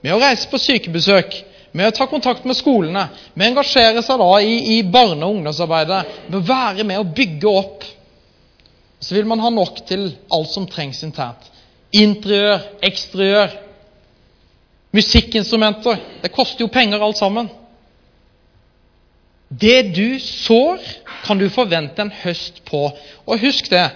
med 0.00 0.14
å 0.14 0.20
reise 0.20 0.48
på 0.50 0.60
sykebesøk, 0.60 1.36
med 1.76 1.90
å 1.90 1.94
ta 1.94 2.06
kontakt 2.10 2.46
med 2.48 2.58
skolene, 2.58 3.06
med 3.34 3.46
å 3.46 3.50
engasjere 3.52 4.02
seg 4.02 4.18
da 4.20 4.30
i, 4.42 4.56
i 4.76 4.82
barne- 4.82 5.26
og 5.26 5.38
ungdomsarbeidet, 5.38 6.00
med 6.28 6.38
å 6.40 6.46
være 6.48 6.86
med 6.88 7.00
å 7.00 7.08
bygge 7.16 7.52
opp. 7.60 7.86
Så 9.00 9.14
vil 9.16 9.28
man 9.28 9.40
ha 9.40 9.50
nok 9.54 9.84
til 9.88 10.10
alt 10.32 10.50
som 10.52 10.66
trengs 10.68 11.02
internt. 11.06 11.46
Interiør, 11.96 12.66
eksteriør, 12.84 13.54
musikkinstrumenter. 14.92 16.02
Det 16.22 16.32
koster 16.34 16.66
jo 16.66 16.72
penger 16.72 17.02
alt 17.02 17.18
sammen. 17.18 17.48
Det 19.50 19.94
du 19.94 20.18
sår, 20.22 20.82
kan 21.24 21.38
du 21.38 21.48
forvente 21.50 22.02
en 22.02 22.12
høst 22.22 22.62
på. 22.68 22.86
Og 23.26 23.42
husk 23.42 23.70
det 23.70 23.88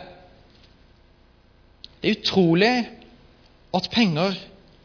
Det 2.02 2.10
er 2.10 2.18
utrolig 2.18 2.72
at 3.72 3.86
penger 3.90 4.34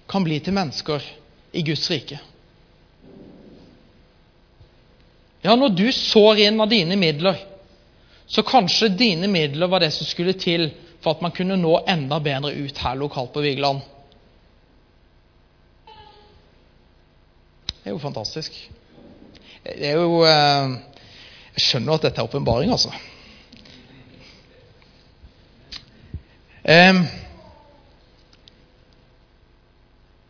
kan 0.10 0.26
bli 0.26 0.40
til 0.42 0.56
mennesker 0.58 1.06
i 1.52 1.62
Guds 1.66 1.86
rike. 1.92 2.20
Ja, 5.42 5.56
når 5.56 5.70
du 5.78 5.88
sår 5.96 6.42
inn 6.44 6.60
av 6.60 6.70
dine 6.72 6.98
midler, 7.00 7.38
så 8.28 8.44
kanskje 8.46 8.92
dine 8.94 9.30
midler 9.32 9.70
var 9.72 9.80
det 9.82 9.92
som 9.96 10.08
skulle 10.08 10.36
til 10.38 10.70
for 11.00 11.16
at 11.16 11.22
man 11.24 11.32
kunne 11.32 11.56
nå 11.58 11.78
enda 11.88 12.20
bedre 12.20 12.52
ut 12.52 12.82
her 12.84 12.98
lokalt 13.00 13.32
på 13.34 13.44
Vigeland. 13.46 13.80
Det 17.80 17.88
er 17.88 17.96
jo 17.96 18.02
fantastisk. 18.04 18.58
Det 19.64 19.88
er 19.88 19.96
jo 19.98 20.20
eh, 20.28 20.76
Jeg 21.56 21.64
skjønner 21.64 21.96
at 21.96 22.06
dette 22.08 22.22
er 22.22 22.28
åpenbaring, 22.28 22.72
altså. 22.72 22.92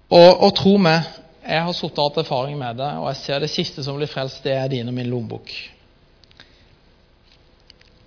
Og, 0.09 0.29
og 0.41 0.53
tro 0.57 0.73
meg, 0.81 1.05
jeg 1.45 1.65
har 1.65 1.75
sittet 1.77 1.99
og 2.01 2.09
hatt 2.09 2.23
erfaring 2.23 2.57
med 2.57 2.79
det, 2.81 2.89
og 2.97 3.11
jeg 3.11 3.19
ser 3.21 3.43
det 3.43 3.51
siste 3.53 3.85
som 3.85 3.97
blir 3.97 4.09
frelst, 4.09 4.41
det 4.45 4.55
er 4.57 4.71
din 4.71 4.89
og 4.89 4.95
min 4.97 5.09
lommebok. 5.09 5.53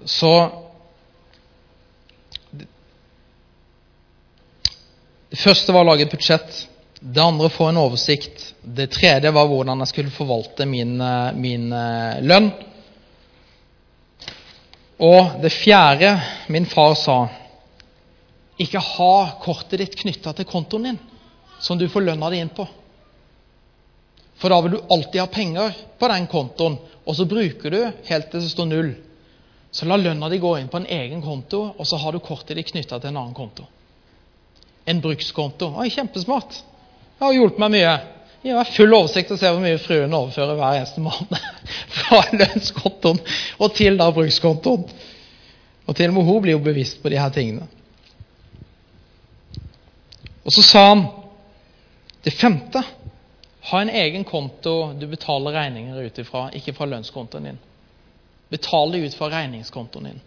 Så 0.04 0.34
Det 5.32 5.40
første 5.40 5.72
var 5.72 5.86
å 5.86 5.88
lage 5.88 6.04
et 6.04 6.12
budsjett. 6.12 6.56
Det 7.00 7.22
andre 7.22 7.48
få 7.48 7.70
en 7.70 7.78
oversikt. 7.80 8.50
Det 8.60 8.90
tredje 8.92 9.30
var 9.32 9.46
hvordan 9.48 9.80
jeg 9.80 9.88
skulle 9.88 10.12
forvalte 10.12 10.66
min, 10.68 10.90
eh, 11.00 11.30
min 11.32 11.72
eh, 11.72 12.18
lønn. 12.20 12.50
Og 15.00 15.40
det 15.40 15.54
fjerde 15.56 16.10
min 16.52 16.68
far 16.68 16.92
sa 17.00 17.16
ikke 18.60 18.84
ha 18.90 19.14
kortet 19.40 19.80
ditt 19.80 19.96
knytta 20.02 20.36
til 20.36 20.50
kontoen 20.52 20.90
din 20.90 21.00
som 21.62 21.78
du 21.78 21.88
får 21.88 22.00
lønna 22.00 22.30
di 22.30 22.40
inn 22.42 22.50
på. 22.50 22.66
For 24.42 24.50
da 24.50 24.60
vil 24.60 24.74
du 24.74 24.80
alltid 24.90 25.20
ha 25.20 25.26
penger 25.30 25.76
på 25.98 26.08
den 26.10 26.26
kontoen, 26.26 26.76
og 27.04 27.16
så 27.16 27.26
bruker 27.30 27.70
du 27.70 27.80
helt 28.08 28.30
til 28.30 28.42
det 28.42 28.50
står 28.50 28.66
null. 28.66 28.90
Så 29.70 29.86
la 29.86 29.96
lønna 29.96 30.28
di 30.28 30.40
gå 30.42 30.56
inn 30.58 30.68
på 30.68 30.80
en 30.80 30.88
egen 30.90 31.22
konto, 31.22 31.62
og 31.78 31.86
så 31.86 32.00
har 32.02 32.12
du 32.12 32.18
kortet 32.20 32.58
ditt 32.58 32.72
knytta 32.72 32.98
til 32.98 33.12
en 33.12 33.20
annen 33.22 33.36
konto. 33.38 33.68
En 34.84 35.00
brukskonto. 35.00 35.70
Oi, 35.78 35.86
kjempesmart. 35.94 36.58
Det 36.58 37.24
har 37.28 37.38
hjulpet 37.38 37.62
meg 37.62 37.72
mye. 37.76 37.94
Jeg 38.42 38.58
har 38.58 38.74
full 38.74 38.98
oversikt 38.98 39.30
og 39.30 39.38
ser 39.38 39.54
hvor 39.54 39.62
mye 39.62 39.78
fruen 39.78 40.18
overfører 40.18 40.58
hver 40.58 40.80
eneste 40.80 41.04
måned 41.04 41.38
fra 42.00 42.24
lønnskontoen 42.34 43.22
og 43.62 43.78
til 43.78 44.02
da 44.02 44.10
brukskontoen. 44.10 44.90
Og 45.86 45.96
til 45.98 46.10
og 46.10 46.18
med 46.18 46.26
hun 46.26 46.42
blir 46.42 46.58
jo 46.58 46.66
bevisst 46.66 46.98
på 47.02 47.14
de 47.14 47.22
her 47.22 47.30
tingene. 47.30 47.70
Og 50.42 50.50
så 50.58 50.66
sa 50.66 50.86
han 50.90 51.06
det 52.22 52.30
femte 52.30 52.82
ha 53.62 53.80
en 53.82 53.90
egen 53.90 54.24
konto 54.24 54.92
du 54.92 55.06
betaler 55.06 55.52
regninger 55.52 56.02
ut 56.02 56.18
ifra, 56.18 56.48
ikke 56.50 56.74
fra 56.74 56.86
lønnskontoen 56.90 57.44
din. 57.46 57.58
Betal 58.50 58.92
det 58.92 58.98
ut 58.98 59.14
fra 59.14 59.30
regningskontoen 59.30 60.08
din. 60.10 60.20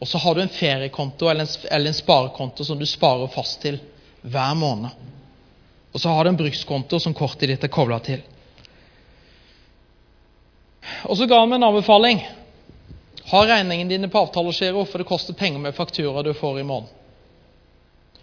Og 0.00 0.08
så 0.08 0.18
har 0.18 0.34
du 0.34 0.40
en 0.40 0.48
feriekonto 0.48 1.28
eller 1.28 1.44
en, 1.44 1.54
eller 1.70 1.92
en 1.92 1.94
sparekonto 1.94 2.64
som 2.64 2.78
du 2.78 2.86
sparer 2.88 3.28
fast 3.28 3.60
til 3.60 3.76
hver 4.22 4.54
måned. 4.56 4.90
Og 5.92 6.00
så 6.00 6.08
har 6.08 6.24
du 6.24 6.30
en 6.30 6.40
brukskonto 6.40 7.00
som 7.00 7.14
kortet 7.14 7.50
ditt 7.50 7.64
er 7.64 7.72
kobla 7.72 7.98
til. 8.00 8.22
Og 11.04 11.16
så 11.18 11.28
ga 11.28 11.42
han 11.42 11.50
meg 11.50 11.60
en 11.60 11.68
anbefaling. 11.68 12.22
Ha 13.30 13.42
regningene 13.44 13.92
dine 13.92 14.08
på 14.08 14.24
avtalegiro, 14.24 14.86
for 14.88 15.02
det 15.02 15.08
koster 15.08 15.36
penger 15.36 15.60
med 15.60 15.76
fakturaer 15.76 16.24
du 16.24 16.32
får 16.34 16.62
i 16.62 16.64
måneden. 16.64 16.99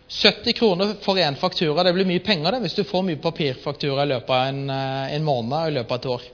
70 0.08 0.53
kroner 0.53 0.95
for 1.01 1.18
én 1.20 1.36
faktura. 1.36 1.84
Det 1.84 1.93
blir 1.93 2.08
mye 2.08 2.24
penger 2.24 2.51
det, 2.51 2.64
hvis 2.64 2.78
du 2.78 2.84
får 2.88 3.03
mye 3.03 3.20
papirfaktura 3.22 4.05
i 4.05 4.12
løpet 4.14 4.30
av 4.32 4.47
en, 4.47 4.70
eh, 4.70 5.16
en 5.16 5.24
måned 5.24 5.58
og 5.58 5.68
i 5.68 5.76
løpet 5.76 5.91
av 5.91 5.99
et 5.99 6.12
år. 6.16 6.28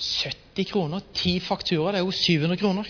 70 0.00 0.64
kroner, 0.64 1.00
ti 1.12 1.40
fakturaer, 1.40 1.92
det 1.92 2.00
er 2.00 2.04
jo 2.04 2.12
700 2.12 2.56
kroner. 2.60 2.88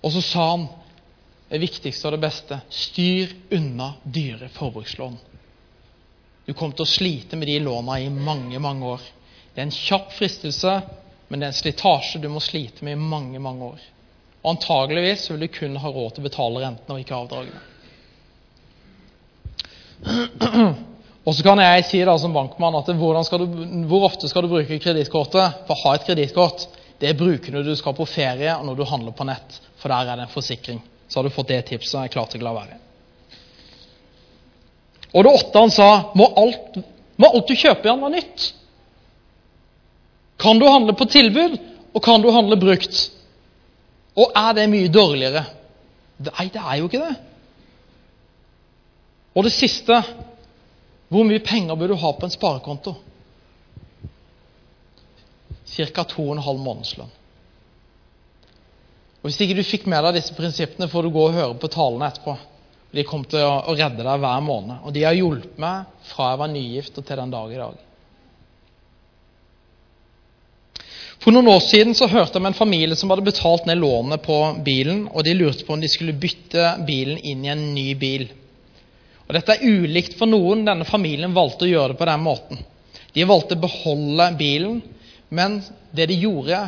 Og 0.00 0.12
så 0.12 0.22
sa 0.24 0.50
han 0.50 0.68
det 1.50 1.60
viktigste 1.60 2.08
og 2.08 2.14
det 2.16 2.24
beste 2.24 2.60
styr 2.72 3.32
unna 3.56 3.94
dyre 4.04 4.48
forbrukslån. 4.54 5.18
Du 6.46 6.54
kommer 6.54 6.76
til 6.76 6.86
å 6.86 6.94
slite 6.94 7.36
med 7.36 7.48
de 7.48 7.58
låna 7.60 8.00
i 8.00 8.08
mange, 8.08 8.58
mange 8.58 8.86
år. 8.96 9.00
Det 9.54 9.60
er 9.60 9.68
en 9.68 9.74
kjapp 9.74 10.12
fristelse, 10.16 10.80
men 11.28 11.40
det 11.40 11.46
er 11.46 11.52
en 11.52 11.60
slitasje 11.60 12.20
du 12.22 12.28
må 12.32 12.40
slite 12.40 12.84
med 12.84 12.96
i 12.96 13.02
mange, 13.02 13.38
mange 13.38 13.74
år. 13.74 13.82
Og 14.40 14.54
antageligvis 14.54 15.26
vil 15.30 15.42
du 15.44 15.48
kun 15.52 15.76
ha 15.80 15.90
råd 15.92 16.14
til 16.14 16.22
å 16.22 16.28
betale 16.28 16.62
rentene 16.64 16.96
og 16.96 17.02
ikke 17.02 17.18
avdragene. 17.18 17.60
Og 21.28 21.34
så 21.36 21.44
kan 21.44 21.60
jeg 21.60 21.84
si 21.84 21.98
da 22.06 22.14
som 22.18 22.32
bankmann 22.32 22.78
at 22.78 22.88
du, 22.88 22.94
hvor 22.96 24.06
ofte 24.06 24.28
skal 24.30 24.46
du 24.46 24.52
bruke 24.52 24.78
kredittkortet? 24.80 25.66
For 25.68 25.76
å 25.76 25.82
ha 25.82 25.90
et 25.94 26.06
kredittkort, 26.08 26.64
det 27.00 27.12
bruker 27.18 27.52
du 27.52 27.58
når 27.58 27.68
du 27.68 27.74
skal 27.76 27.94
på 27.96 28.08
ferie 28.08 28.54
og 28.56 28.64
når 28.66 28.78
du 28.78 28.86
handler 28.88 29.12
på 29.16 29.26
nett. 29.28 29.58
For 29.80 29.92
der 29.92 30.08
er 30.08 30.16
det 30.16 30.24
en 30.24 30.32
forsikring. 30.32 30.80
Så 31.08 31.18
har 31.18 31.28
du 31.28 31.34
fått 31.34 31.52
det 31.52 31.60
tipset. 31.68 31.98
Jeg 31.98 32.08
er 32.08 32.14
klar 32.14 32.30
til 32.32 32.40
å 32.40 32.48
la 32.48 32.54
være. 32.56 32.80
Og 35.10 35.26
det 35.26 35.36
åtte 35.36 35.62
han 35.64 35.72
sa, 35.74 35.90
må 36.16 36.28
alt, 36.38 36.80
må 37.20 37.30
alt 37.34 37.48
du 37.50 37.56
kjøper 37.58 37.88
igjen 37.88 38.04
være 38.04 38.16
nytt. 38.16 38.50
Kan 40.40 40.60
du 40.60 40.68
handle 40.70 40.94
på 40.96 41.08
tilbud, 41.10 41.58
og 41.92 42.04
kan 42.04 42.22
du 42.22 42.30
handle 42.32 42.56
brukt? 42.60 43.00
Og 44.18 44.32
er 44.36 44.56
det 44.56 44.70
mye 44.70 44.90
dårligere? 44.92 45.44
Nei, 46.26 46.48
det 46.52 46.60
er 46.60 46.80
jo 46.80 46.88
ikke 46.88 47.02
det. 47.04 47.14
Og 49.36 49.46
det 49.46 49.54
siste 49.54 50.00
hvor 51.10 51.26
mye 51.26 51.42
penger 51.42 51.78
bør 51.78 51.92
du 51.92 51.98
ha 51.98 52.10
på 52.14 52.26
en 52.26 52.34
sparekonto? 52.34 52.94
Ca. 55.70 56.04
2,5 56.04 56.60
månedslønn. 56.60 57.16
Og 59.20 59.28
Hvis 59.28 59.40
ikke 59.44 59.58
du 59.58 59.66
fikk 59.66 59.86
med 59.90 60.02
deg 60.06 60.16
disse 60.16 60.34
prinsippene, 60.34 60.88
får 60.88 61.06
du 61.06 61.12
gå 61.14 61.26
og 61.28 61.36
høre 61.36 61.58
på 61.60 61.70
talene 61.72 62.08
etterpå. 62.08 62.36
De 62.90 63.04
kom 63.06 63.22
til 63.28 63.42
å 63.44 63.74
redde 63.76 64.02
deg 64.02 64.22
hver 64.22 64.42
måned. 64.42 64.80
Og 64.82 64.94
de 64.94 65.04
har 65.06 65.18
hjulpet 65.18 65.58
meg 65.62 65.90
fra 66.10 66.32
jeg 66.32 66.40
var 66.40 66.50
nygift 66.50 66.98
og 66.98 67.06
til 67.06 67.20
den 67.20 67.34
dag 67.34 67.52
i 67.52 67.60
dag. 67.60 67.82
For 71.20 71.34
noen 71.36 71.50
år 71.52 71.60
siden 71.60 71.92
så 71.92 72.06
hørte 72.08 72.38
jeg 72.38 72.40
om 72.40 72.46
en 72.48 72.56
familie 72.56 72.96
som 72.96 73.10
hadde 73.12 73.26
betalt 73.26 73.66
ned 73.68 73.76
lånet 73.82 74.22
på 74.24 74.36
bilen, 74.64 75.02
og 75.12 75.26
de 75.26 75.34
lurte 75.36 75.66
på 75.68 75.74
om 75.74 75.82
de 75.82 75.90
skulle 75.92 76.14
bytte 76.16 76.62
bilen 76.88 77.18
inn 77.20 77.42
i 77.44 77.50
en 77.52 77.64
ny 77.74 77.90
bil. 78.00 78.24
Og 79.26 79.36
Dette 79.36 79.58
er 79.58 79.66
ulikt 79.68 80.16
for 80.16 80.30
noen. 80.32 80.64
Denne 80.64 80.86
familien 80.88 81.36
valgte 81.36 81.66
å 81.66 81.70
gjøre 81.70 81.92
det 81.92 82.00
på 82.00 82.08
den 82.08 82.24
måten. 82.24 82.62
De 83.12 83.26
valgte 83.28 83.58
å 83.58 83.60
beholde 83.66 84.30
bilen, 84.40 84.80
men 85.28 85.60
det 85.92 86.08
de 86.08 86.16
gjorde, 86.22 86.62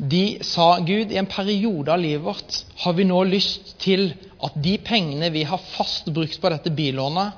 de 0.00 0.22
sa 0.46 0.70
Gud, 0.86 1.10
i 1.10 1.18
en 1.20 1.28
periode 1.28 1.90
av 1.92 2.00
livet 2.00 2.22
vårt 2.24 2.62
har 2.84 2.94
vi 2.96 3.04
nå 3.10 3.18
lyst 3.26 3.74
til 3.82 4.12
at 4.40 4.54
de 4.62 4.78
pengene 4.86 5.32
vi 5.34 5.42
har 5.50 5.60
fast 5.74 6.06
brukt 6.14 6.38
på 6.40 6.52
dette 6.54 6.70
billånet, 6.72 7.34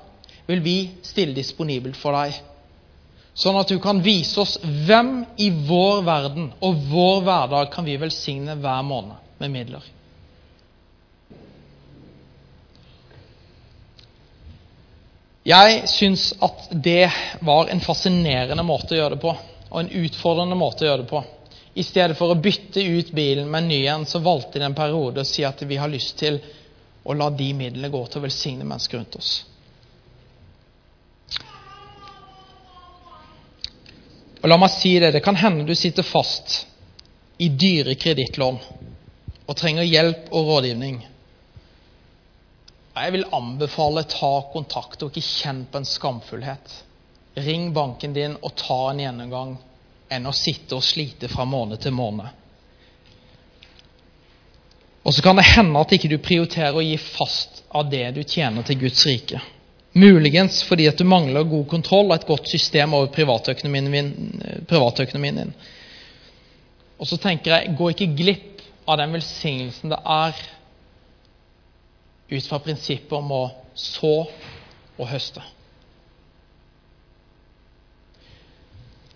vil 0.47 0.61
vi 0.63 0.77
stille 1.07 1.35
disponibelt 1.35 1.97
for 1.99 2.13
deg. 2.19 2.37
Sånn 3.35 3.57
at 3.57 3.71
du 3.73 3.79
kan 3.81 4.03
vise 4.05 4.41
oss 4.43 4.59
hvem 4.63 5.23
i 5.41 5.49
vår 5.69 6.03
verden 6.05 6.51
og 6.61 6.85
vår 6.91 7.23
hverdag 7.25 7.71
kan 7.73 7.87
vi 7.89 7.97
velsigne 8.01 8.59
hver 8.61 8.83
måned 8.85 9.41
med 9.41 9.55
midler. 9.55 9.87
Jeg 15.43 15.89
syns 15.91 16.29
at 16.39 16.69
det 16.71 17.09
var 17.43 17.73
en 17.73 17.81
fascinerende 17.83 18.63
måte 18.63 18.95
å 18.95 19.01
gjøre 19.01 19.17
det 19.17 19.23
på, 19.25 19.33
og 19.73 19.79
en 19.81 19.91
utfordrende 20.05 20.59
måte 20.59 20.85
å 20.85 20.91
gjøre 20.91 21.03
det 21.03 21.11
på. 21.11 21.23
I 21.75 21.83
stedet 21.83 22.19
for 22.19 22.31
å 22.31 22.39
bytte 22.39 22.85
ut 22.85 23.11
bilen 23.17 23.49
med 23.51 23.65
en 23.65 23.71
ny 23.73 23.81
en, 23.91 24.05
så 24.07 24.21
valgte 24.23 24.61
de 24.61 24.69
en 24.69 24.77
periode 24.77 25.25
å 25.25 25.27
si 25.27 25.43
at 25.49 25.65
vi 25.67 25.81
har 25.81 25.91
lyst 25.91 26.19
til 26.21 26.37
å 27.03 27.17
la 27.17 27.31
de 27.35 27.49
midlene 27.57 27.91
gå 27.91 28.05
til 28.07 28.21
å 28.21 28.27
velsigne 28.27 28.69
mennesker 28.69 29.01
rundt 29.01 29.17
oss. 29.19 29.33
Og 34.43 34.51
la 34.51 34.59
meg 34.59 34.73
si 34.75 34.97
det, 34.99 35.13
det 35.15 35.23
kan 35.23 35.39
hende 35.39 35.67
du 35.67 35.75
sitter 35.79 36.03
fast 36.03 36.65
i 37.39 37.49
dyre 37.49 37.95
kredittlån 37.95 38.59
og 39.47 39.57
trenger 39.59 39.87
hjelp 39.87 40.31
og 40.35 40.49
rådgivning. 40.51 40.99
Jeg 42.93 43.13
vil 43.15 43.29
anbefale 43.33 44.03
ta 44.11 44.33
kontakt 44.53 45.03
og 45.03 45.13
ikke 45.13 45.25
kjenn 45.25 45.63
på 45.71 45.81
en 45.81 45.89
skamfullhet. 45.89 46.75
Ring 47.41 47.71
banken 47.73 48.13
din 48.13 48.35
og 48.43 48.55
ta 48.59 48.81
en 48.91 49.01
gjennomgang 49.01 49.55
enn 50.13 50.29
å 50.29 50.35
sitte 50.37 50.77
og 50.77 50.85
slite 50.85 51.31
fra 51.33 51.47
måned 51.49 51.81
til 51.81 51.95
måned. 51.97 52.29
Og 55.03 55.15
så 55.15 55.23
kan 55.25 55.39
det 55.39 55.49
hende 55.55 55.81
at 55.81 55.95
ikke 55.95 56.11
du 56.13 56.19
prioriterer 56.23 56.77
å 56.79 56.85
gi 56.85 56.99
fast 57.01 57.63
av 57.75 57.89
det 57.91 58.05
du 58.15 58.23
tjener 58.23 58.67
til 58.67 58.79
Guds 58.85 59.07
rike. 59.09 59.41
Muligens 59.93 60.63
fordi 60.65 60.87
at 60.89 60.99
du 60.99 61.05
mangler 61.05 61.45
god 61.45 61.67
kontroll 61.69 62.09
og 62.09 62.17
et 62.17 62.27
godt 62.27 62.49
system 62.49 62.95
over 62.97 63.13
privatøkonomien 63.13 63.93
din. 63.93 64.13
Privatøkonomien 64.69 65.43
din. 65.43 65.55
Og 66.99 67.07
så 67.07 67.19
tenker 67.21 67.53
jeg, 67.55 67.75
gå 67.79 67.91
ikke 67.93 68.15
glipp 68.17 68.63
av 68.89 68.99
den 69.01 69.13
velsignelsen 69.13 69.93
det 69.93 69.99
er 69.99 70.39
ut 72.33 72.47
fra 72.49 72.61
prinsippet 72.63 73.13
om 73.19 73.35
å 73.35 73.43
så 73.77 74.15
og 74.97 75.09
høste. 75.09 75.43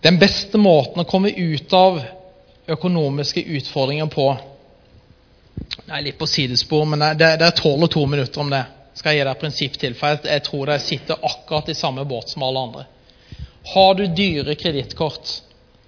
Den 0.05 0.21
beste 0.21 0.59
måten 0.61 1.01
å 1.03 1.09
komme 1.09 1.33
ut 1.33 1.73
av 1.75 2.03
økonomiske 2.69 3.43
utfordringer 3.57 4.11
på 4.13 4.29
Jeg 5.87 5.95
er 5.97 6.03
litt 6.05 6.19
på 6.19 6.27
sidespor, 6.29 6.85
men 6.85 7.01
det, 7.17 7.31
det 7.41 7.47
er 7.47 7.55
tolv 7.57 7.87
og 7.87 7.91
to 7.91 8.03
minutter 8.11 8.43
om 8.43 8.51
det. 8.53 8.65
Skal 8.97 9.13
jeg 9.13 9.21
gi 9.21 9.27
deg 9.27 9.35
et 9.35 9.43
prinsipp 9.43 9.79
til, 9.81 9.97
for 9.97 10.15
jeg, 10.15 10.23
jeg 10.31 10.45
tror 10.47 10.71
de 10.73 10.79
sitter 10.81 11.27
akkurat 11.29 11.69
i 11.69 11.77
samme 11.77 12.05
båt 12.09 12.33
som 12.33 12.45
alle 12.47 12.63
andre. 12.69 12.87
Har 13.75 13.95
du 13.99 14.07
dyre 14.07 14.55
kredittkort, 14.57 15.33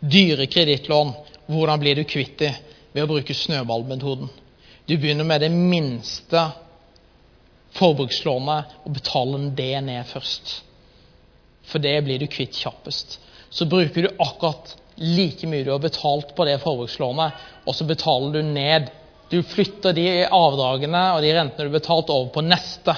dyre 0.00 0.46
kredittlån, 0.50 1.14
hvordan 1.48 1.80
blir 1.80 1.96
du 1.96 2.04
kvitt 2.04 2.38
dem? 2.42 2.64
Ved 2.92 3.04
å 3.04 3.10
bruke 3.10 3.34
snøballmetoden. 3.36 4.30
Du 4.88 4.94
begynner 4.96 5.26
med 5.28 5.42
det 5.44 5.50
minste 5.52 6.40
forbrukslånet 7.76 8.78
og 8.84 8.94
betaler 8.96 9.50
det 9.56 9.74
ned 9.84 10.08
først. 10.08 10.54
For 11.68 11.84
det 11.84 11.98
blir 12.06 12.20
du 12.20 12.26
kvitt 12.32 12.56
kjappest. 12.56 13.18
Så 13.50 13.68
bruker 13.68 14.08
du 14.08 14.22
akkurat 14.24 14.72
like 14.98 15.46
mye 15.46 15.64
du 15.64 15.70
har 15.70 15.82
betalt 15.82 16.34
på 16.36 16.46
det 16.48 16.58
forbrukslånet, 16.64 17.44
og 17.64 17.76
så 17.76 17.86
betaler 17.86 18.38
du 18.38 18.42
ned. 18.42 18.88
Du 19.28 19.42
flytter 19.44 19.92
de 19.92 20.08
avdragene 20.24 21.04
og 21.14 21.22
de 21.24 21.32
rentene 21.36 21.68
du 21.68 21.74
betalte, 21.74 22.14
over 22.14 22.30
på 22.32 22.44
neste. 22.46 22.94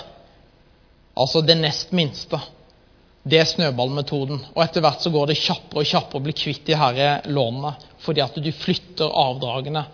Altså 1.19 1.43
det 1.43 1.59
nest 1.59 1.93
minste. 1.97 2.39
Det 3.23 3.41
er 3.41 3.49
snøballmetoden. 3.51 4.45
Og 4.55 4.63
etter 4.65 4.85
hvert 4.85 5.03
så 5.03 5.13
går 5.13 5.31
det 5.31 5.41
kjappere 5.41 5.83
og 5.83 5.91
kjappere 5.91 6.21
å 6.21 6.27
bli 6.29 6.37
kvitt 6.37 6.63
de 6.69 6.79
her 6.79 7.27
lånene, 7.29 7.75
fordi 8.05 8.23
at 8.25 8.39
du 8.39 8.53
flytter 8.55 9.11
avdragene 9.11 9.85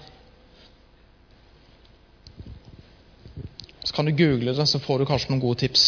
Så 3.87 3.95
kan 3.95 4.05
du 4.05 4.11
google 4.11 4.51
det, 4.51 4.67
så 4.67 4.81
får 4.83 4.99
du 4.99 5.07
kanskje 5.07 5.31
noen 5.31 5.41
gode 5.45 5.61
tips. 5.61 5.83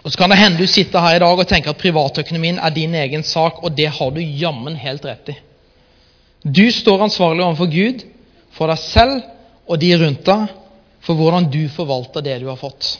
Og 0.00 0.12
Så 0.12 0.16
kan 0.16 0.30
det 0.32 0.38
hende 0.40 0.62
du 0.62 0.66
sitter 0.66 1.02
her 1.04 1.18
i 1.18 1.20
dag 1.20 1.38
og 1.38 1.48
tenker 1.48 1.74
at 1.74 1.80
privatøkonomien 1.80 2.56
er 2.56 2.72
din 2.72 2.94
egen 2.96 3.24
sak, 3.26 3.58
og 3.60 3.74
det 3.76 3.90
har 3.98 4.14
du 4.14 4.22
jammen 4.22 4.78
helt 4.80 5.04
rett 5.04 5.28
i. 5.28 5.36
Du 6.40 6.64
står 6.72 7.04
ansvarlig 7.04 7.44
overfor 7.44 7.68
Gud, 7.68 8.06
for 8.56 8.72
deg 8.72 8.80
selv 8.80 9.20
og 9.66 9.80
de 9.82 9.90
rundt 10.00 10.24
deg, 10.26 10.54
for 11.04 11.18
hvordan 11.18 11.50
du 11.52 11.68
forvalter 11.70 12.24
det 12.24 12.38
du 12.42 12.48
har 12.50 12.58
fått. 12.58 12.96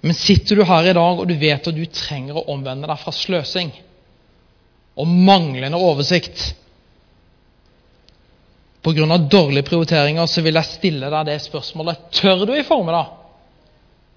Men 0.00 0.14
sitter 0.14 0.56
du 0.56 0.64
her 0.66 0.86
i 0.86 0.94
dag 0.94 1.20
og 1.20 1.26
du 1.28 1.34
vet 1.38 1.68
at 1.68 1.74
du 1.74 1.84
trenger 1.90 2.38
å 2.38 2.46
omvende 2.54 2.88
deg 2.88 2.98
fra 3.02 3.12
sløsing 3.14 3.72
og 4.98 5.06
manglende 5.06 5.78
oversikt, 5.78 6.54
pga. 8.82 9.18
dårlige 9.18 9.66
prioriteringer, 9.66 10.26
så 10.26 10.42
vil 10.42 10.54
jeg 10.58 10.64
stille 10.72 11.10
deg 11.12 11.26
det 11.28 11.38
spørsmålet. 11.44 12.08
Tør 12.14 12.46
du 12.46 12.54
i 12.54 12.64
formiddag 12.66 13.06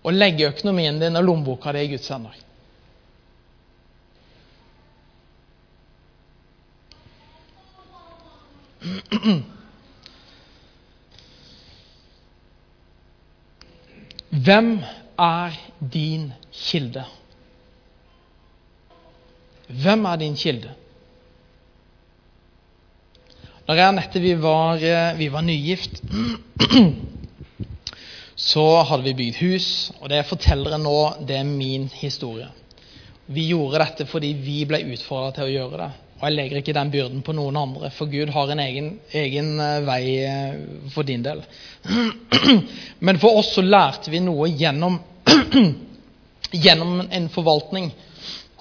å 0.02 0.14
legge 0.14 0.50
økonomien 0.50 1.00
din 1.02 1.18
og 1.18 1.26
lommeboka 1.28 1.74
di 1.76 1.86
i 1.86 1.92
Guds 1.92 2.10
hender? 2.10 2.36
Hvem 14.46 14.80
er 15.20 15.58
din 15.94 16.32
kilde? 16.54 17.04
Hvem 19.68 20.06
er 20.06 20.16
din 20.16 20.36
kilde? 20.36 20.72
Når 23.68 23.76
jeg 23.76 23.88
og 23.88 23.94
Anette 23.94 24.20
vi 24.20 24.34
var, 24.42 24.82
eh, 24.84 25.18
vi 25.20 25.28
var 25.32 25.42
nygift, 25.42 26.02
så 28.52 28.66
hadde 28.90 29.04
vi 29.04 29.14
bygd 29.14 29.38
hus, 29.40 29.68
og 30.00 30.10
det 30.10 30.18
jeg 30.20 30.30
forteller 30.32 30.78
nå, 30.82 30.98
det 31.28 31.38
er 31.38 31.48
min 31.48 31.86
historie. 31.94 32.50
Vi 33.32 33.46
gjorde 33.52 33.84
dette 33.84 34.08
fordi 34.10 34.34
vi 34.44 34.64
ble 34.68 34.82
utfordra 34.92 35.32
til 35.36 35.48
å 35.48 35.54
gjøre 35.54 35.84
det. 35.84 35.92
Og 36.22 36.28
jeg 36.28 36.38
legger 36.38 36.62
ikke 36.62 36.76
den 36.78 36.92
byrden 36.94 37.24
på 37.26 37.34
noen 37.34 37.58
andre, 37.58 37.90
for 37.96 38.12
Gud 38.12 38.30
har 38.30 38.54
en 38.54 38.62
egen, 38.62 38.92
egen 39.18 39.56
eh, 39.60 39.80
vei 39.88 40.04
eh, 40.22 40.62
for 40.94 41.08
din 41.08 41.26
del. 41.26 41.42
Men 43.06 43.20
for 43.20 43.42
oss 43.42 43.56
så 43.56 43.66
lærte 43.66 44.14
vi 44.14 44.22
noe 44.22 44.52
gjennom, 44.54 45.00
gjennom 46.66 47.02
en 47.10 47.28
forvaltning 47.34 47.90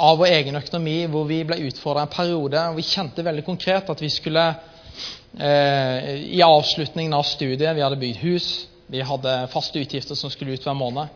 av 0.01 0.17
vår 0.19 0.33
egen 0.39 0.57
økonomi, 0.57 0.99
hvor 1.13 1.29
vi 1.29 1.43
ble 1.45 1.61
utfordra 1.69 2.07
en 2.07 2.13
periode, 2.15 2.67
og 2.71 2.81
vi 2.81 2.89
kjente 2.89 3.25
veldig 3.27 3.45
konkret 3.45 3.93
at 3.93 4.01
vi 4.01 4.09
skulle 4.13 4.49
Eh, 5.39 6.15
i 6.15 6.43
avslutningen 6.43 7.15
av 7.15 7.23
studiet. 7.23 7.77
Vi 7.77 7.83
hadde 7.83 7.97
bygd 7.97 8.17
hus, 8.17 8.67
vi 8.87 9.01
hadde 9.01 9.49
faste 9.53 9.79
utgifter 9.79 10.15
som 10.15 10.31
skulle 10.31 10.53
ut 10.53 10.67
hver 10.67 10.75
måned. 10.75 11.07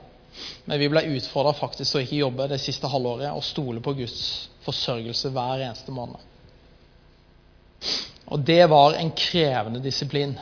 Men 0.65 0.79
vi 0.79 0.89
ble 0.91 1.05
utfordra 1.17 1.55
faktisk 1.55 1.91
til 1.91 2.01
å 2.01 2.05
ikke 2.05 2.21
jobbe 2.23 2.49
det 2.51 2.61
siste 2.63 2.91
halvåret 2.91 3.35
og 3.35 3.45
stole 3.45 3.83
på 3.83 3.95
Guds 3.99 4.23
forsørgelse 4.67 5.31
hver 5.35 5.67
eneste 5.67 5.95
måned. 5.95 6.34
Og 8.27 8.47
det 8.47 8.63
var 8.71 8.97
en 8.99 9.13
krevende 9.17 9.83
disiplin. 9.85 10.37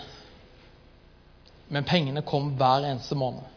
Men 1.73 1.89
pengene 1.89 2.23
kom 2.23 2.53
hver 2.59 2.87
eneste 2.91 3.17
måned. 3.19 3.49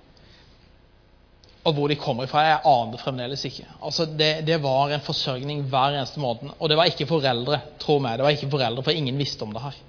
Og 1.66 1.74
hvor 1.74 1.90
de 1.90 1.98
kommer 1.98 2.30
fra, 2.30 2.44
jeg 2.46 2.62
aner 2.70 3.02
fremdeles 3.02 3.42
ikke. 3.48 3.66
Altså 3.82 4.06
det, 4.06 4.46
det, 4.46 4.60
var 4.62 4.92
en 4.94 5.02
forsørgning 5.02 5.64
hver 5.70 5.98
eneste 5.98 6.22
måned. 6.22 6.54
Og 6.60 6.70
det 6.70 6.78
var 6.78 6.92
ikke 6.92 7.10
foreldre, 7.10 7.60
tro 7.82 7.98
meg. 8.00 8.20
Det 8.20 8.26
var 8.28 8.38
ikke 8.38 8.52
foreldre, 8.54 8.84
For 8.86 8.94
ingen 8.94 9.18
visste 9.18 9.44
om 9.44 9.54
det 9.54 9.64
her. 9.64 9.80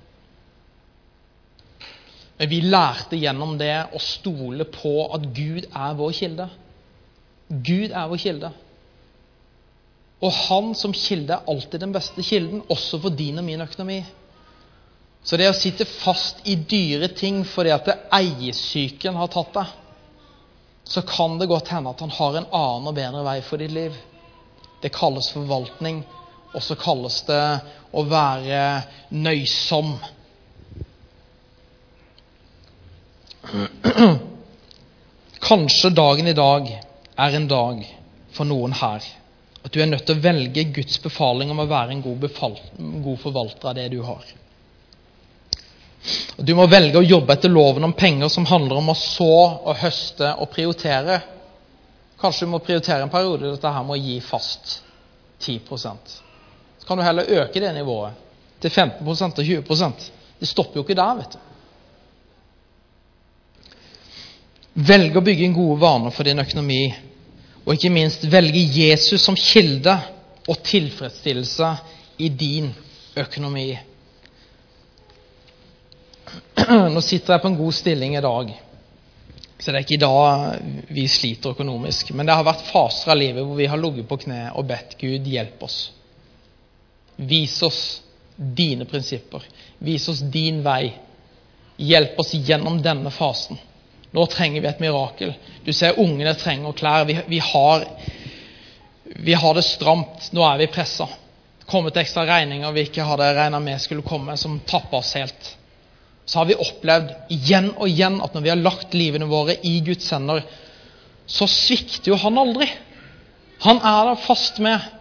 Men 2.39 2.51
vi 2.51 2.61
lærte 2.65 3.17
gjennom 3.21 3.57
det 3.61 3.75
å 3.97 4.01
stole 4.01 4.65
på 4.69 4.95
at 5.17 5.29
Gud 5.37 5.69
er 5.69 5.99
vår 6.01 6.17
kilde. 6.17 6.49
Gud 7.49 7.93
er 7.93 8.09
vår 8.09 8.21
kilde. 8.25 8.51
Og 10.25 10.33
han 10.33 10.75
som 10.75 10.95
kilde 10.97 11.35
er 11.35 11.49
alltid 11.51 11.81
den 11.83 11.93
beste 11.93 12.23
kilden, 12.25 12.63
også 12.73 13.01
for 13.03 13.11
din 13.13 13.39
og 13.39 13.45
min 13.45 13.61
økonomi. 13.61 14.05
Så 15.27 15.37
det 15.37 15.49
å 15.51 15.57
sitte 15.59 15.85
fast 15.91 16.37
i 16.49 16.55
dyre 16.57 17.09
ting 17.19 17.43
fordi 17.49 17.73
at 17.75 17.89
eiesyken 18.15 19.17
har 19.19 19.29
tatt 19.33 19.53
deg, 19.57 19.67
så 20.87 21.03
kan 21.03 21.35
det 21.41 21.49
godt 21.51 21.69
hende 21.75 21.91
at 21.91 22.01
han 22.05 22.15
har 22.15 22.37
en 22.39 22.47
annen 22.55 22.89
og 22.93 22.95
bedre 22.95 23.25
vei 23.27 23.41
for 23.43 23.57
ditt 23.61 23.75
liv. 23.75 23.97
Det 24.81 24.95
kalles 24.95 25.33
forvaltning, 25.35 26.05
og 26.55 26.63
så 26.63 26.77
kalles 26.79 27.19
det 27.27 27.61
å 27.91 28.05
være 28.07 28.83
nøysom. 29.11 29.97
Kanskje 35.47 35.91
dagen 35.95 36.31
i 36.31 36.39
dag 36.39 36.71
er 36.71 37.31
en 37.37 37.51
dag 37.51 37.83
for 38.37 38.45
noen 38.49 38.73
her 38.79 39.03
at 39.67 39.73
du 39.73 39.81
er 39.83 39.89
nødt 39.91 40.05
til 40.07 40.15
å 40.15 40.23
velge 40.23 40.63
Guds 40.71 41.01
befaling 41.03 41.51
om 41.51 41.59
å 41.59 41.67
være 41.67 41.97
en 41.97 42.03
god, 42.05 42.27
god 43.03 43.17
forvalter 43.19 43.71
av 43.73 43.75
det 43.75 43.89
du 43.91 43.99
har. 44.07 44.27
Og 46.39 46.45
Du 46.47 46.53
må 46.55 46.69
velge 46.71 47.01
å 47.01 47.07
jobbe 47.07 47.35
etter 47.35 47.51
loven 47.51 47.89
om 47.89 47.95
penger 47.99 48.31
som 48.31 48.47
handler 48.47 48.79
om 48.79 48.93
å 48.93 48.95
så 48.95 49.33
og 49.67 49.81
høste 49.81 50.29
og 50.39 50.53
prioritere. 50.53 51.19
Kanskje 52.21 52.47
du 52.47 52.53
må 52.53 52.61
prioritere 52.63 53.03
en 53.03 53.11
periode 53.11 53.51
dette 53.57 53.73
her 53.75 53.89
med 53.89 53.97
å 53.97 54.05
gi 54.05 54.21
fast 54.23 54.77
10 55.43 55.59
Så 55.67 56.87
kan 56.87 56.97
du 56.97 57.03
heller 57.03 57.27
øke 57.43 57.61
det 57.61 57.75
nivået 57.75 58.23
til 58.63 58.71
15% 58.71 59.43
og 59.43 59.45
20% 59.45 60.07
Det 60.39 60.49
stopper 60.49 60.79
jo 60.79 60.85
ikke 60.85 60.95
der, 60.95 61.19
vet 61.19 61.35
du. 61.35 61.43
Velg 64.87 65.17
å 65.17 65.25
bygge 65.25 65.45
en 65.45 65.57
gode 65.57 65.81
vaner 65.81 66.15
for 66.15 66.23
din 66.25 66.39
økonomi 66.39 66.95
og 67.67 67.75
ikke 67.75 67.91
minst 67.91 68.23
velge 68.31 68.63
Jesus 68.79 69.25
som 69.27 69.37
kilde 69.39 69.97
og 70.47 70.61
tilfredsstillelse 70.65 71.73
i 72.23 72.29
din 72.31 72.71
økonomi. 73.19 73.73
Nå 76.95 77.03
sitter 77.03 77.35
jeg 77.35 77.43
på 77.43 77.51
en 77.51 77.59
god 77.59 77.75
stilling 77.75 78.15
i 78.17 78.23
dag, 78.23 78.55
så 79.59 79.73
det 79.73 79.81
er 79.81 79.85
ikke 79.85 79.99
i 79.99 80.05
dag 80.05 80.89
vi 80.95 81.09
sliter 81.11 81.57
økonomisk. 81.57 82.13
Men 82.15 82.29
det 82.29 82.37
har 82.39 82.47
vært 82.47 82.67
faser 82.71 83.15
av 83.15 83.19
livet 83.19 83.43
hvor 83.43 83.59
vi 83.59 83.69
har 83.71 83.81
ligget 83.81 84.09
på 84.09 84.21
kne 84.27 84.41
og 84.55 84.69
bedt 84.69 84.99
Gud 85.01 85.27
hjelpe 85.27 85.67
oss. 85.67 85.79
Vis 87.17 87.57
oss 87.65 87.81
dine 88.37 88.85
prinsipper. 88.87 89.43
Vis 89.83 90.07
oss 90.13 90.21
din 90.21 90.61
vei. 90.65 90.93
Hjelp 91.81 92.21
oss 92.21 92.35
gjennom 92.37 92.79
denne 92.85 93.11
fasen. 93.13 93.59
Nå 94.17 94.25
trenger 94.33 94.65
vi 94.65 94.69
et 94.69 94.81
mirakel. 94.81 95.35
Du 95.65 95.73
ser 95.77 95.99
ungene 96.01 96.33
trenger 96.41 96.73
klær. 96.73 97.05
Vi, 97.05 97.19
vi, 97.29 97.39
har, 97.45 97.85
vi 99.05 99.35
har, 99.37 99.55
det 99.55 99.65
stramt. 99.67 100.31
Nå 100.33 100.45
er 100.47 100.63
vi 100.63 100.73
pressa. 100.73 101.09
kommet 101.67 101.97
ekstra 101.99 102.23
regninger 102.27 102.73
vi 102.73 102.87
ikke 102.87 103.05
hadde 103.05 103.27
regna 103.35 103.59
med 103.61 103.81
skulle 103.83 104.07
komme, 104.07 104.37
som 104.39 104.61
tapper 104.71 105.03
oss 105.03 105.13
helt. 105.19 105.51
Så 106.25 106.39
har 106.39 106.47
vi 106.47 106.57
opplevd 106.63 107.13
igjen 107.35 107.73
og 107.75 107.89
igjen 107.91 108.21
at 108.23 108.35
når 108.35 108.45
vi 108.45 108.53
har 108.53 108.63
lagt 108.63 108.95
livene 108.95 109.29
våre 109.29 109.59
i 109.67 109.81
Guds 109.85 110.09
hender, 110.15 110.45
så 111.27 111.49
svikter 111.51 112.13
jo 112.13 112.21
han 112.23 112.39
aldri. 112.39 112.71
Han 113.67 113.83
er 113.83 114.13
der 114.13 114.23
fast 114.25 114.63
med. 114.63 114.93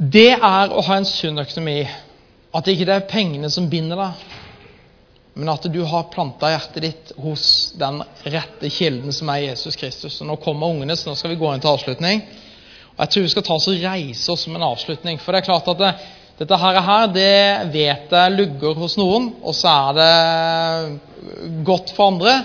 Det 0.00 0.30
er 0.32 0.72
å 0.72 0.84
ha 0.86 0.96
en 0.96 1.08
sunn 1.08 1.42
økonomi. 1.42 1.82
At 2.54 2.64
det 2.64 2.78
ikke 2.78 2.94
er 2.94 3.10
pengene 3.10 3.50
som 3.52 3.68
binder 3.70 3.98
deg, 4.00 4.30
men 5.34 5.48
at 5.48 5.66
du 5.72 5.82
har 5.86 6.08
planta 6.10 6.50
hjertet 6.50 6.82
ditt 6.82 7.12
hos 7.22 7.72
den 7.78 8.02
rette 8.24 8.70
kilden 8.72 9.12
som 9.14 9.30
er 9.30 9.44
Jesus 9.50 9.76
Kristus. 9.78 10.18
Og 10.20 10.26
Nå 10.26 10.36
kommer 10.42 10.72
ungene, 10.72 10.96
så 10.98 11.10
nå 11.10 11.16
skal 11.18 11.34
vi 11.34 11.38
gå 11.40 11.52
inn 11.54 11.62
til 11.62 11.70
avslutning. 11.70 12.24
Og 12.96 13.04
Jeg 13.04 13.12
tror 13.12 13.26
vi 13.26 13.34
skal 13.34 13.46
ta 13.46 13.58
oss 13.58 13.68
og 13.70 13.84
reise 13.84 14.32
oss 14.32 14.46
som 14.46 14.56
en 14.58 14.66
avslutning. 14.66 15.20
For 15.22 15.32
det 15.32 15.42
er 15.42 15.46
klart 15.46 15.70
at 15.70 15.78
det, 15.80 15.92
dette 16.40 16.58
her, 16.58 17.06
det 17.14 17.36
vet 17.72 18.16
jeg 18.16 18.34
lugger 18.34 18.82
hos 18.82 18.98
noen, 18.98 19.30
og 19.40 19.54
så 19.54 19.70
er 19.70 20.00
det 20.00 21.62
godt 21.68 21.94
for 21.94 22.10
andre. 22.10 22.36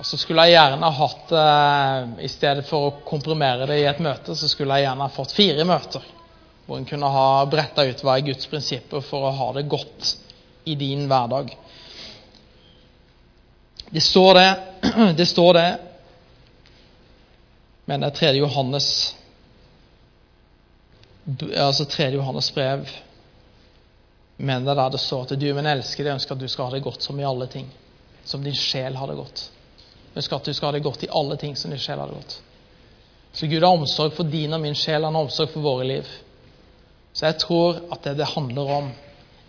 Og 0.00 0.06
så 0.08 0.16
skulle 0.18 0.48
jeg 0.48 0.56
gjerne 0.56 0.94
hatt, 0.96 1.32
eh, 1.36 2.24
I 2.24 2.28
stedet 2.32 2.64
for 2.66 2.88
å 2.88 2.94
komprimere 3.06 3.68
det 3.68 3.82
i 3.82 3.88
et 3.88 4.00
møte, 4.02 4.34
så 4.34 4.48
skulle 4.48 4.80
jeg 4.80 4.88
gjerne 4.88 5.12
fått 5.14 5.36
fire 5.36 5.68
møter 5.68 6.16
hvor 6.70 6.78
en 6.78 6.84
kunne 6.86 7.08
ha 7.10 7.46
bretta 7.50 7.82
ut 7.82 8.02
hva 8.06 8.12
er 8.14 8.28
Guds 8.28 8.46
prinsipper 8.46 9.02
for 9.02 9.26
å 9.26 9.30
ha 9.34 9.46
det 9.56 9.64
godt 9.66 10.12
i 10.70 10.76
din 10.78 11.08
hverdag. 11.10 11.50
Det 13.90 14.02
står 14.06 14.38
det, 14.38 14.50
det 15.18 15.26
står 15.26 15.56
det 15.58 15.70
men 17.90 18.04
det 18.04 18.12
er 18.12 18.18
3. 18.20 18.30
Johannes 18.38 18.86
altså 21.58 21.88
3. 21.90 22.12
Johannes 22.14 22.52
brev 22.54 22.86
men 24.38 24.62
det 24.62 24.76
er 24.76 24.82
der 24.84 24.94
det 24.94 25.02
står 25.02 25.26
at 25.26 25.36
du, 25.42 25.50
min 25.58 25.72
elskede, 25.74 26.14
ønsker 26.14 26.38
at 26.38 26.46
du 26.46 26.48
skal 26.48 26.70
ha 26.70 26.78
det 26.78 26.84
godt 26.86 27.02
som 27.02 27.18
i 27.18 27.26
alle 27.26 27.50
ting. 27.50 27.66
Som 28.24 28.46
din 28.46 28.54
sjel 28.54 28.94
har 28.96 29.10
det 29.10 29.18
godt. 29.18 29.42
Ønsker 30.14 30.38
at 30.38 30.46
du 30.46 30.54
skal 30.54 30.70
ha 30.70 30.78
det 30.78 30.86
godt 30.86 31.02
i 31.02 31.10
alle 31.10 31.36
ting 31.36 31.58
som 31.58 31.74
din 31.74 31.82
sjel 31.82 31.98
har 31.98 32.08
det 32.08 32.22
godt. 32.22 32.38
Så 33.34 33.50
Gud 33.50 33.58
har 33.58 33.74
omsorg 33.74 34.14
for 34.14 34.30
din 34.30 34.54
og 34.54 34.62
min 34.62 34.78
sjel, 34.78 35.02
han 35.04 35.18
har 35.18 35.26
omsorg 35.26 35.50
for 35.50 35.66
våre 35.66 35.84
liv. 35.90 36.08
Så 37.12 37.26
jeg 37.26 37.38
tror 37.42 37.80
at 37.90 38.04
det 38.06 38.16
det 38.20 38.32
handler 38.34 38.72
om, 38.78 38.90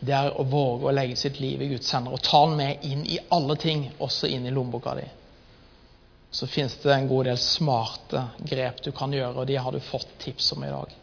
det 0.01 0.13
er 0.17 0.33
å 0.33 0.43
våge 0.49 0.87
å 0.89 0.93
legge 0.95 1.15
sitt 1.19 1.39
liv 1.39 1.61
i 1.61 1.69
Guds 1.75 1.91
hender 1.93 2.15
og 2.15 2.23
ta 2.25 2.45
den 2.47 2.57
med 2.57 2.85
inn 2.87 3.03
i 3.05 3.19
alle 3.29 3.55
ting, 3.61 3.85
også 4.01 4.27
inn 4.27 4.47
i 4.49 4.53
lommeboka 4.53 4.95
di. 4.97 5.05
Så 6.31 6.47
fins 6.47 6.77
det 6.81 6.93
en 6.95 7.09
god 7.09 7.27
del 7.27 7.37
smarte 7.37 8.23
grep 8.39 8.81
du 8.81 8.91
kan 8.95 9.13
gjøre, 9.13 9.35
og 9.43 9.47
de 9.47 9.59
har 9.59 9.71
du 9.71 9.79
fått 9.83 10.15
tips 10.23 10.53
om 10.55 10.63
i 10.63 10.71
dag. 10.71 10.95